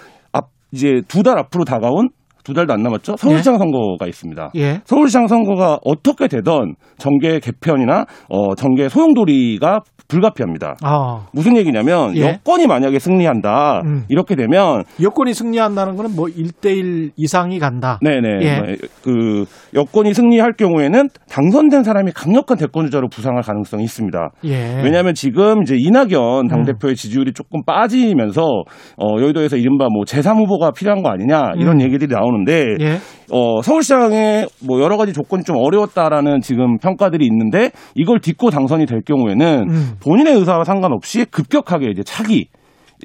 [0.76, 2.10] 이제 두 달 앞으로 다가온
[2.46, 3.18] 두 달도 안 남았죠.
[3.18, 3.58] 서울시장 예.
[3.58, 4.52] 선거가 있습니다.
[4.56, 4.82] 예.
[4.86, 10.76] 서울시장 선거가 어떻게 되던 정계 개편이나 어, 정계 소용돌이가 불가피합니다.
[10.84, 11.26] 아.
[11.34, 12.22] 무슨 얘기냐면 예.
[12.22, 14.04] 여권이 만약에 승리한다 음.
[14.08, 18.00] 이렇게 되면 여권이 승리한다는 거는 뭐 1대1 이상이 간다.
[18.02, 18.28] 네네.
[18.42, 18.58] 예.
[18.58, 24.30] 뭐, 그 여권이 승리할 경우에는 당선된 사람이 강력한 대권 주자로 부상할 가능성이 있습니다.
[24.46, 24.82] 예.
[24.84, 26.96] 왜냐하면 지금 이제 이낙연 당 대표의 음.
[26.96, 31.82] 지지율이 조금 빠지면서 어, 여의도에서 이른바 뭐 제3 후보가 필요한 거 아니냐 이런 음.
[31.82, 32.98] 얘기들이 나오는 데 예.
[33.32, 39.02] 어, 서울시장에 뭐 여러 가지 조건이 좀 어려웠다라는 지금 평가들이 있는데 이걸 딛고 당선이 될
[39.02, 39.92] 경우에는 음.
[40.04, 42.48] 본인의 의사와 상관없이 급격하게 이제 차기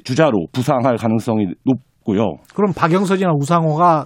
[0.03, 2.35] 주자로 부상할 가능성이 높고요.
[2.55, 4.05] 그럼 박영선이나 우상호가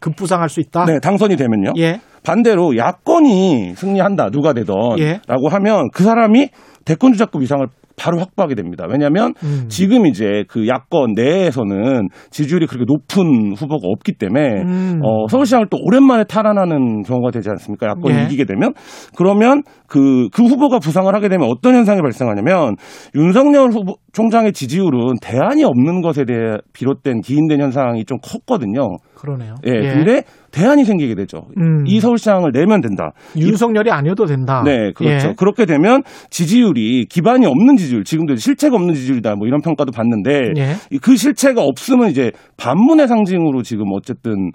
[0.00, 0.84] 급부상할 수 있다?
[0.84, 1.72] 네, 당선이 되면요.
[1.78, 2.00] 예.
[2.24, 5.20] 반대로 야권이 승리한다 누가 되던라고 예.
[5.50, 6.48] 하면 그 사람이
[6.84, 7.66] 대권 주자급 이상을
[7.98, 8.86] 바로 확보하게 됩니다.
[8.88, 9.66] 왜냐하면 음.
[9.68, 15.00] 지금 이제 그 야권 내에서는 지지율이 그렇게 높은 후보가 없기 때문에 음.
[15.02, 17.86] 어, 서울시장을 또 오랜만에 탈환하는 경우가 되지 않습니까?
[17.88, 18.24] 야권이 예.
[18.24, 18.72] 이기게 되면
[19.16, 22.76] 그러면 그, 그 후보가 부상을 하게 되면 어떤 현상이 발생하냐면
[23.14, 28.96] 윤석열 후보 총장의 지지율은 대안이 없는 것에 대해 비롯된 기인된 현상이 좀 컸거든요.
[29.18, 29.56] 그러네요.
[29.66, 29.72] 예.
[29.72, 29.92] 예.
[29.94, 31.42] 근데 대안이 생기게 되죠.
[31.58, 31.84] 음.
[31.86, 33.10] 이 서울시장을 내면 된다.
[33.36, 34.62] 윤석열이 아니어도 된다.
[34.64, 35.28] 네, 그렇죠.
[35.28, 35.34] 예.
[35.36, 39.34] 그렇게 되면 지지율이 기반이 없는 지지율, 지금도 실체가 없는 지지율이다.
[39.36, 40.98] 뭐 이런 평가도 받는데 예.
[41.02, 44.52] 그 실체가 없으면 이제 반문의 상징으로 지금 어쨌든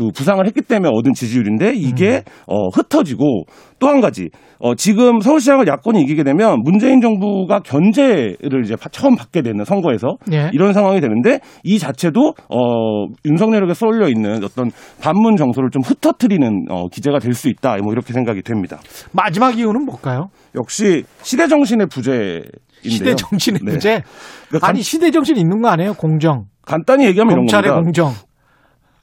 [0.00, 2.32] 그 부상을 했기 때문에 얻은 지지율인데 이게 음.
[2.46, 3.44] 어, 흩어지고
[3.78, 4.28] 또 한 가지
[4.58, 10.50] 어, 지금 서울시장을 야권이 이기게 되면 문재인 정부가 견제를 이제 처음 받게 되는 선거에서 예.
[10.52, 14.70] 이런 상황이 되는데 이 자체도 어, 윤석열에게 쏠려 있는 어떤
[15.02, 18.78] 반문 정서를 좀 흩어뜨리는 어, 기재가 될 수 있다 뭐 이렇게 생각이 됩니다.
[19.12, 20.28] 마지막 이유는 뭘까요?
[20.54, 22.42] 역시 시대 정신의 부재.
[22.82, 23.72] 시대 정신의 네.
[23.72, 24.02] 부재?
[24.48, 25.94] 그러니까 아니 시대 정신 있는 거 아니에요?
[25.94, 26.44] 공정.
[26.66, 27.74] 간단히 얘기하면 이런 겁니다.
[27.74, 28.12] 공정.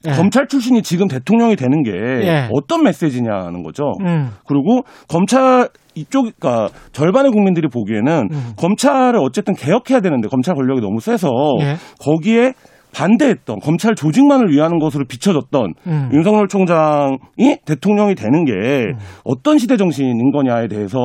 [0.05, 0.11] 예.
[0.11, 2.49] 검찰 출신이 지금 대통령이 되는 게 예.
[2.53, 3.93] 어떤 메시지냐는 거죠.
[4.01, 4.29] 음.
[4.45, 8.53] 그리고 검찰 이쪽, 그러니까 절반의 국민들이 보기에는 음.
[8.57, 11.29] 검찰을 어쨌든 개혁해야 되는데 검찰 권력이 너무 세서
[11.61, 11.75] 예.
[11.99, 12.53] 거기에
[12.93, 16.09] 반대했던 검찰 조직만을 위하는 것으로 비춰졌던 음.
[16.13, 18.97] 윤석열 총장이 대통령이 되는 게 음.
[19.23, 20.97] 어떤 시대 정신인 거냐에 대해서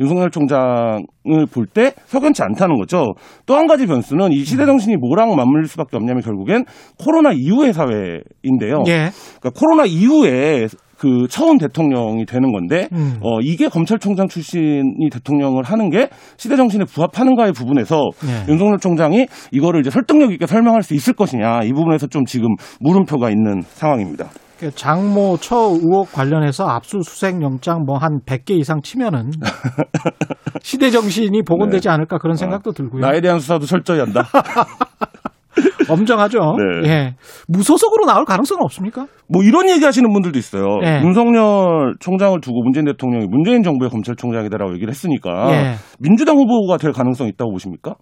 [0.00, 3.14] 윤석열 총장을 볼 때 석연치 않다는 거죠.
[3.44, 4.66] 또 한 가지 변수는 이 시대 음.
[4.66, 6.64] 정신이 뭐랑 맞물릴 수밖에 없냐면 결국엔
[6.98, 8.84] 코로나 이후의 사회인데요.
[8.86, 9.10] 예.
[9.40, 10.68] 그러니까 코로나 이후에
[10.98, 13.18] 그 처음 대통령이 되는 건데 음.
[13.20, 18.52] 어 이게 검찰총장 출신이 대통령을 하는 게 시대 정신에 부합하는가의 부분에서 네.
[18.52, 22.48] 윤석열 총장이 이거를 이제 설득력 있게 설명할 수 있을 것이냐 이 부분에서 좀 지금
[22.80, 24.28] 물음표가 있는 상황입니다.
[24.58, 29.30] 그 장모 처 의혹 관련해서 압수수색 영장 뭐 한 100개 이상 치면은
[30.62, 31.94] 시대 정신이 복원되지 네.
[31.94, 33.00] 않을까 그런 생각도 들고요.
[33.00, 34.24] 나에 대한 수사도 철저히 한다.
[35.88, 36.56] 엄정하죠.
[36.58, 36.88] 네.
[36.88, 37.14] 예.
[37.48, 39.06] 무소속으로 나올 가능성은 없습니까?
[39.28, 40.64] 뭐 이런 얘기 하시는 분들도 있어요.
[40.84, 41.00] 예.
[41.02, 45.74] 윤석열 총장을 두고 문재인 대통령이 문재인 정부의 검찰총장이다라고 얘기를 했으니까 예.
[45.98, 47.94] 민주당 후보가 될 가능성이 있다고 보십니까?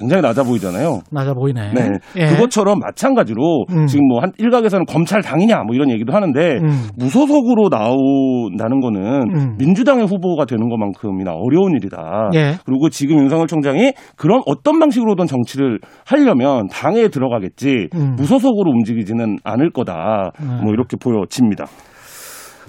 [0.00, 1.00] 굉장히 낮아 보이잖아요.
[1.12, 1.72] 낮아 보이네.
[1.74, 1.90] 네.
[2.16, 2.26] 예.
[2.26, 3.86] 그것처럼 마찬가지로 음.
[3.86, 6.88] 지금 뭐 한 일각에서는 검찰 당이냐 뭐 이런 얘기도 하는데 음.
[6.98, 9.56] 무소속으로 나온다는 거는 음.
[9.58, 12.30] 민주당의 후보가 되는 것만큼이나 어려운 일이다.
[12.34, 12.54] 예.
[12.66, 18.14] 그리고 지금 윤석열 총장이 그런 어떤 방식으로든 정치를 하려면 당에 들어가겠지 음.
[18.16, 20.32] 무소속으로 움직이지는 않을 거다.
[20.38, 20.62] 네.
[20.62, 21.64] 뭐 이렇게 보여집니다.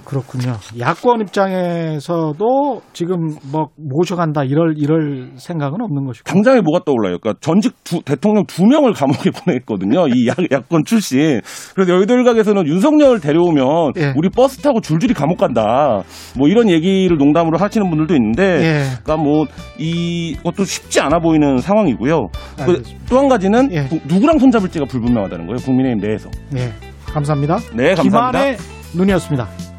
[0.06, 0.54] 그렇군요.
[0.80, 6.24] 야권 입장에서도 지금 뭐 모셔간다 이럴 이럴 생각은 없는 것이고.
[6.24, 7.18] 당장에 뭐가 떠올라요?
[7.20, 10.08] 그러니까 전직 두, 대통령 두 명을 감옥에 보냈거든요.
[10.08, 11.42] 이 야, 야권 출신.
[11.76, 14.14] 그래서 여의도 일각에서는 윤석열 데려오면 예.
[14.16, 16.02] 우리 버스 타고 줄줄이 감옥 간다.
[16.38, 18.84] 뭐 이런 얘기를 농담으로 하시는 분들도 있는데, 예.
[19.04, 19.46] 그러니까 뭐
[19.78, 22.28] 이것도 쉽지 않아 보이는 상황이고요.
[22.66, 23.88] 그 또한 가지는 예.
[24.08, 25.58] 누구랑 손잡을지가 불분명하다는 거예요.
[25.58, 26.30] 국민의힘 내에서.
[26.56, 26.72] 예.
[27.06, 27.58] 감사합니다.
[27.76, 28.04] 네, 감사합니다.
[28.04, 28.58] 김한의
[28.96, 29.71] 눈이었습니다.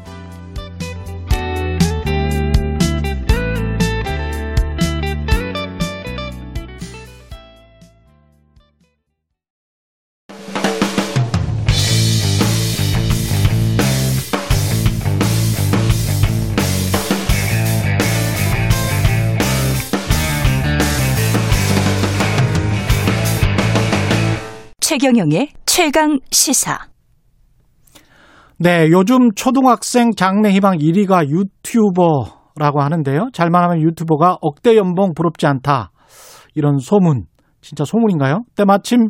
[24.93, 26.77] 최경영의 최강 시사.
[28.59, 33.29] 네, 요즘 초등학생 장래 희망 1위가 유튜버라고 하는데요.
[33.33, 35.89] 잘만 하면 유튜버가 억대 연봉 부럽지 않다.
[36.53, 37.23] 이런 소문.
[37.61, 38.43] 진짜 소문인가요?
[38.55, 39.07] 때마침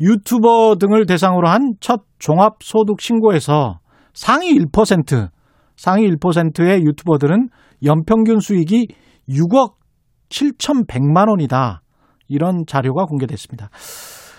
[0.00, 3.80] 유튜버 등을 대상으로 한 첫 종합소득 신고에서
[4.14, 5.28] 상위 1%,
[5.76, 7.50] 상위 1%의 유튜버들은
[7.84, 8.88] 연평균 수익이
[9.28, 9.74] 6억
[10.30, 11.82] 7,100만 원이다.
[12.28, 13.68] 이런 자료가 공개됐습니다.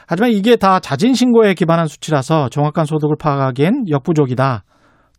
[0.09, 4.63] 하지만 이게 다 자진 신고에 기반한 수치라서 정확한 소득을 파악하기엔 역부족이다.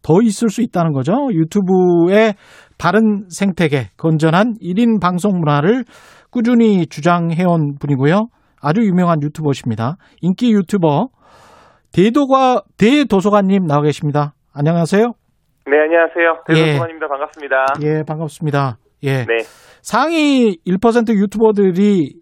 [0.02, 1.12] 더 있을 수 있다는 거죠.
[1.30, 2.34] 유튜브의
[2.76, 5.84] 바른 생태계, 건전한 1인 방송 문화를
[6.32, 8.26] 꾸준히 주장해온 분이고요.
[8.60, 9.94] 아주 유명한 유튜버십니다.
[10.22, 11.06] 인기 유튜버
[11.92, 14.34] 대도가 대도서관님 나와 계십니다.
[14.52, 15.04] 안녕하세요.
[15.70, 16.42] 네, 안녕하세요.
[16.48, 17.06] 대도서관입니다.
[17.06, 17.08] 예.
[17.08, 17.56] 반갑습니다.
[17.82, 18.78] 예, 반갑습니다.
[19.04, 19.24] 예.
[19.24, 19.36] 네.
[19.82, 22.19] 상위 1% 유튜버들이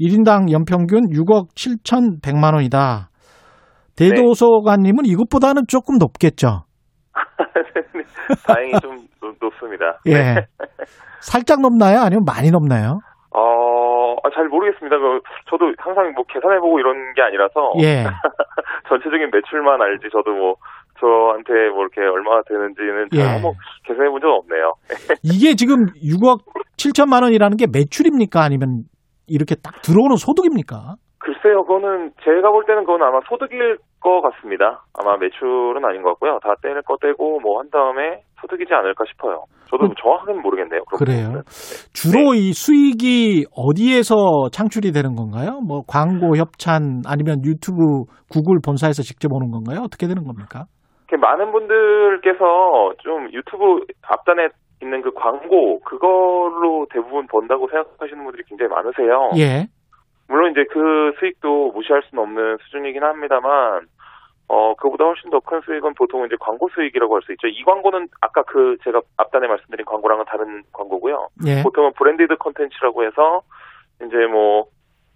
[0.00, 3.10] 1인당 연평균 6억 7,100만 원이다.
[3.96, 6.64] 대도서관님은 이것보다는 조금 높겠죠?
[7.94, 8.02] 네,
[8.46, 8.96] 다행히 좀
[9.40, 9.98] 높습니다.
[10.06, 10.12] 예.
[10.14, 10.46] 네.
[11.20, 12.00] 살짝 높나요?
[12.00, 13.00] 아니면 많이 높나요?
[13.34, 14.96] 어, 아, 잘 모르겠습니다.
[14.98, 17.72] 그, 저도 항상 뭐 계산해보고 이런 게 아니라서.
[17.82, 18.04] 예.
[18.88, 20.54] 전체적인 매출만 알지, 저도 뭐,
[21.00, 23.22] 저한테 뭐 이렇게 얼마나 되는지는 예.
[23.22, 24.74] 한번 계산해본 적은 없네요.
[25.22, 26.44] 이게 지금 6억
[26.76, 28.42] 7천만 원이라는 게 매출입니까?
[28.42, 28.84] 아니면
[29.32, 30.96] 이렇게 딱 들어오는 소득입니까?
[31.18, 34.82] 글쎄요, 그거는 제가 볼 때는 그건 아마 소득일 것 같습니다.
[34.98, 36.38] 아마 매출은 아닌 것 같고요.
[36.42, 39.44] 다 떼낼 거 떼고 뭐 한 다음에 소득이지 않을까 싶어요.
[39.70, 40.80] 저도 그, 정확하게는 모르겠네요.
[40.98, 41.28] 그래요.
[41.32, 41.40] 네.
[41.94, 42.38] 주로 네.
[42.38, 45.60] 이 수익이 어디에서 창출이 되는 건가요?
[45.60, 49.80] 뭐 광고 협찬 아니면 유튜브 구글 본사에서 직접 오는 건가요?
[49.84, 50.64] 어떻게 되는 겁니까?
[51.14, 54.48] 많은 분들께서 좀 유튜브 앞단에
[54.82, 59.30] 있는 그 광고 그걸로 대부분 번다고 생각하시는 분들이 굉장히 많으세요.
[59.38, 59.66] 예.
[60.28, 63.86] 물론 이제 그 수익도 무시할 수는 없는 수준이긴 합니다만
[64.48, 67.46] 어 그보다 훨씬 더 큰 수익은 보통 이제 광고 수익이라고 할 수 있죠.
[67.48, 71.28] 이 광고는 아까 그 제가 앞단에 말씀드린 광고랑은 다른 광고고요.
[71.46, 71.62] 예.
[71.62, 73.42] 보통은 branded 컨텐츠라고 해서
[74.04, 74.66] 이제 뭐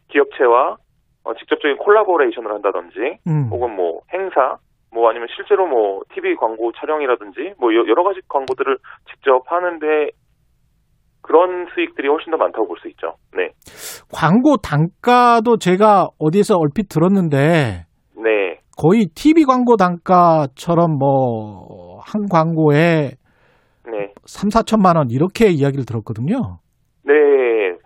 [0.08, 0.76] 기업체와
[1.24, 3.48] 어, 직접적인 콜라보레이션을 한다든지 음.
[3.50, 4.58] 혹은 뭐 행사
[4.92, 8.78] 뭐 아니면 실제로 뭐 TV 광고 촬영이라든지 뭐 여러 가지 광고들을
[9.10, 9.86] 직접 하는데
[11.22, 13.14] 그런 수익들이 훨씬 더 많다고 볼 수 있죠.
[13.36, 13.50] 네.
[14.12, 17.84] 광고 단가도 제가 어디에서 얼핏 들었는데
[18.22, 18.60] 네.
[18.76, 23.10] 거의 TV 광고 단가처럼 뭐 한 광고에
[23.90, 24.12] 네.
[24.26, 26.58] 3, 4천만 원 이렇게 이야기를 들었거든요.
[27.04, 27.12] 네,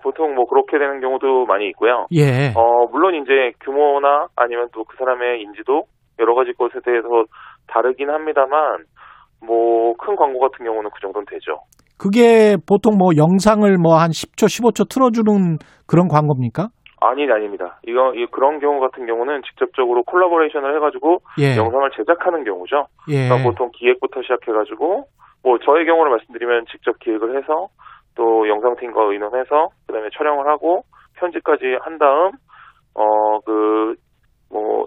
[0.03, 2.07] 보통 뭐 그렇게 되는 경우도 많이 있고요.
[2.12, 2.53] 예.
[2.55, 5.84] 어, 물론 이제 규모나 아니면 또 그 사람의 인지도
[6.21, 7.09] 여러 가지 것에 대해서
[7.66, 8.85] 다르긴 합니다만
[9.47, 11.59] 뭐 큰 광고 같은 경우는 그 정도는 되죠.
[11.99, 16.68] 그게 보통 뭐 영상을 뭐 한 10초, 15초 틀어주는 그런 광고입니까?
[17.03, 17.79] 아니, 아닙니다.
[17.87, 21.57] 이거, 이 그런 경우 같은 경우는 직접적으로 콜라보레이션을 해가지고 예.
[21.57, 22.87] 영상을 제작하는 경우죠.
[23.09, 23.29] 예.
[23.29, 25.05] 그러니까 보통 기획부터 시작해가지고
[25.43, 27.68] 뭐 저의 경우를 말씀드리면 직접 기획을 해서
[28.14, 30.83] 또 영상팀과 의논해서 그다음에 촬영을 하고
[31.18, 32.33] 편집까지 한 다음
[32.95, 33.95] 어 그
[34.51, 34.87] 뭐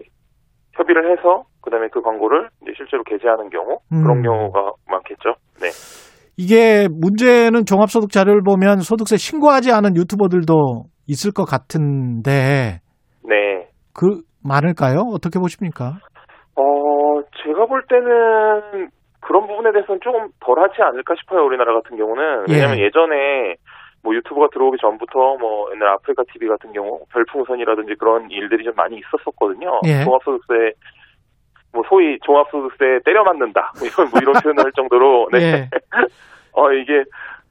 [0.73, 4.23] 협의를 해서 그다음에 그 광고를 이제 실제로 게재하는 경우 그런 음.
[4.23, 5.35] 경우가 많겠죠.
[5.61, 5.69] 네.
[6.37, 12.79] 이게 문제는 종합소득 자료를 보면 소득세 신고하지 않은 유튜버들도 있을 것 같은데.
[13.23, 13.67] 네.
[13.93, 15.01] 그 많을까요?
[15.13, 15.99] 어떻게 보십니까?
[16.55, 18.89] 어, 제가 볼 때는
[19.21, 21.45] 그런 부분에 대해서는 조금 덜하지 않을까 싶어요.
[21.45, 22.85] 우리나라 같은 경우는 왜냐하면 예.
[22.85, 23.55] 예전에
[24.03, 28.97] 뭐 유튜브가 들어오기 전부터 뭐 옛날 아프리카 TV 같은 경우 별풍선이라든지 그런 일들이 좀 많이
[28.97, 29.79] 있었었거든요.
[29.85, 30.03] 예.
[30.03, 30.73] 종합소득세
[31.71, 35.39] 뭐 소위 종합소득세 때려 맞는다 뭐 이런 뭐 이런 표현을 할 정도로 네.
[35.39, 35.69] 예.
[36.51, 37.03] 어 이게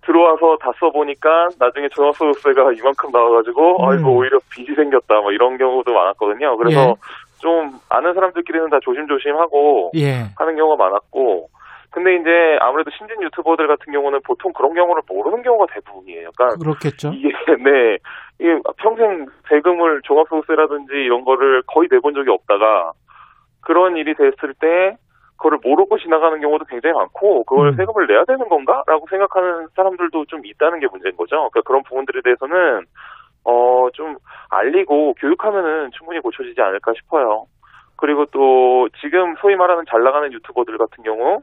[0.05, 3.89] 들어와서 다 써보니까 나중에 종합소득세가 이만큼 나와가지고 음.
[3.89, 6.57] 아이고 오히려 빚이 생겼다 뭐 이런 경우도 많았거든요.
[6.59, 6.95] 그래서 예.
[7.41, 10.27] 좀 아는 사람들끼리는 다 조심조심하고 예.
[10.37, 11.49] 하는 경우가 많았고
[11.93, 16.31] 근데 이제 아무래도 신진 유튜버들 같은 경우는 보통 그런 경우를 모르는 경우가 대부분이에요.
[16.37, 17.11] 그러니까 그렇겠죠.
[17.13, 17.29] 이게
[17.63, 17.99] 네
[18.39, 22.93] 이게 평생 세금을 종합소득세라든지 이런 거를 거의 내본 적이 없다가
[23.61, 24.97] 그런 일이 됐을 때
[25.37, 27.77] 그거를 모르고 지나가는 경우도 굉장히 많고 그걸 음.
[27.77, 31.37] 세금을 내야 되는 건가라고 생각하는 사람들도 좀 있다는 게 문제인 거죠.
[31.51, 32.85] 그러니까 그런 부분들에 대해서는
[33.45, 34.17] 어 좀
[34.51, 37.47] 알리고 교육하면은 충분히 고쳐지지 않을까 싶어요.
[37.97, 41.41] 그리고 또 지금 소위 말하는 잘 나가는 유튜버들 같은 경우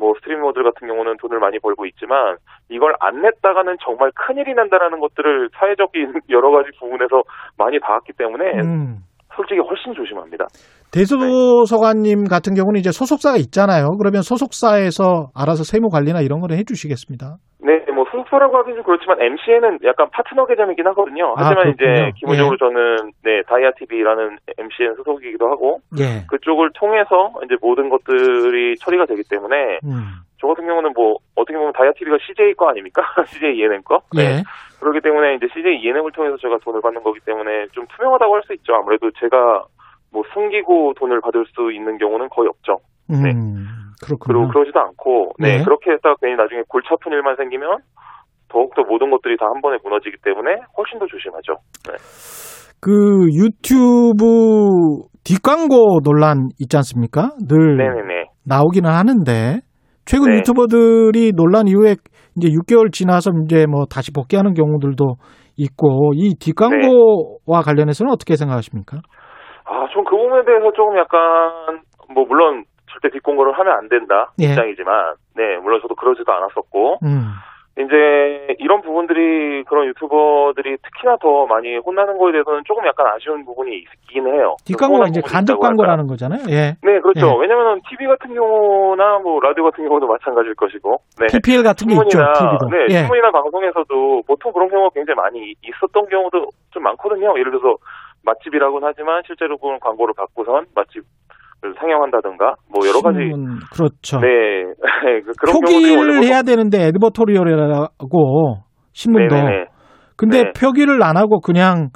[0.00, 2.38] 뭐 스트리머들 같은 경우는 돈을 많이 벌고 있지만
[2.70, 7.22] 이걸 안 냈다가는 정말 큰일이 난다라는 것들을 사회적인 여러 가지 부분에서
[7.58, 9.04] 많이 봐왔기 때문에 음.
[9.36, 10.46] 솔직히 훨씬 조심합니다.
[10.92, 12.28] 대소서관님 네.
[12.28, 13.96] 같은 경우는 이제 소속사가 있잖아요.
[13.98, 17.36] 그러면 소속사에서 알아서 세무 관리나 이런 거를 해주시겠습니다.
[17.62, 21.34] 네, 뭐 소속사라고 하긴 좀 그렇지만 MCN은 약간 파트너 개념이긴 하거든요.
[21.36, 22.58] 아, 하지만 아, 이제 기본적으로 예.
[22.58, 26.26] 저는 네 다이아 TV라는 MCN 소속이기도 하고 예.
[26.28, 30.26] 그쪽을 통해서 이제 모든 것들이 처리가 되기 때문에 음.
[30.40, 33.02] 저 같은 경우는 뭐 어떻게 보면 다이아 TV가 CJ 거 아닙니까?
[33.28, 34.00] CJ ENM 거.
[34.16, 34.22] 네.
[34.22, 34.42] 예.
[34.80, 38.54] 그렇기 때문에 이제 CJ ENM을 통해서 제가 돈을 받는 거기 때문에 좀 투명하다고 할 수
[38.54, 38.72] 있죠.
[38.74, 39.36] 아무래도 제가
[40.12, 42.78] 뭐 숨기고 돈을 받을 수 있는 경우는 거의 없죠.
[43.08, 43.30] 네.
[43.30, 44.18] 음, 그렇군요.
[44.26, 45.64] 그리고 그러지도 않고 네, 네.
[45.64, 47.78] 그렇게 했다가 괜히 나중에 골치 아픈 일만 생기면
[48.48, 51.54] 더욱더 모든 것들이 다 한 번에 무너지기 때문에 훨씬 더 조심하죠.
[51.86, 51.94] 네.
[52.80, 52.90] 그
[53.36, 57.30] 유튜브 뒷광고 논란 있지 않습니까?
[57.46, 58.24] 늘 네네네.
[58.46, 59.60] 나오기는 하는데
[60.10, 60.38] 최근 네.
[60.38, 61.94] 유튜버들이 논란 이후에
[62.36, 65.04] 이제 6개월 지나서 이제 뭐 다시 복귀하는 경우들도
[65.56, 67.64] 있고 이 뒷광고와 네.
[67.64, 68.98] 관련해서는 어떻게 생각하십니까?
[69.66, 74.50] 아, 좀그 부분에 대해서 조금 약간 뭐 물론 절대 뒷광고를 하면 안 된다 예.
[74.50, 77.30] 입장이지만 네 물론 저도 그러지도 않았었고 음.
[77.78, 83.70] 이제 이런 부분들이 그런 유튜버들이 특히나 더 많이 혼나는 거에 대해서는 조금 약간 아쉬운 부분이
[83.76, 84.56] 있긴 해요.
[84.66, 86.42] 뒷광고가 이제 간접 광고라는 거잖아요.
[86.50, 86.74] 예.
[86.82, 87.26] 네, 그렇죠.
[87.26, 87.40] 예.
[87.40, 91.26] 왜냐하면 TV 같은 경우나 뭐 라디오 같은 경우도 마찬가지일 것이고, 네.
[91.30, 92.18] PPL 같은 게 있죠.
[92.18, 92.68] TV도.
[92.74, 93.06] 네, 예.
[93.06, 97.38] 신문이나 방송에서도 보통 그런 경우가 굉장히 많이 있었던 경우도 좀 많거든요.
[97.38, 97.78] 예를 들어서
[98.24, 101.04] 맛집이라고는 하지만 실제로 그런 광고를 받고선 맛집
[101.78, 104.18] 상영한다든가 뭐 여러 가지 음, 그렇죠.
[104.20, 104.64] 네.
[105.24, 108.62] 그 그런 표기를 해야 되는데 에드버토리얼이라고
[108.92, 109.66] 신문도 네네네.
[110.16, 110.52] 근데 네.
[110.58, 111.90] 표기를 안 하고 그냥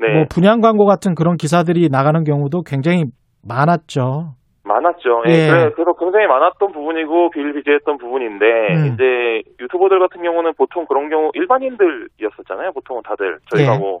[0.00, 0.14] 네.
[0.14, 3.04] 뭐 분양 광고 같은 그런 기사들이 나가는 경우도 굉장히
[3.46, 4.34] 많았죠.
[4.64, 5.22] 많았죠.
[5.28, 5.32] 예.
[5.32, 5.48] 예.
[5.48, 8.92] 그래, 서 굉장히 많았던 부분이고 비일비재했던 부분인데 음.
[8.92, 12.72] 이제 유튜버들 같은 경우는 보통 그런 경우 일반인들이었었잖아요.
[12.72, 13.78] 보통은 다들 저희가 예.
[13.78, 14.00] 뭐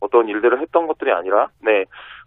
[0.00, 1.84] 어떤 일들을 했던 것들이 아니라 네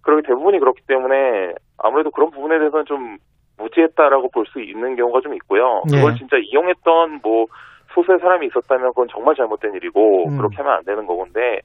[0.08, 3.18] 그렇게 대부분이 그렇기 때문에 아무래도 그런 부분에 대해서는 좀
[3.58, 5.84] 무지했다라고 볼 수 있는 경우가 좀 있고요.
[5.92, 5.98] 네.
[5.98, 7.48] 그걸 진짜 이용했던 뭐
[7.94, 10.38] 소수의 사람이 있었다면 그건 정말 잘못된 일이고 음.
[10.38, 11.60] 그렇게 하면 안 되는 거건데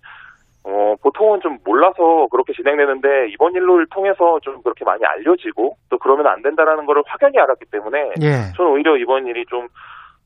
[0.64, 6.26] 어, 보통은 좀 몰라서 그렇게 진행되는데 이번 일을 통해서 좀 그렇게 많이 알려지고 또 그러면
[6.26, 8.52] 안 된다라는 거를 확연히 알았기 때문에 예.
[8.56, 9.68] 저는 오히려 이번 일이 좀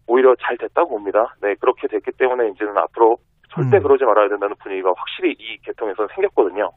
[0.06, 1.34] 오히려 잘 됐다고 봅니다.
[1.42, 3.16] 네, 그렇게 됐기 때문에 이제는 앞으로
[3.56, 3.82] 절대 음.
[3.82, 6.70] 그러지 말아야 된다는 분위기가 확실히 이 계통에서 생겼거든요.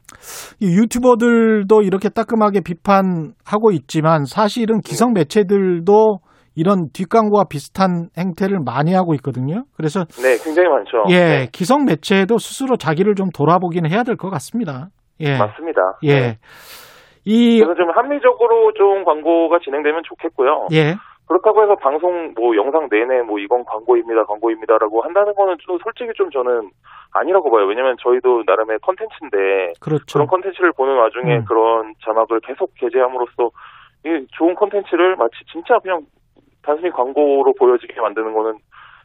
[0.60, 6.18] 이 유튜버들도 이렇게 따끔하게 비판하고 있지만 사실은 기성 매체들도
[6.56, 9.64] 이런 뒷광고와 비슷한 행태를 많이 하고 있거든요.
[9.76, 11.04] 그래서 네, 굉장히 많죠.
[11.10, 11.48] 예, 네.
[11.52, 14.88] 기성 매체도 스스로 자기를 좀 돌아보기는 해야 될 것 같습니다.
[15.20, 15.80] 예, 맞습니다.
[16.02, 16.38] 예, 네.
[17.24, 20.68] 이 그래서 좀 합리적으로 좀 광고가 진행되면 좋겠고요.
[20.72, 20.96] 예.
[21.30, 26.28] 그렇다고 해서 방송 뭐 영상 내내 뭐 이건 광고입니다, 광고입니다라고 한다는 거는 좀 솔직히 좀
[26.28, 26.70] 저는
[27.12, 27.66] 아니라고 봐요.
[27.66, 30.04] 왜냐면 저희도 나름의 컨텐츠인데 그렇죠.
[30.12, 31.44] 그런 컨텐츠를 보는 와중에 음.
[31.44, 33.50] 그런 자막을 계속 게재함으로써
[34.06, 36.00] 이 좋은 컨텐츠를 마치 진짜 그냥
[36.64, 38.58] 단순히 광고로 보여지게 만드는 거는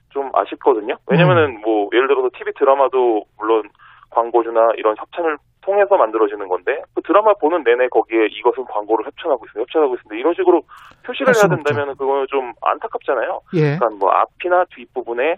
[0.10, 0.98] 좀 아쉽거든요.
[1.06, 1.62] 왜냐면은 음.
[1.62, 3.70] 뭐 예를 들어서 TV 드라마도 물론
[4.10, 9.62] 광고주나 이런 협찬을 통해서 만들어지는 건데 그 드라마 보는 내내 거기에 이것은 광고를 협찬하고 있습니다.
[9.62, 10.16] 협찬하고 있습니다.
[10.16, 10.62] 이런 식으로
[11.06, 13.40] 표시를 해야 된다면 그거는 좀 안타깝잖아요.
[13.56, 13.76] 예.
[13.76, 15.36] 그러니까 뭐 앞이나 뒷 부분에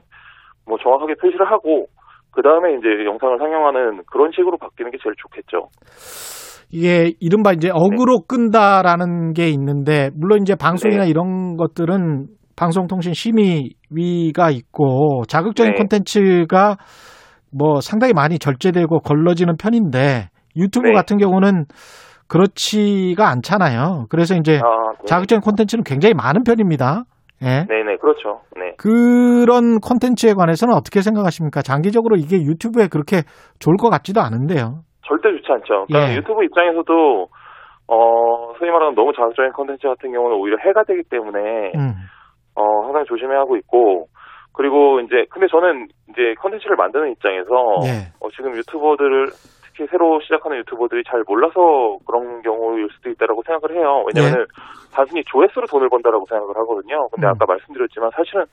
[0.68, 1.88] 뭐 정확하게 표시를 하고
[2.32, 5.70] 그 다음에 이제 영상을 상영하는 그런 식으로 바뀌는 게 제일 좋겠죠.
[6.70, 8.26] 이게 이른바 이제 어그로 네.
[8.28, 11.10] 끈다라는 게 있는데 물론 이제 방송이나 네.
[11.10, 12.28] 이런 것들은
[12.58, 15.78] 방송통신심의위가 있고 자극적인 네.
[15.78, 16.76] 콘텐츠가
[17.52, 20.94] 뭐 상당히 많이 절제되고 걸러지는 편인데 유튜브 네.
[20.94, 21.66] 같은 경우는
[22.28, 24.06] 그렇지가 않잖아요.
[24.10, 25.06] 그래서 이제 아, 네.
[25.06, 27.04] 자극적인 콘텐츠는 굉장히 많은 편입니다.
[27.44, 27.66] 예.
[27.70, 28.42] 네네, 그렇죠.
[28.58, 28.74] 네.
[28.78, 31.62] 그런 콘텐츠에 관해서는 어떻게 생각하십니까?
[31.62, 33.22] 장기적으로 이게 유튜브에 그렇게
[33.60, 34.82] 좋을 것 같지도 않은데요.
[35.06, 35.86] 절대 좋지 않죠.
[35.88, 36.18] 그러니까 예.
[36.18, 37.28] 유튜브 입장에서도,
[37.88, 41.94] 어, 소위 말하는 너무 자극적인 콘텐츠 같은 경우는 오히려 해가 되기 때문에, 음.
[42.56, 44.08] 어, 항상 조심해야 하고 있고,
[44.58, 47.54] 그리고 이제 근데 저는 이제 컨텐츠를 만드는 입장에서
[47.86, 48.10] 예.
[48.20, 49.28] 어, 지금 유튜버들을
[49.64, 54.04] 특히 새로 시작하는 유튜버들이 잘 몰라서 그런 경우일 수도 있다라고 생각을 해요.
[54.10, 54.46] 왜냐하면 예.
[54.92, 57.08] 단순히 조회수로 돈을 번다라고 생각을 하거든요.
[57.10, 57.30] 근데 음.
[57.30, 58.46] 아까 말씀드렸지만 사실은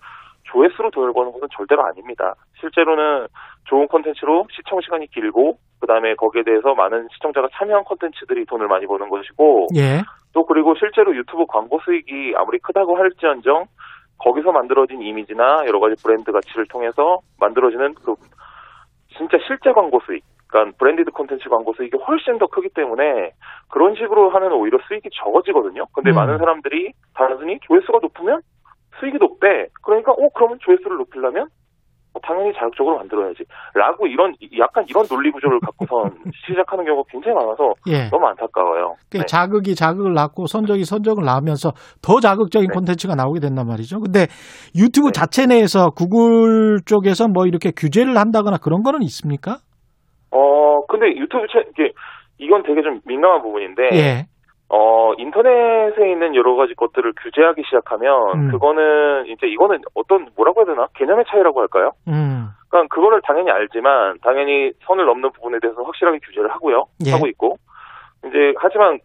[0.45, 2.35] 조회수로 돈을 버는 것은 절대로 아닙니다.
[2.61, 3.27] 실제로는
[3.65, 9.09] 좋은 컨텐츠로 시청 시간이 길고 그다음에 거기에 대해서 많은 시청자가 참여한 컨텐츠들이 돈을 많이 버는
[9.09, 10.03] 것이고 예.
[10.35, 13.65] 또 그리고 실제로 유튜브 광고 수익이 아무리 크다고 할지언정
[14.19, 18.15] 거기서 만들어진 이미지나 여러 가지 브랜드 가치를 통해서 만들어지는 그
[19.17, 23.33] 진짜 실제 광고 수익, 그러니까 branded 콘텐츠 광고 수익이 훨씬 더 크기 때문에
[23.71, 25.87] 그런 식으로 하면 오히려 수익이 적어지거든요.
[25.93, 26.15] 근데 음.
[26.15, 28.41] 많은 사람들이 단순히 조회수가 높으면
[29.01, 29.69] 수익이 높대.
[29.83, 31.49] 그러니까 어 그러면 조회수를 높이려면 뭐
[32.25, 33.45] 당연히 자극적으로 만들어야지.
[33.75, 36.11] 라고 이런, 약간 이런 논리 구조를 갖고선
[36.47, 38.09] 시작하는 경우가 굉장히 많아서 네.
[38.11, 38.95] 너무 안타까워요.
[39.11, 39.21] 네.
[39.27, 41.73] 자극이 자극을 낳고 선적이 선적을 낳으면서
[42.03, 42.75] 더 자극적인 네.
[42.75, 44.01] 콘텐츠가 나오게 된단 말이죠.
[44.01, 44.27] 근데
[44.75, 45.13] 유튜브 네.
[45.13, 49.59] 자체 내에서 구글 쪽에서 뭐 이렇게 규제를 한다거나 그런 거는 있습니까?
[50.31, 51.93] 어, 근데 유튜브 채, 이게,
[52.39, 53.83] 이건 되게 좀 민감한 부분인데.
[53.93, 54.27] 예.
[54.69, 58.51] 어, 인터넷에 있는 여러 가지 것들을 규제하기 시작하면, 음.
[58.51, 60.89] 그거는, 이제 이거는 어떤, 뭐라고 해야 되나?
[60.95, 61.93] 개념의 차이라고 할까요?
[62.09, 62.49] 음.
[62.69, 66.87] 그러니까 그거를 당연히 알지만, 당연히 선을 넘는 부분에 대해서 확실하게 규제를 하고요.
[67.07, 67.13] 예.
[67.13, 67.57] 하고 있고.
[68.27, 68.99] 이제, 하지만,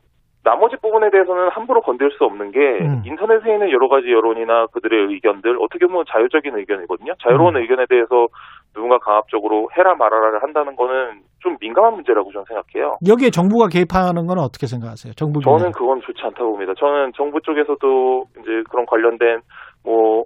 [0.44, 3.02] 나머지 부분에 대해서는 함부로 건들 수 없는 게, 음.
[3.06, 7.14] 인터넷에 있는 여러 가지 여론이나 그들의 의견들, 어떻게 보면 자유적인 의견이거든요.
[7.22, 7.62] 자유로운 음.
[7.62, 8.28] 의견에 대해서
[8.74, 12.98] 누군가 강압적으로 해라 말아라를 한다는 거는 좀 민감한 문제라고 저는 생각해요.
[13.08, 15.14] 여기에 정부가 개입하는 건 어떻게 생각하세요?
[15.16, 16.74] 정부 저는 그건 좋지 않다고 봅니다.
[16.78, 19.42] 저는 정부 쪽에서도 이제 그런 관련된
[19.84, 20.24] 뭐,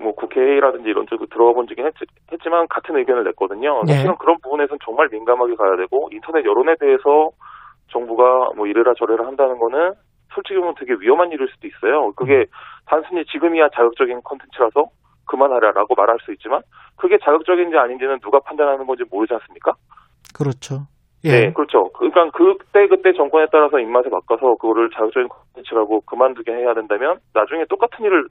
[0.00, 1.92] 뭐 국회라든지 이런 쪽으로 들어가 본 적이 했,
[2.42, 3.82] 지 만 같은 의견을 냈거든요.
[3.84, 3.94] 네.
[3.94, 7.30] 사실은 그런 부분에서는 정말 민감하게 가야 되고 인터넷 여론에 대해서
[7.88, 9.94] 정부가 뭐 이래라 저래라 한다는 거는
[10.34, 12.12] 솔직히 보면 되게 위험한 일일 수도 있어요.
[12.12, 12.46] 그게
[12.86, 14.86] 단순히 지금이야 자극적인 컨텐츠라서
[15.26, 16.62] 그만하라라고 말할 수 있지만
[16.96, 19.74] 그게 자극적인지 아닌지는 누가 판단하는 건지 모르지 않습니까?
[20.34, 20.86] 그렇죠.
[21.24, 21.30] 예.
[21.30, 21.90] 네, 그렇죠.
[21.92, 28.04] 그러니까 그때 그때 정권에 따라서 입맛에 바꿔서 그거를 자극적인 컨텐츠라고 그만두게 해야 된다면 나중에 똑같은
[28.04, 28.28] 일을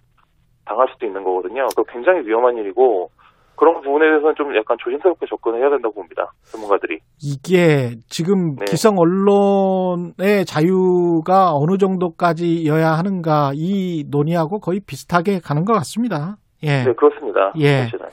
[0.66, 1.68] 당할 수도 있는 거거든요.
[1.76, 3.10] 그 굉장히 위험한 일이고
[3.58, 6.32] 그런 부분에 대해서는 좀 약간 조심스럽게 접근을 해야 된다고 봅니다.
[6.44, 7.00] 전문가들이.
[7.20, 8.66] 이게 지금 네.
[8.66, 16.38] 기성 언론의 자유가 어느 정도까지여야 하는가 이 논의하고 거의 비슷하게 가는 것 같습니다.
[16.64, 16.84] 예.
[16.84, 17.52] 네, 그렇습니다.
[17.58, 17.84] 예.
[17.84, 18.06] 사실은.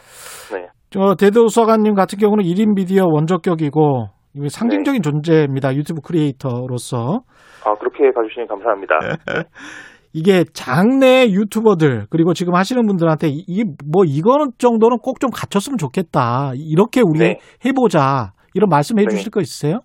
[0.52, 0.68] 네.
[0.90, 4.08] 저 대도서관님 같은 경우는 1인 미디어 원조격이고
[4.48, 5.10] 상징적인 네.
[5.10, 5.74] 존재입니다.
[5.74, 7.20] 유튜브 크리에이터로서.
[7.64, 8.94] 아, 그렇게 봐주시니 감사합니다.
[10.14, 16.52] 이게 장내 유튜버들 그리고 지금 하시는 분들한테 이게 뭐 이거는 정도는 꼭 좀 갖췄으면 좋겠다.
[16.54, 17.38] 이렇게 우리 네.
[17.64, 18.32] 해보자.
[18.54, 19.08] 이런 말씀해 네.
[19.08, 19.80] 주실 거 있으세요?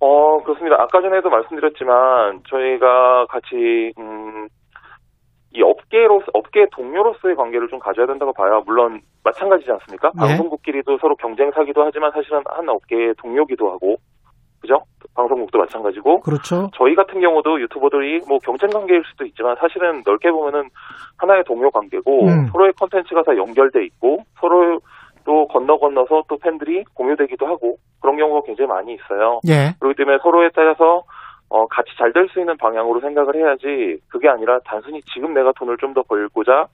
[0.00, 0.76] 어 그렇습니다.
[0.80, 4.48] 아까 전에도 말씀드렸지만 저희가 같이 음,
[5.54, 8.62] 이 업계로 업계 동료로서의 관계를 좀 가져야 된다고 봐요.
[8.66, 10.10] 물론 마찬가지지 않습니까?
[10.14, 10.26] 네.
[10.28, 13.96] 방송국끼리도 서로 경쟁사기도 하지만 사실은 한 업계의 동료기도 하고
[14.64, 14.80] 그죠?
[15.14, 16.20] 방송국도 마찬가지고.
[16.20, 16.70] 그렇죠.
[16.74, 20.70] 저희 같은 경우도 유튜버들이 뭐 경쟁 관계일 수도 있지만 사실은 넓게 보면은
[21.18, 22.46] 하나의 동료 관계고 음.
[22.50, 24.80] 서로의 컨텐츠가 다 연결돼 있고 서로
[25.26, 29.40] 또 건너 건너서 또 팬들이 공유되기도 하고 그런 경우가 굉장히 많이 있어요.
[29.48, 29.74] 예.
[29.78, 31.04] 그렇기 때문에 서로에 따라서
[31.50, 35.76] 어, 같이 잘 될 수 있는 방향으로 생각을 해야지 그게 아니라 단순히 지금 내가 돈을
[35.76, 36.66] 좀 더 벌고자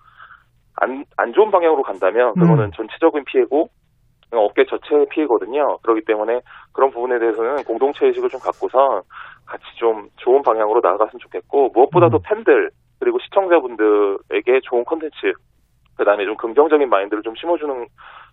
[0.77, 2.71] 안, 안 좋은 방향으로 간다면 그거는 음.
[2.73, 3.69] 전체적인 피해고
[4.39, 5.78] 업계 전체의 피해거든요.
[5.82, 6.40] 그렇기 때문에
[6.73, 9.02] 그런 부분에 대해서는 공동체 의식을 좀 갖고선
[9.47, 12.23] 같이 좀 좋은 방향으로 나아갔으면 좋겠고 무엇보다도 음.
[12.24, 12.70] 팬들
[13.01, 15.16] 그리고 시청자분들에게 좋은 컨텐츠
[15.97, 17.86] 그다음에 좀 긍정적인 마인드를 좀 심어주는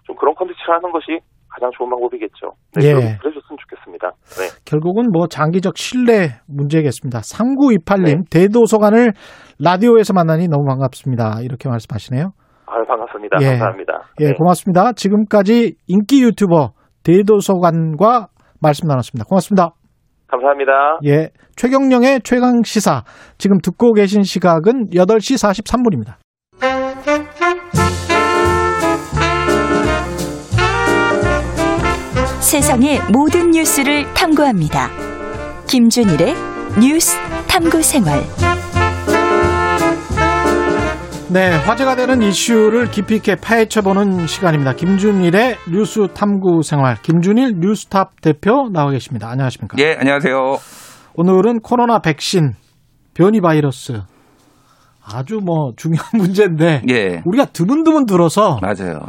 [0.04, 1.20] 좀 그런 컨텐츠를 하는 것이
[1.50, 2.52] 가장 좋은 방법이겠죠.
[2.76, 3.18] 네, 예.
[3.20, 4.12] 그래줬으면 좋겠습니다.
[4.38, 4.52] 네.
[4.66, 7.20] 결국은 뭐 장기적 신뢰 문제겠습니다.
[7.20, 8.16] 3928님 네.
[8.30, 9.14] 대도서관을
[9.60, 11.42] 라디오에서 만나니 너무 반갑습니다.
[11.42, 12.32] 이렇게 말씀하시네요.
[12.68, 13.38] 아, 반갑습니다.
[13.42, 13.46] 예.
[13.52, 13.94] 감사합니다.
[14.20, 14.34] 예, 네.
[14.34, 14.92] 고맙습니다.
[14.94, 16.72] 지금까지 인기 유튜버
[17.04, 18.28] 대도서관과
[18.62, 19.26] 말씀 나눴습니다.
[19.26, 19.72] 고맙습니다.
[20.28, 21.00] 감사합니다.
[21.06, 21.30] 예.
[21.56, 23.04] 최경령의 최강 시사.
[23.38, 26.16] 지금 듣고 계신 시각은 8시 43분입니다.
[32.42, 34.90] 세상의 모든 뉴스를 탐구합니다.
[35.68, 36.34] 김준일의
[36.82, 37.18] 뉴스
[37.48, 38.20] 탐구 생활.
[41.30, 44.72] 네, 화제가 되는 이슈를 깊이 있게 파헤쳐보는 시간입니다.
[44.74, 46.96] 김준일의 뉴스 탐구 생활.
[47.02, 49.30] 김준일 뉴스탑 대표 나와 계십니다.
[49.30, 49.76] 안녕하십니까?
[49.80, 50.38] 예, 안녕하세요.
[51.16, 52.54] 오늘은 코로나 백신
[53.14, 54.04] 변이 바이러스
[55.04, 57.22] 아주 뭐 중요한 문제인데 예.
[57.26, 59.00] 우리가 드문드문 들어서 맞아요.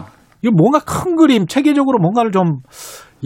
[0.43, 2.61] 이거 뭔가 큰 그림 체계적으로 뭔가를 좀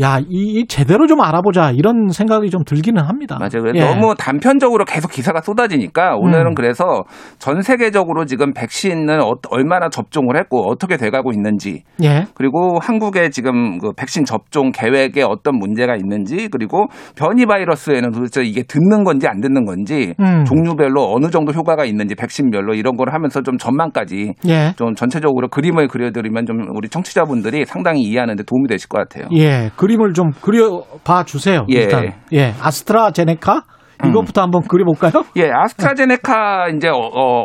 [0.00, 3.38] 야, 이, 이, 제대로 좀 알아보자 이런 생각이 좀 들기는 합니다.
[3.38, 3.72] 맞아요.
[3.74, 3.80] 예.
[3.80, 6.54] 너무 단편적으로 계속 기사가 쏟아지니까 오늘은 음.
[6.54, 7.04] 그래서
[7.38, 12.24] 전 세계적으로 지금 백신을 어, 얼마나 접종을 했고 어떻게 돼가고 있는지, 예.
[12.34, 18.62] 그리고 한국의 지금 그 백신 접종 계획에 어떤 문제가 있는지, 그리고 변이 바이러스에는 도대체 이게
[18.62, 20.44] 듣는 건지 안 듣는 건지, 음.
[20.44, 24.72] 종류별로 어느 정도 효과가 있는지 백신별로 이런 걸 하면서 좀 전망까지 예.
[24.76, 29.28] 좀 전체적으로 그림을 그려드리면 좀 우리 청취자분들이 상당히 이해하는데 도움이 되실 것 같아요.
[29.36, 29.70] 예.
[29.82, 31.66] 그림을 좀 그려봐 주세요.
[31.70, 31.80] 예.
[31.80, 32.12] 일단.
[32.32, 32.54] 예.
[32.60, 33.62] 아스트라제네카
[34.04, 34.44] 이것부터 음.
[34.44, 35.24] 한번 그려볼까요?
[35.36, 36.96] 예, 아스트라제네카 이제 어,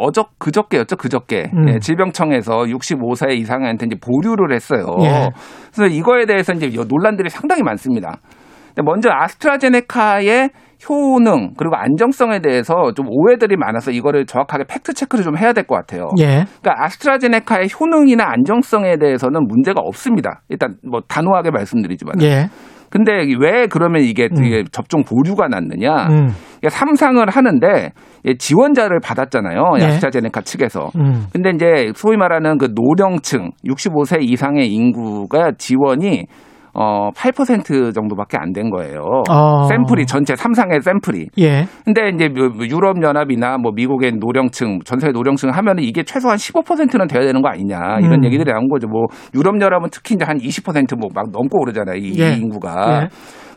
[0.02, 1.70] 어저 그저께였죠, 그저께 음.
[1.70, 4.86] 예, 질병청에서 65세 이상한테 이제 보류를 했어요.
[5.02, 5.30] 예.
[5.74, 8.20] 그래서 이거에 대해서 이제 논란들이 상당히 많습니다.
[8.84, 10.50] 먼저 아스트라제네카의
[10.88, 15.76] 효능 그리고 안정성에 대해서 좀 오해들이 많아서 이거를 정확하게 팩트 체크를 좀 해야 될 것
[15.76, 16.10] 같아요.
[16.20, 16.46] 예.
[16.62, 20.42] 그러니까 아스트라제네카의 효능이나 안정성에 대해서는 문제가 없습니다.
[20.50, 22.22] 일단 뭐 단호하게 말씀드리지만.
[22.22, 22.50] 예.
[22.90, 24.64] 근데 왜 그러면 이게, 음.
[24.72, 26.08] 접종 보류가 났느냐?
[26.10, 26.28] 음.
[26.70, 27.92] 삼상을 하는데
[28.40, 29.74] 지원자를 받았잖아요.
[29.78, 29.86] 네.
[29.86, 30.92] 아스트라제네카 측에서.
[30.96, 31.26] 음.
[31.34, 36.28] 근데 이제 소위 말하는 그 노령층 65세 이상의 인구가 지원이
[36.80, 39.02] 어, 8% 정도밖에 안 된 거예요.
[39.30, 39.64] 어.
[39.66, 41.28] 샘플이 전체 삼상의 샘플이.
[41.40, 41.66] 예.
[41.84, 42.30] 근데 이제
[42.70, 47.50] 유럽 연합이나 뭐 미국의 노령층, 전 세계 노령층 하면은 이게 최소한 15%는 돼야 되는 거
[47.50, 48.26] 아니냐 이런 음.
[48.26, 48.88] 얘기들이 나온 거죠.
[48.88, 51.98] 뭐 유럽 연합은 특히 이제 한 20%뭐 막 넘고 오르잖아요.
[51.98, 52.34] 이, 예.
[52.34, 53.04] 이 인구가.
[53.04, 53.08] 예.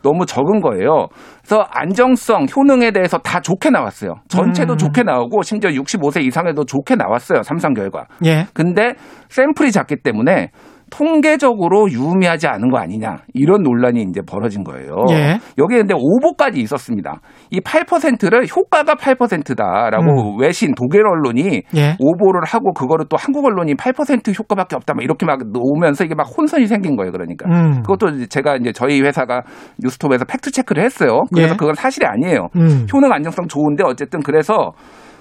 [0.02, 1.08] 너무 적은 거예요.
[1.44, 4.14] 그래서 안정성, 효능에 대해서 다 좋게 나왔어요.
[4.28, 4.78] 전체도 음.
[4.78, 7.42] 좋게 나오고 심지어 65세 이상에도 좋게 나왔어요.
[7.42, 8.06] 삼상 결과.
[8.24, 8.46] 예.
[8.54, 8.94] 근데
[9.28, 10.48] 샘플이 작기 때문에
[10.90, 15.04] 통계적으로 유의미하지 않은 거 아니냐 이런 논란이 이제 벌어진 거예요.
[15.10, 15.38] 예.
[15.58, 17.20] 여기에 근데 오보까지 있었습니다.
[17.50, 20.40] 이 8%를 효과가 8%다라고 음.
[20.40, 21.96] 외신 독일 언론이 예.
[21.98, 26.24] 오보를 하고 그거를 또 한국 언론이 8% 효과밖에 없다 막 이렇게 막 놓으면서 이게 막
[26.24, 27.12] 혼선이 생긴 거예요.
[27.12, 27.82] 그러니까 음.
[27.82, 29.42] 그것도 제가 이제 저희 회사가
[29.78, 31.22] 뉴스톱에서 팩트 체크를 했어요.
[31.32, 31.56] 그래서 예.
[31.56, 32.48] 그건 사실이 아니에요.
[32.56, 32.86] 음.
[32.92, 34.72] 효능 안정성 좋은데 어쨌든 그래서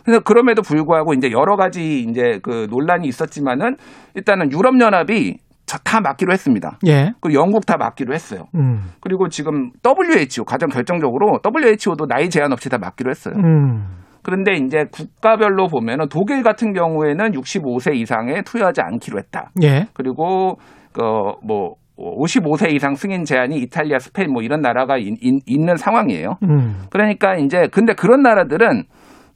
[0.04, 3.76] 그래서 그럼에도 불구하고 이제 여러 가지 이제 그 논란이 있었지만은
[4.16, 5.38] 일단은 유럽 연합이
[5.78, 6.80] 다 맡기로 했습니다.
[6.88, 7.12] 예.
[7.22, 8.46] 그리고 영국 다 맡기로 했어요.
[8.56, 8.92] 음.
[9.02, 13.36] 그리고 지금 WHO 가장 결정적으로 WHO도 나이 제한 없이 다 맡기로 했어요.
[13.38, 14.00] 음.
[14.24, 19.52] 그런데 이제 국가별로 보면은 독일 같은 경우에는 65세 이상에 투여하지 않기로 했다.
[19.64, 19.88] 예.
[19.94, 20.58] 그리고
[20.94, 26.38] 그뭐 55세 이상 승인 제한이 이탈리아, 스페인 뭐 이런 나라가 인, 인, 있는 상황이에요.
[26.44, 26.84] 음.
[26.90, 28.84] 그러니까 이제 근데 그런 나라들은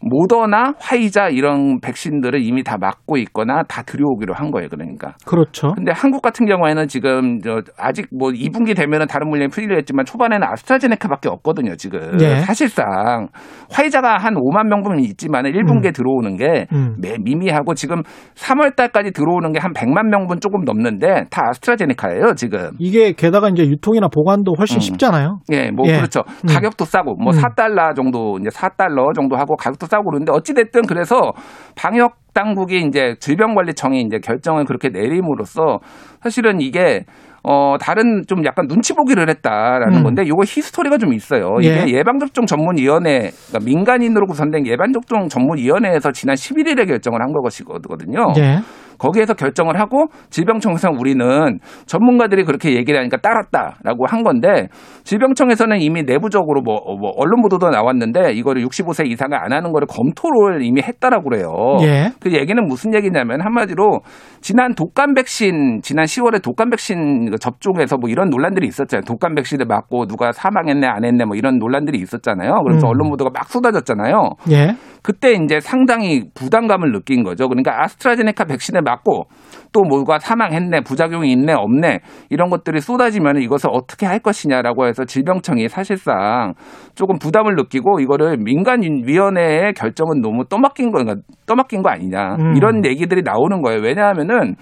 [0.03, 4.69] 모더나 화이자 이런 백신들을 이미 다 맞고 있거나 다 들여오기로 한 거예요.
[4.69, 5.15] 그러니까.
[5.25, 5.73] 그렇죠.
[5.73, 10.47] 근데 한국 같은 경우에는 지금 저 아직 뭐 2분기 되면은 다른 물량이 풀리려 했지만 초반에는
[10.47, 11.75] 아스트라제네카밖에 없거든요.
[11.77, 11.99] 지금.
[12.21, 12.41] 예.
[12.41, 13.29] 사실상
[13.71, 15.93] 화이자가 한 5만 명분 있지만 1분기에 음.
[15.93, 16.95] 들어오는 게 음.
[17.23, 18.03] 미미하고 지금
[18.35, 22.71] 3월 달까지 들어오는 게 한 100만 명분 조금 넘는데 다 아스트라제네카예요, 지금.
[22.79, 24.79] 이게 게다가 이제 유통이나 보관도 훨씬 음.
[24.81, 25.39] 쉽잖아요.
[25.53, 25.95] 예, 뭐 예.
[25.95, 26.23] 그렇죠.
[26.43, 26.47] 음.
[26.53, 27.95] 가격도 싸고 뭐 4달러 음.
[27.95, 31.33] 정도 이제 4달러 정도 하고 가격도 싸고 그러는데 어찌됐든 그래서
[31.75, 35.79] 방역 당국이 이제 질병관리청이 이제 결정을 그렇게 내림으로써
[36.21, 37.05] 사실은 이게
[37.45, 40.03] 어, 다른 좀 약간 눈치 보기를 했다라는 음.
[40.03, 41.57] 건데 요거 히스토리가 좀 있어요.
[41.59, 42.03] 이게 예.
[42.03, 48.33] 방접종 전문위원회, 그러니까 민간인으로 구성된 예방접종 전문위원회에서 지난 11일에 결정을 한 것이거든요.
[48.37, 48.59] 예.
[48.97, 54.67] 거기에서 결정을 하고 질병청에서 우리는 전문가들이 그렇게 얘기를 하니까 따랐다라고 한 건데
[55.03, 60.63] 질병청에서는 이미 내부적으로 뭐, 뭐 언론 보도도 나왔는데 이거를 65세 이상을 안 하는 거를 검토를
[60.63, 61.77] 이미 했다라고 그래요.
[61.81, 62.11] 예.
[62.19, 64.01] 그 얘기는 무슨 얘기냐면 한마디로
[64.41, 69.03] 지난 독감 백신 지난 10월에 독감 백신 접종에서 뭐 이런 논란들이 있었잖아요.
[69.05, 72.61] 독감 백신을 맞고 누가 사망했네 안 했네 뭐 이런 논란들이 있었잖아요.
[72.65, 72.89] 그래서 음.
[72.89, 74.29] 언론 보도가 막 쏟아졌잖아요.
[74.51, 74.75] 예.
[75.03, 77.49] 그때 이제 상당히 부담감을 느낀 거죠.
[77.49, 79.25] 그러니까 아스트라제네카 백신을 맞고
[79.73, 81.99] 또 뭐가 사망했네, 부작용이 있네, 없네
[82.29, 86.53] 이런 것들이 쏟아지면 이것을 어떻게 할 것이냐라고 해서 질병청이 사실상
[86.95, 92.55] 조금 부담을 느끼고 이거를 민간위원회의 결정은 너무 떠맡긴 거, 그러니까 떠맡긴 거 아니냐 음.
[92.55, 93.81] 이런 얘기들이 나오는 거예요.
[93.81, 94.55] 왜냐하면은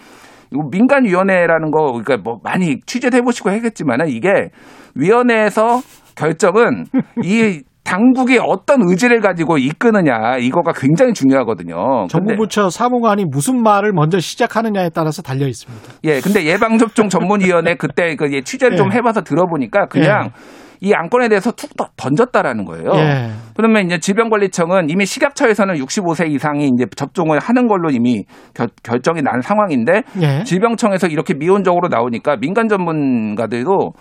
[0.71, 4.49] 민간위원회라는 거 그러니까 뭐 많이 취재해 보시고 하겠지만은 이게
[4.95, 5.81] 위원회에서
[6.15, 6.85] 결정은
[7.23, 12.07] 이 당국이 어떤 의지를 가지고 이끄느냐 이거가 굉장히 중요하거든요.
[12.09, 15.93] 정부 부처 사무관이 무슨 말을 먼저 시작하느냐에 따라서 달려 있습니다.
[16.05, 18.77] 예, 근데 예방접종 전문위원회 그때 그 예, 취재를 예.
[18.77, 20.61] 좀 해봐서 들어보니까 그냥 예.
[20.83, 22.91] 이 안건에 대해서 툭 던졌다라는 거예요.
[22.95, 23.29] 예.
[23.55, 28.25] 그러면 이제 질병관리청은 이미 식약처에서는 65세 이상이 이제 접종을 하는 걸로 이미
[28.55, 30.43] 겨, 결정이 난 상황인데 예.
[30.43, 33.91] 질병청에서 이렇게 미온적으로 나오니까 민간 전문가들도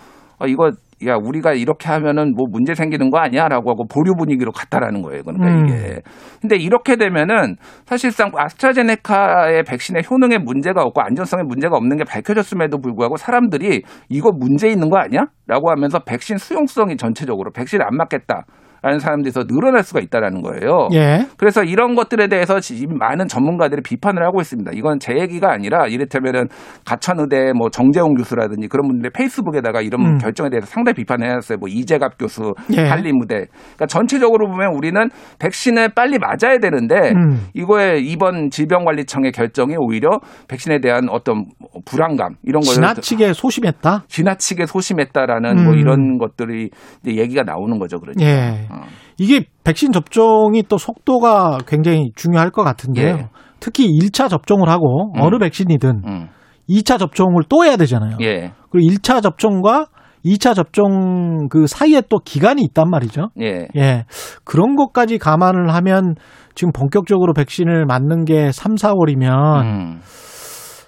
[0.41, 0.71] 어, 이거
[1.05, 5.23] 야 우리가 이렇게 하면은 뭐 문제 생기는 거 아니야라고 하고 보류 분위기로 갔다라는 거예요.
[5.23, 5.67] 그러니까 음.
[5.67, 6.01] 이게
[6.41, 7.55] 근데 이렇게 되면은
[7.85, 14.67] 사실상 아스트라제네카의 백신의 효능에 문제가 없고 안전성에 문제가 없는 게 밝혀졌음에도 불구하고 사람들이 이거 문제
[14.67, 18.45] 있는 거 아니야?라고 하면서 백신 수용성이 전체적으로 백신 안 맞겠다.
[18.81, 20.87] 라는 사람들이 더 늘어날 수가 있다라는 거예요.
[20.93, 21.27] 예.
[21.37, 24.71] 그래서 이런 것들에 대해서 지금 많은 전문가들이 비판을 하고 있습니다.
[24.73, 26.47] 이건 제 얘기가 아니라 이를테면은
[26.85, 30.17] 가천의대 뭐 정재홍 교수라든지 그런 분들의 페이스북에다가 이런 음.
[30.17, 31.59] 결정에 대해서 상당히 비판을 해놨어요.
[31.59, 32.87] 뭐 이재갑 교수, 예.
[32.87, 33.35] 한림무대.
[33.35, 35.09] 그러니까 전체적으로 보면 우리는
[35.39, 37.47] 백신을 빨리 맞아야 되는데 음.
[37.53, 41.45] 이거에 이번 질병관리청의 결정이 오히려 백신에 대한 어떤
[41.85, 44.05] 불안감 이런 걸 지나치게 소심했다.
[44.07, 45.71] 지나치게 소심했다라는 뭐 음.
[45.71, 46.69] 뭐 이런 것들이
[47.01, 47.99] 이제 얘기가 나오는 거죠.
[47.99, 48.25] 그러니까.
[48.25, 48.70] 예.
[48.71, 48.81] 어.
[49.17, 53.07] 이게 백신 접종이 또 속도가 굉장히 중요할 것 같은데요.
[53.07, 53.29] 예.
[53.59, 55.21] 특히 1차 접종을 하고 음.
[55.21, 56.27] 어느 백신이든 음.
[56.69, 58.17] 2차 접종을 또 해야 되잖아요.
[58.21, 58.53] 예.
[58.69, 59.87] 그리고 1차 접종과
[60.25, 63.29] 2차 접종 그 사이에 또 기간이 있단 말이죠.
[63.39, 63.67] 예.
[63.75, 64.05] 예.
[64.43, 66.15] 그런 것까지 감안을 하면
[66.55, 69.99] 지금 본격적으로 백신을 맞는 게 3, 4월이면 음.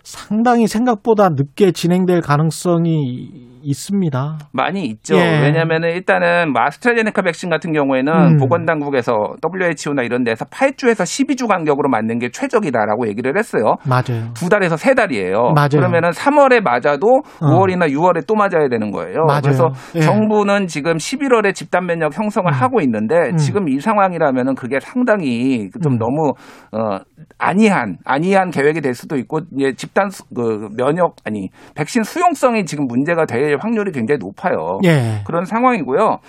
[0.04, 4.38] 상당히 생각보다 늦게 진행될 가능성이 있습니다.
[4.52, 5.16] 많이 있죠.
[5.16, 5.42] 예.
[5.42, 8.38] 왜냐하면 일단은 뭐 아스트라제네카 백신 같은 경우에는 음.
[8.38, 9.14] 보건당국에서
[9.44, 13.76] WHO나 이런 데서 8주에서 12주 간격으로 맞는 게 최적이다라고 얘기를 했어요.
[13.88, 14.34] 맞아요.
[14.34, 15.54] 두 달에서 세 달이에요.
[15.56, 15.70] 맞아요.
[15.72, 17.48] 그러면은 3월에 맞아도 어.
[17.48, 19.24] 5월이나 6월에 또 맞아야 되는 거예요.
[19.26, 19.42] 맞아요.
[19.42, 20.02] 그래서 예.
[20.02, 22.54] 정부는 지금 11월에 집단 면역 형성을 음.
[22.54, 23.38] 하고 있는데 음.
[23.38, 25.98] 지금 이 상황이라면은 그게 상당히 좀 음.
[25.98, 26.34] 너무
[26.72, 27.00] 어
[27.38, 33.26] 안이한 안이한 계획이 될 수도 있고 예, 집단 그 면역 아니 백신 수용성이 지금 문제가
[33.26, 34.80] 될 확률이 굉장히 높아요.
[34.86, 35.22] 예.
[35.26, 36.20] 그런 상황이고요.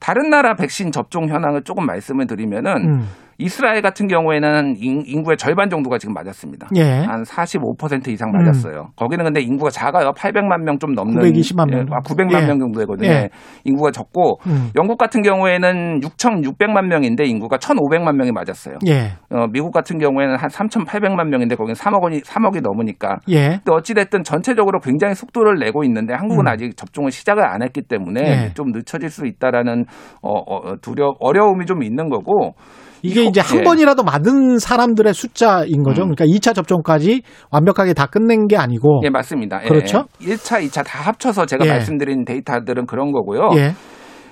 [0.00, 3.08] 다른 나라 백신 접종 현황을 조금 말씀을 드리면은 음.
[3.40, 6.68] 이스라엘 같은 경우에는 인 구의 절반 정도가 지금 맞았습니다.
[6.74, 7.06] 예.
[7.06, 8.80] 한45% 이상 맞았어요.
[8.80, 8.92] 음.
[8.96, 10.10] 거기는 근데 인구가 작아요.
[10.12, 11.86] 800만 명 좀 넘는 920만 명.
[11.90, 12.46] 아, 900만 예.
[12.46, 13.08] 명 정도 되거든요.
[13.08, 13.30] 예.
[13.64, 14.70] 인구가 적고 음.
[14.76, 18.78] 영국 같은 경우에는 6,600만 명인데 인구가 1,500만 명이 맞았어요.
[18.86, 19.12] 예.
[19.30, 23.16] 어, 미국 같은 경우에는 한 3,800만 명인데 거기는 3억 원이 3억이 넘으니까.
[23.28, 23.48] 예.
[23.64, 26.48] 근데 어찌 됐든 전체적으로 굉장히 속도를 내고 있는데 한국은 음.
[26.48, 28.54] 아직 접종을 시작을 안 했기 때문에 예.
[28.54, 29.84] 좀 늦춰질 수 있다라는
[30.22, 32.54] 어, 어, 두려 어려움이 좀 있는 거고
[33.02, 33.62] 이게 이제 한 예.
[33.62, 36.02] 번이라도 맞은 사람들의 숫자인 거죠.
[36.02, 36.14] 음.
[36.14, 39.02] 그러니까 2차 접종까지 완벽하게 다 끝낸 게 아니고.
[39.04, 39.62] 예, 맞습니다.
[39.64, 39.68] 예.
[39.68, 40.04] 그렇죠.
[40.22, 40.34] 예.
[40.34, 41.70] 1차, 2차 다 합쳐서 제가 예.
[41.70, 43.50] 말씀드린 데이터들은 그런 거고요.
[43.56, 43.72] 예.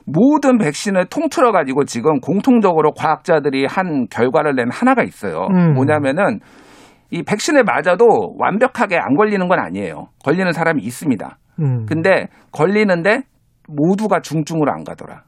[0.06, 5.48] 모든 백신을 통틀어 가지고 지금 공통적으로 과학자들이 한 결과를 낸 하나가 있어요.
[5.50, 5.74] 음.
[5.74, 6.40] 뭐냐면은
[7.10, 10.08] 이 백신을 맞아도 완벽하게 안 걸리는 건 아니에요.
[10.24, 11.38] 걸리는 사람이 있습니다.
[11.60, 11.86] 음.
[11.86, 13.22] 근데 걸리는데
[13.68, 15.22] 모두가 중증으로 안 가더라.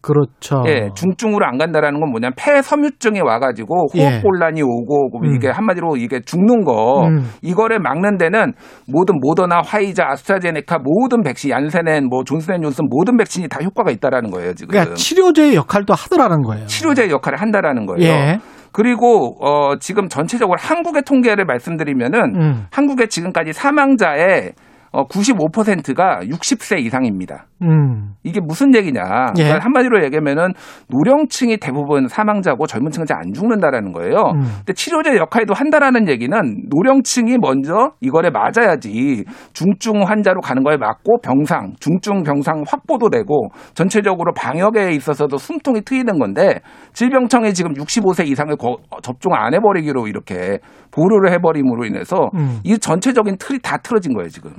[0.00, 0.62] 그렇죠.
[0.66, 4.62] 예, 중증으로 안 간다라는 건 뭐냐면 폐 섬유증이 와가지고 호흡 곤란이 예.
[4.62, 5.34] 오고 음.
[5.34, 7.28] 이게 한마디로 이게 죽는 거 음.
[7.42, 8.52] 이거를 막는 데는
[8.86, 14.54] 모든 모더나, 화이자, 아스트라제네카 모든 백신, 얀센엔, 뭐 존슨앤존슨 모든 백신이 다 효과가 있다라는 거예요
[14.54, 14.72] 지금.
[14.72, 16.66] 그러니까 치료제의 역할도 하더라는 거예요.
[16.66, 18.08] 치료제 의 역할을 한다라는 거예요.
[18.08, 18.38] 예.
[18.72, 22.66] 그리고 어 지금 전체적으로 한국의 통계를 말씀드리면은 음.
[22.70, 24.52] 한국의 지금까지 사망자의
[24.92, 27.46] 어 95%가 60세 이상입니다.
[27.62, 28.12] 음.
[28.24, 29.02] 이게 무슨 얘기냐?
[29.38, 29.42] 예.
[29.42, 30.52] 그러니까 한마디로 얘기하면은
[30.88, 34.32] 노령층이 대부분 사망자고 젊은 층은 잘 안 죽는다라는 거예요.
[34.34, 34.42] 음.
[34.58, 36.36] 근데 치료제 역할도 한다라는 얘기는
[36.68, 44.32] 노령층이 먼저 이거를 맞아야지 중증 환자로 가는 거에 맞고 병상, 중증 병상 확보도 되고 전체적으로
[44.34, 46.60] 방역에 있어서도 숨통이 트이는 건데
[46.94, 50.58] 질병청이 지금 65세 이상을 거, 접종 안 해버리기로 이렇게
[50.90, 52.58] 보류를 해버림으로 인해서 음.
[52.64, 54.52] 이 전체적인 틀이 다 틀어진 거예요 지금.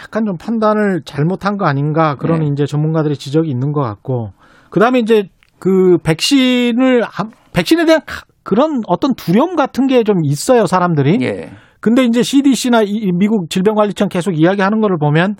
[0.00, 2.46] 약간 좀 판단을 잘못한 거 아닌가 그런 네.
[2.52, 4.30] 이제 전문가들의 지적이 있는 것 같고
[4.70, 5.28] 그다음에 이제
[5.58, 7.02] 그 백신을
[7.52, 8.02] 백신에 대한
[8.42, 11.18] 그런 어떤 두려움 같은 게 좀 있어요 사람들이.
[11.22, 11.50] 예.
[11.80, 15.36] 근데 이제 CDC나 이 미국 질병관리청 계속 이야기하는 거를 보면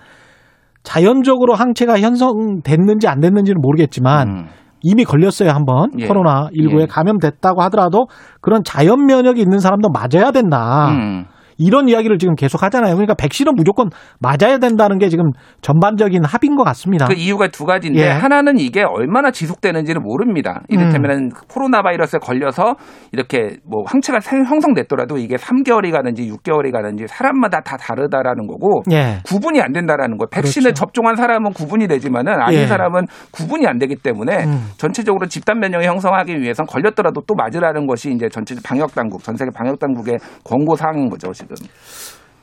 [0.83, 4.47] 자연적으로 항체가 형성됐는지 안 됐는지는 모르겠지만 음.
[4.83, 6.07] 이미 걸렸어요 한번 예.
[6.07, 6.87] 코로나 19에 예.
[6.87, 8.07] 감염됐다고 하더라도
[8.41, 10.89] 그런 자연 면역이 있는 사람도 맞아야 된다.
[10.91, 11.27] 음.
[11.59, 12.95] 이런 이야기를 지금 계속 하잖아요.
[12.95, 15.31] 그러니까 백신은 무조건 맞아야 된다는 게 지금
[15.62, 17.07] 전반적인 합인 것 같습니다.
[17.07, 18.09] 그 이유가 두 가지인데 예.
[18.09, 20.62] 하나는 이게 얼마나 지속되는지는 모릅니다.
[20.69, 21.28] 이를테면 음.
[21.49, 22.77] 코로나 바이러스에 걸려서
[23.12, 29.19] 이렇게 뭐 항체가 형성됐더라도 이게 3개월이 가는지 6개월이 가는지 사람마다 다 다르다라는 거고 예.
[29.27, 30.27] 구분이 안 된다라는 거.
[30.27, 30.81] 백신을 그렇죠.
[30.81, 32.66] 접종한 사람은 구분이 되지만은 아닌 예.
[32.66, 34.70] 사람은 구분이 안 되기 때문에 음.
[34.77, 39.51] 전체적으로 집단 면역을 형성하기 위해선 걸렸더라도 또 맞으라는 것이 이제 전체 방역 당국, 전 세계
[39.51, 41.33] 방역 당국의 권고 사항인 거죠.
[41.55, 41.70] 지금.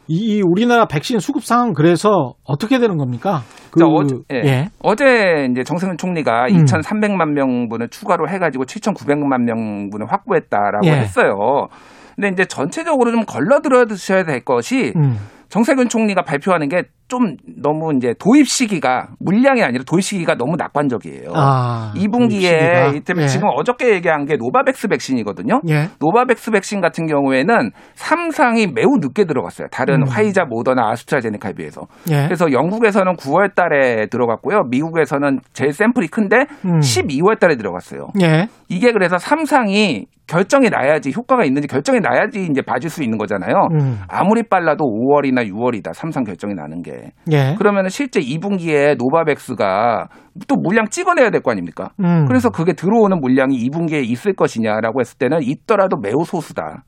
[0.07, 3.41] 이 우리나라 백신 수급 상황 그래서 어떻게 되는 겁니까?
[3.71, 4.41] 그, 어제, 예.
[4.45, 4.69] 예.
[4.79, 6.65] 어제 이제 정세균 총리가 음.
[6.65, 10.91] 2,300만 명분을 추가로 해가지고 7,900만 명분을 확보했다라고 예.
[10.91, 11.67] 했어요.
[12.15, 15.17] 근데 이제 전체적으로 좀 걸러들어 드셔야 될 것이 음.
[15.49, 16.83] 정세균 총리가 발표하는 게
[17.13, 21.29] 좀 너무 이제 도입 시기가 물량이 아니라 도입 시기가 너무 낙관적이에요.
[21.35, 23.27] 아, 2분기에 이때문에 예.
[23.27, 25.61] 지금 어저께 얘기한 게 노바백스 백신이거든요.
[25.69, 25.89] 예.
[25.99, 29.67] 노바백스 백신 같은 경우에는 3상이 매우 늦게 들어갔어요.
[29.71, 30.07] 다른 음.
[30.07, 31.81] 화이자, 모더나, 아스트라제네카에 비해서.
[32.09, 32.23] 예.
[32.25, 34.63] 그래서 영국에서는 9월 달에 들어갔고요.
[34.71, 36.79] 미국에서는 제일 샘플이 큰데 음.
[36.79, 38.07] 12월 달에 들어갔어요.
[38.23, 38.47] 예.
[38.69, 43.67] 이게 그래서 3상이 결정이 나야지 효과가 있는지 결정이 나야지 이제 봐줄 수 있는 거잖아요.
[43.73, 43.99] 음.
[44.07, 45.93] 아무리 빨라도 5월이나 6월이다.
[45.93, 47.02] 삼상 결정이 나는 게.
[47.31, 47.55] 예.
[47.57, 50.07] 그러면 실제 2분기에 노바백스가
[50.47, 51.89] 또 물량 찍어내야 될 거 아닙니까?
[51.99, 52.25] 음.
[52.27, 56.83] 그래서 그게 들어오는 물량이 2분기에 있을 것이냐라고 했을 때는 있더라도 매우 소수다.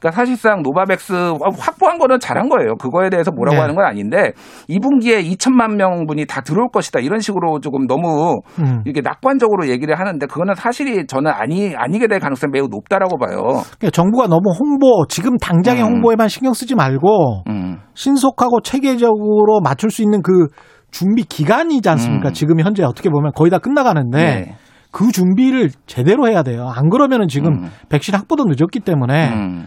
[0.00, 1.12] 그러니까 사실상 노바백스
[1.58, 2.76] 확보한 거는 잘한 거예요.
[2.76, 3.60] 그거에 대해서 뭐라고 네.
[3.60, 4.32] 하는 건 아닌데
[4.68, 8.82] 2분기에 2천만 명분이 다 들어올 것이다 이런 식으로 조금 너무 음.
[8.86, 13.62] 이게 낙관적으로 얘기를 하는데 그거는 사실이 저는 아니 아니게 될 가능성이 매우 높다라고 봐요.
[13.78, 15.88] 그러니까 정부가 너무 홍보 지금 당장의 음.
[15.88, 17.78] 홍보에만 신경 쓰지 말고 음.
[17.94, 20.48] 신속하고 체계적으로 맞출 수 있는 그
[20.90, 22.30] 준비 기간이지 않습니까?
[22.30, 22.32] 음.
[22.32, 24.18] 지금 현재 어떻게 보면 거의 다 끝나가는데.
[24.18, 24.56] 네.
[24.92, 26.68] 그 준비를 제대로 해야 돼요.
[26.74, 27.70] 안 그러면은 지금 음.
[27.88, 29.66] 백신 확보도 늦었기 때문에 음.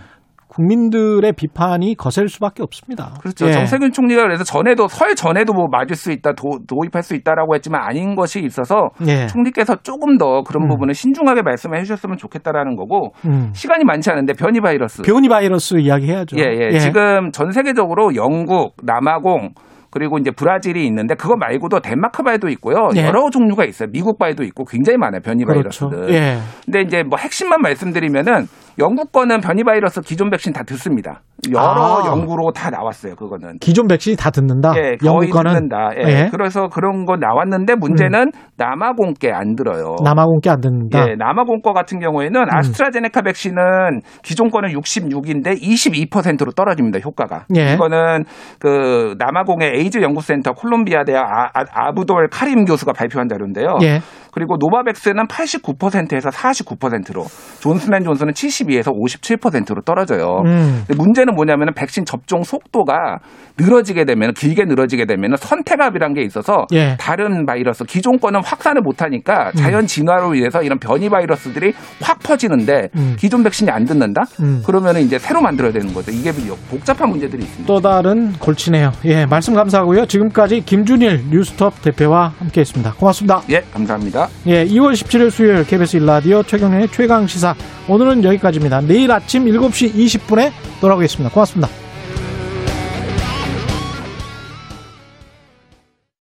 [0.56, 3.14] 국민들의 비판이 거셀 수밖에 없습니다.
[3.20, 3.48] 그렇죠.
[3.48, 3.52] 예.
[3.52, 7.82] 정세균 총리가 그래서 전에도 설 전에도 뭐 맞을 수 있다, 도, 입할 수 있다라고 했지만
[7.82, 9.28] 아닌 것이 있어서 예.
[9.28, 10.70] 총리께서 조금 더 그런 음.
[10.70, 13.52] 부분을 신중하게 말씀해 주셨으면 좋겠다라는 거고 음.
[13.54, 15.02] 시간이 많지 않은데 변이 바이러스.
[15.02, 16.38] 변이 바이러스 이야기해야죠.
[16.38, 16.80] 예, 예, 예.
[16.80, 19.54] 지금 전 세계적으로 영국, 남아공
[19.90, 22.90] 그리고 이제 브라질이 있는데 그거 말고도 덴마크 바에도 있고요.
[22.96, 23.06] 예.
[23.06, 23.90] 여러 종류가 있어요.
[23.92, 25.22] 미국 바에도 있고 굉장히 많아요.
[25.22, 25.90] 변이 그렇죠.
[25.90, 26.16] 바이러스들.
[26.16, 26.38] 예.
[26.66, 28.48] 근데 이제 뭐 핵심만 말씀드리면은
[28.80, 31.22] 영국 거는 변이 바이러스 기존 백신 다 듣습니다.
[31.52, 32.08] 여러 아.
[32.08, 33.16] 연구로 다 나왔어요.
[33.16, 34.74] 그거는 기존 백신이 다 듣는다.
[34.78, 35.90] 예, 영국 거는 듣는다.
[35.98, 36.08] 예.
[36.08, 36.30] 예.
[36.32, 38.32] 그래서 그런 거 나왔는데 문제는 음.
[38.58, 39.96] 남아공께 안 들어요.
[40.04, 41.00] 남아공께 안 듣는다.
[41.00, 42.48] 예, 남아공 거 같은 경우에는 음.
[42.50, 47.00] 아스트라제네카 백신은 기존 거는 66인데 22%로 떨어집니다.
[47.00, 47.46] 효과가.
[47.58, 47.74] 예.
[47.74, 48.24] 이거는
[48.60, 53.78] 그 남아공의 에이즈 연구센터 콜롬비아 대학 아, 압둘 카림 교수가 발표한 자료인데요.
[53.82, 54.00] 예.
[54.34, 57.26] 그리고 노바백스는 89%에서 49%로
[57.60, 60.42] 존스앤존슨은 72에서 57%로 떨어져요.
[60.46, 60.84] 음.
[60.98, 63.20] 문제는 뭐냐면 백신 접종 속도가
[63.58, 66.98] 늘어지게 되면 길게 늘어지게 되면 선택압이란 게 있어서 예.
[67.00, 69.56] 다른 바이러스 기존 거는 확산을 못 하니까 음.
[69.56, 73.16] 자연 진화로 인해서 이런 변이 바이러스들이 확 퍼지는데 음.
[73.18, 74.24] 기존 백신이 안 듣는다?
[74.42, 74.64] 음.
[74.66, 76.12] 그러면 이제 새로 만들어야 되는 거죠.
[76.12, 76.32] 이게
[76.70, 77.68] 복잡한 문제들이 있습니다.
[77.72, 78.92] 또 다른 골치네요.
[79.06, 80.08] 예, 말씀 감사하고요.
[80.08, 82.94] 지금까지 김준일 뉴스톱 대표와 함께했습니다.
[82.94, 83.42] 고맙습니다.
[83.50, 84.02] 예, 감사합
[84.48, 87.56] 예, 2월 17일 수요일 KBS 일라디오 최경련의 최강 시사
[87.88, 88.82] 오늘은 여기까지입니다.
[88.82, 90.52] 내일 아침 7시 20분에
[90.82, 91.34] 돌아오겠습니다.
[91.34, 91.83] 고맙습니다.